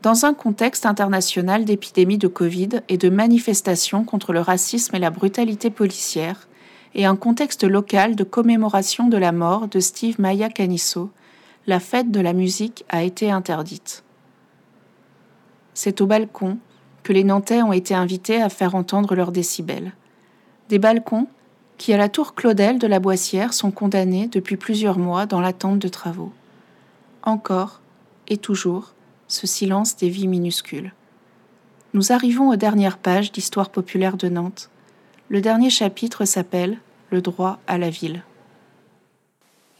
Dans 0.03 0.25
un 0.27 0.35
contexte 0.35 0.87
international 0.87 1.65
d'épidémie 1.65 2.19
de 2.19 2.29
Covid 2.29 2.81
et 2.89 2.99
de 2.99 3.09
manifestations 3.09 4.05
contre 4.05 4.33
le 4.33 4.41
racisme 4.41 4.95
et 4.95 5.01
la 5.01 5.11
brutalité 5.11 5.71
policière, 5.71 6.47
et 6.95 7.05
un 7.05 7.17
contexte 7.17 7.65
local 7.65 8.17
de 8.17 8.25
commémoration 8.25 9.09
de 9.09 9.17
la 9.17 9.33
mort 9.33 9.69
de 9.69 9.81
Steve 9.81 10.21
Maya 10.21 10.49
Canisso, 10.49 11.11
la 11.67 11.81
fête 11.81 12.11
de 12.11 12.21
la 12.21 12.33
musique 12.33 12.85
a 12.89 13.03
été 13.03 13.31
interdite. 13.31 14.05
C'est 15.73 16.01
au 16.01 16.07
balcon 16.07 16.59
que 17.03 17.13
les 17.13 17.25
Nantais 17.25 17.63
ont 17.63 17.73
été 17.73 17.95
invités 17.95 18.41
à 18.41 18.49
faire 18.49 18.75
entendre 18.75 19.15
leurs 19.15 19.33
décibels. 19.33 19.93
Des 20.69 20.79
balcons 20.79 21.27
qui, 21.79 21.93
à 21.93 21.97
la 21.97 22.09
tour 22.09 22.35
Claudel 22.35 22.79
de 22.79 22.87
la 22.87 23.01
Boissière, 23.01 23.53
sont 23.53 23.71
condamnés 23.71 24.29
depuis 24.29 24.57
plusieurs 24.57 24.99
mois 24.99 25.27
dans 25.27 25.41
l'attente 25.41 25.79
de 25.79 25.89
travaux. 25.89 26.33
Encore 27.23 27.81
et 28.29 28.37
toujours 28.37 28.95
ce 29.27 29.47
silence 29.47 29.97
des 29.97 30.09
vies 30.09 30.29
minuscules. 30.29 30.93
Nous 31.93 32.13
arrivons 32.13 32.51
aux 32.51 32.57
dernières 32.57 32.99
pages 32.99 33.33
d'Histoire 33.33 33.71
populaire 33.71 34.17
de 34.17 34.29
Nantes, 34.29 34.71
le 35.31 35.41
dernier 35.41 35.71
chapitre 35.71 36.27
s'appelle 36.27 36.79
Le 37.11 37.23
droit 37.23 37.59
à 37.67 37.79
la 37.79 37.89
ville. 37.89 38.23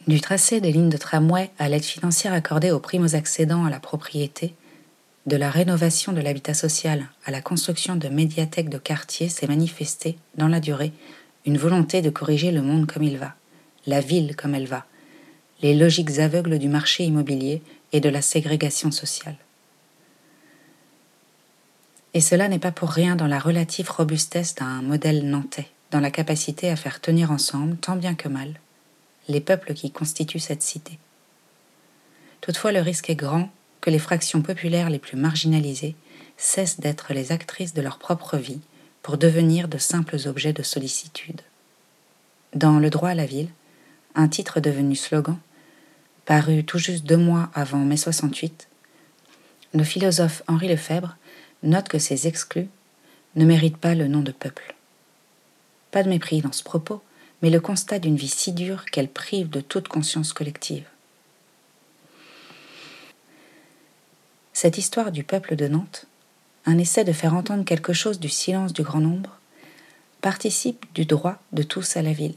Du 0.07 0.21
tracé 0.21 0.61
des 0.61 0.73
lignes 0.73 0.89
de 0.89 0.97
tramway 0.97 1.51
à 1.59 1.69
l'aide 1.69 1.85
financière 1.85 2.33
accordée 2.33 2.71
aux 2.71 2.81
primo 2.81 3.15
accédants 3.15 3.65
à 3.65 3.71
la 3.71 3.81
propriété, 3.81 4.55
de 5.27 5.37
la 5.37 5.51
rénovation 5.51 6.13
de 6.13 6.21
l'habitat 6.21 6.55
social 6.55 7.09
à 7.27 7.31
la 7.31 7.43
construction 7.43 7.97
de 7.97 8.09
médiathèques 8.09 8.69
de 8.69 8.79
quartier 8.79 9.29
s'est 9.29 9.47
manifestée, 9.47 10.17
dans 10.37 10.49
la 10.49 10.61
durée, 10.61 10.93
une 11.47 11.59
volonté 11.59 12.01
de 12.01 12.11
corriger 12.11 12.51
le 12.51 12.63
monde 12.63 12.87
comme 12.87 13.03
il 13.03 13.19
va, 13.19 13.35
la 13.87 14.01
ville 14.01 14.37
comme 14.37 14.55
elle 14.55 14.67
va, 14.67 14.87
les 15.61 15.75
logiques 15.75 16.19
aveugles 16.19 16.59
du 16.59 16.69
marché 16.69 17.05
immobilier 17.05 17.63
et 17.93 18.01
de 18.01 18.09
la 18.09 18.23
ségrégation 18.23 18.91
sociale. 18.91 19.37
Et 22.15 22.21
cela 22.21 22.49
n'est 22.49 22.61
pas 22.61 22.71
pour 22.73 22.91
rien 22.91 23.17
dans 23.17 23.27
la 23.27 23.41
relative 23.41 23.91
robustesse 23.91 24.55
d'un 24.55 24.83
modèle 24.83 25.29
nantais, 25.29 25.69
dans 25.91 25.99
la 25.99 26.13
capacité 26.13 26.71
à 26.71 26.77
faire 26.77 27.01
tenir 27.01 27.33
ensemble, 27.33 27.77
tant 27.77 27.97
bien 27.97 28.15
que 28.15 28.29
mal, 28.29 28.55
les 29.29 29.41
peuples 29.41 29.75
qui 29.75 29.91
constituent 29.91 30.39
cette 30.39 30.63
cité. 30.63 30.99
Toutefois, 32.41 32.71
le 32.71 32.81
risque 32.81 33.11
est 33.11 33.17
grand 33.17 33.51
que 33.81 33.91
les 33.91 33.99
fractions 33.99 34.43
populaires 34.43 34.91
les 34.91 35.01
plus 35.01 35.17
marginalisées 35.17 35.97
cessent 36.37 36.79
d'être 36.79 37.13
les 37.13 37.33
actrices 37.33 37.75
de 37.75 37.83
leur 37.83 37.99
propre 37.99 38.37
vie 38.37 38.61
pour 39.03 39.19
devenir 39.19 39.67
de 39.67 39.79
simples 39.79 40.17
objets 40.27 40.53
de 40.53 40.63
sollicitude. 40.63 41.41
Dans 42.55 42.79
Le 42.79 42.91
droit 42.91 43.11
à 43.11 43.15
la 43.15 43.27
ville, 43.27 43.51
un 44.15 44.29
titre 44.29 44.61
devenu 44.61 44.95
slogan, 44.95 45.37
paru 46.25 46.65
tout 46.65 46.79
juste 46.79 47.05
deux 47.05 47.17
mois 47.17 47.51
avant 47.55 47.79
mai 47.79 47.97
68, 47.97 48.69
le 49.75 49.83
philosophe 49.83 50.43
Henri 50.47 50.69
Lefebvre 50.69 51.17
note 51.65 51.89
que 51.89 51.99
ces 51.99 52.27
exclus 52.27 52.69
ne 53.37 53.45
méritent 53.45 53.79
pas 53.79 53.95
le 53.95 54.07
nom 54.07 54.21
de 54.21 54.33
peuple. 54.33 54.75
Pas 55.91 56.03
de 56.03 56.09
mépris 56.09 56.41
dans 56.41 56.53
ce 56.53 56.63
propos, 56.63 57.03
mais 57.43 57.51
le 57.51 57.61
constat 57.61 57.99
d'une 57.99 58.17
vie 58.17 58.29
si 58.29 58.53
dure 58.53 58.85
qu'elle 58.87 59.09
prive 59.09 59.51
de 59.51 59.61
toute 59.61 59.89
conscience 59.89 60.33
collective. 60.33 60.85
Cette 64.53 64.79
histoire 64.79 65.11
du 65.11 65.25
peuple 65.25 65.57
de 65.57 65.67
Nantes, 65.67 66.07
un 66.67 66.79
essai 66.79 67.05
de 67.05 67.13
faire 67.13 67.35
entendre 67.35 67.65
quelque 67.65 67.93
chose 67.93 68.21
du 68.21 68.29
silence 68.29 68.73
du 68.73 68.83
grand 68.83 69.01
nombre, 69.01 69.39
participe 70.21 70.87
du 70.95 71.05
droit 71.05 71.39
de 71.53 71.63
tous 71.63 71.97
à 71.97 72.03
la 72.03 72.13
ville. 72.13 72.37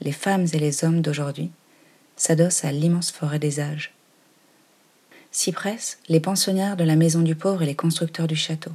Les 0.00 0.12
femmes 0.12 0.46
et 0.52 0.58
les 0.58 0.84
hommes 0.84 1.02
d'aujourd'hui 1.02 1.50
s'adossent 2.16 2.64
à 2.64 2.72
l'immense 2.72 3.10
forêt 3.10 3.38
des 3.38 3.60
âges. 3.60 3.93
S'y 5.34 5.50
pressent 5.50 5.98
les 6.08 6.20
pensionnaires 6.20 6.76
de 6.76 6.84
la 6.84 6.94
maison 6.94 7.20
du 7.20 7.34
pauvre 7.34 7.64
et 7.64 7.66
les 7.66 7.74
constructeurs 7.74 8.28
du 8.28 8.36
château, 8.36 8.70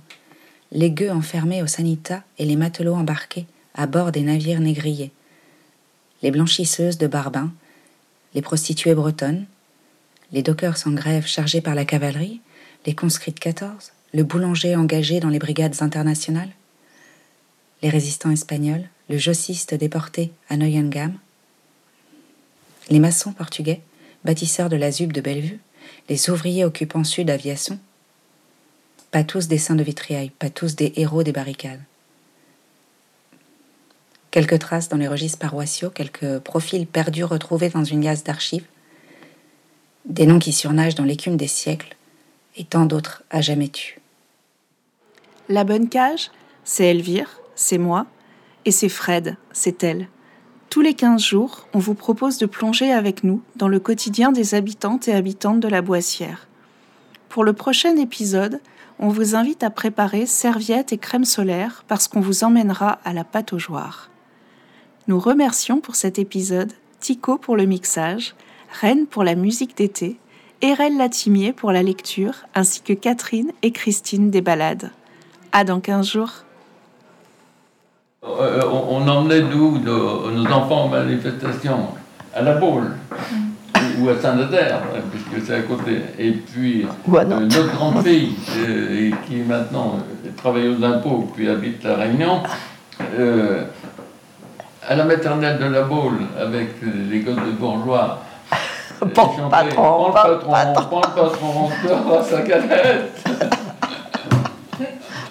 les 0.74 0.92
gueux 0.92 1.10
enfermés 1.10 1.64
au 1.64 1.68
sanita 1.68 2.22
et 2.38 2.44
les 2.44 2.58
matelots 2.58 2.96
embarqués 2.96 3.46
à 3.76 3.88
bord 3.88 4.12
des 4.12 4.24
navires 4.24 4.60
négriers, 4.60 5.14
les 6.22 6.32
blanchisseuses 6.32 6.98
de 6.98 7.08
Barbin, 7.08 7.54
les 8.36 8.42
prostituées 8.42 8.94
bretonnes, 8.94 9.46
les 10.34 10.44
dockers 10.44 10.76
en 10.86 10.92
grève 10.92 11.26
chargés 11.26 11.62
par 11.62 11.76
la 11.76 11.86
cavalerie, 11.86 12.42
les 12.86 12.94
conscrits 12.94 13.32
de 13.32 13.40
14, 13.40 13.94
le 14.14 14.24
boulanger 14.24 14.76
engagé 14.76 15.22
dans 15.22 15.30
les 15.30 15.40
brigades 15.40 15.82
internationales, 15.82 16.52
les 17.82 17.90
résistants 17.90 18.32
espagnols, 18.32 18.90
le 19.10 19.18
jossiste 19.18 19.76
déporté 19.76 20.34
à 20.50 20.58
Neuengamme, 20.58 21.20
les 22.90 23.00
maçons 23.00 23.32
portugais, 23.32 23.80
bâtisseurs 24.26 24.68
de 24.68 24.76
la 24.76 24.92
ZUB 24.92 25.14
de 25.14 25.22
Bellevue, 25.22 25.62
les 26.08 26.30
ouvriers 26.30 26.66
occupants 26.66 27.04
Sud 27.04 27.30
Aviation, 27.30 27.80
pas 29.12 29.24
tous 29.24 29.48
des 29.48 29.58
saints 29.58 29.76
de 29.76 29.84
vitriail, 29.84 30.30
pas 30.30 30.50
tous 30.50 30.76
des 30.76 30.94
héros 30.96 31.24
des 31.24 31.32
barricades. 31.32 31.82
Quelques 34.32 34.60
traces 34.60 34.90
dans 34.90 34.98
les 34.98 35.08
registres 35.08 35.40
paroissiaux, 35.40 35.90
quelques 35.90 36.40
profils 36.40 36.86
perdus 36.86 37.24
retrouvés 37.24 37.70
dans 37.70 37.84
une 37.84 38.02
gaze 38.02 38.24
d'archives, 38.24 38.66
des 40.06 40.28
noms 40.28 40.40
qui 40.40 40.54
surnagent 40.54 40.96
dans 40.96 41.04
l'écume 41.04 41.38
des 41.38 41.48
siècles, 41.48 41.96
et 42.56 42.64
tant 42.64 42.86
d'autres 42.86 43.24
à 43.32 43.42
jamais 43.42 43.70
tus. 43.70 44.00
La 45.48 45.64
bonne 45.64 45.90
cage, 45.90 46.30
c'est 46.64 46.86
Elvire, 46.86 47.42
c'est 47.56 47.78
moi, 47.80 48.06
et 48.66 48.72
c'est 48.72 48.90
Fred, 48.90 49.36
c'est 49.52 49.84
elle. 49.84 50.08
Tous 50.70 50.82
les 50.82 50.94
15 50.94 51.20
jours, 51.20 51.68
on 51.74 51.80
vous 51.80 51.96
propose 51.96 52.38
de 52.38 52.46
plonger 52.46 52.92
avec 52.92 53.24
nous 53.24 53.42
dans 53.56 53.68
le 53.68 53.80
quotidien 53.80 54.32
des 54.32 54.54
habitantes 54.54 55.08
et 55.08 55.14
habitantes 55.14 55.60
de 55.60 55.68
la 55.68 55.82
Boissière. 55.82 56.48
Pour 57.28 57.44
le 57.44 57.54
prochain 57.54 57.96
épisode, 57.98 58.62
on 59.00 59.08
vous 59.08 59.36
invite 59.36 59.64
à 59.64 59.72
préparer 59.72 60.28
serviettes 60.28 60.94
et 60.94 61.00
crème 61.00 61.26
solaire 61.26 61.84
parce 61.88 62.08
qu'on 62.08 62.20
vous 62.20 62.44
emmènera 62.44 63.00
à 63.04 63.14
la 63.14 63.24
pataugeoire. 63.24 64.12
Nous 65.08 65.20
remercions 65.20 65.80
pour 65.80 65.96
cet 65.96 66.20
épisode 66.20 66.72
Tico 67.00 67.40
pour 67.40 67.58
le 67.58 67.66
mixage, 67.66 68.36
Rennes 68.80 69.08
pour 69.08 69.24
la 69.24 69.34
musique 69.34 69.76
d'été, 69.76 70.20
Erel 70.62 70.98
Latimier 70.98 71.52
pour 71.52 71.72
la 71.72 71.82
lecture, 71.82 72.46
ainsi 72.54 72.82
que 72.82 72.94
Catherine 72.94 73.54
et 73.64 73.72
Christine 73.72 74.30
des 74.30 74.42
balades. 74.42 74.92
À 75.52 75.64
dans 75.64 75.80
15 75.80 76.08
jours. 76.08 76.44
Euh, 78.26 78.62
on, 78.70 78.98
on 78.98 79.08
emmenait 79.08 79.42
d'où 79.42 79.78
nos, 79.80 80.30
nos 80.30 80.46
enfants 80.52 80.84
en 80.84 80.88
manifestation 80.90 81.88
À 82.36 82.42
la 82.42 82.56
Baule 82.56 82.92
ou 84.00 84.10
à 84.10 84.18
Saint-Nazaire, 84.22 84.82
puisque 85.12 85.46
c'est 85.46 85.56
à 85.56 85.62
côté. 85.62 86.02
Et 86.18 86.32
puis, 86.32 86.86
euh, 86.86 87.24
notre 87.24 87.74
grande 87.76 88.04
fille, 88.04 88.36
euh, 88.58 89.12
qui 89.26 89.38
maintenant 89.38 89.96
euh, 89.98 90.30
travaille 90.38 90.68
aux 90.68 90.84
impôts, 90.84 91.30
puis 91.34 91.50
habite 91.50 91.84
la 91.84 91.96
Réunion, 91.96 92.42
euh, 93.18 93.64
à 94.88 94.96
la 94.96 95.06
maternelle 95.06 95.58
de 95.58 95.66
la 95.66 95.84
Baule, 95.84 96.20
avec 96.40 96.76
les 97.10 97.20
gosses 97.20 97.36
de 97.36 97.52
bourgeois. 97.58 98.20
Bon 99.02 99.50
patron, 99.50 100.12
Prends 100.12 100.28
le 100.28 100.36
patron, 100.74 101.02
patron. 101.02 101.70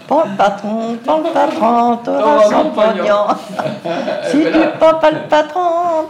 Prends 0.08 0.24
le 0.24 0.36
patron, 0.38 0.96
prends 1.04 1.18
le 1.18 1.32
patron, 1.34 1.96
t'auras 2.02 2.42
son 2.44 2.70
pognon. 2.70 3.26
Si 4.30 4.38
tu 4.38 4.58
prends 4.80 4.94
pas 4.94 5.10
le 5.10 5.28
patron, 5.28 5.60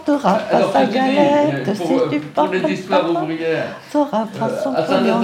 t'auras 0.06 0.34
pas 0.34 0.72
sa 0.72 0.84
galette. 0.86 1.76
Si 1.76 1.82
tu 2.08 2.20
prends 2.20 2.46
pas 2.46 2.52
le 2.52 2.76
patron, 2.88 3.28
t'auras 3.90 4.26
pas 4.38 4.48
son 4.62 4.72
à 4.72 4.82
pognon. 4.82 5.20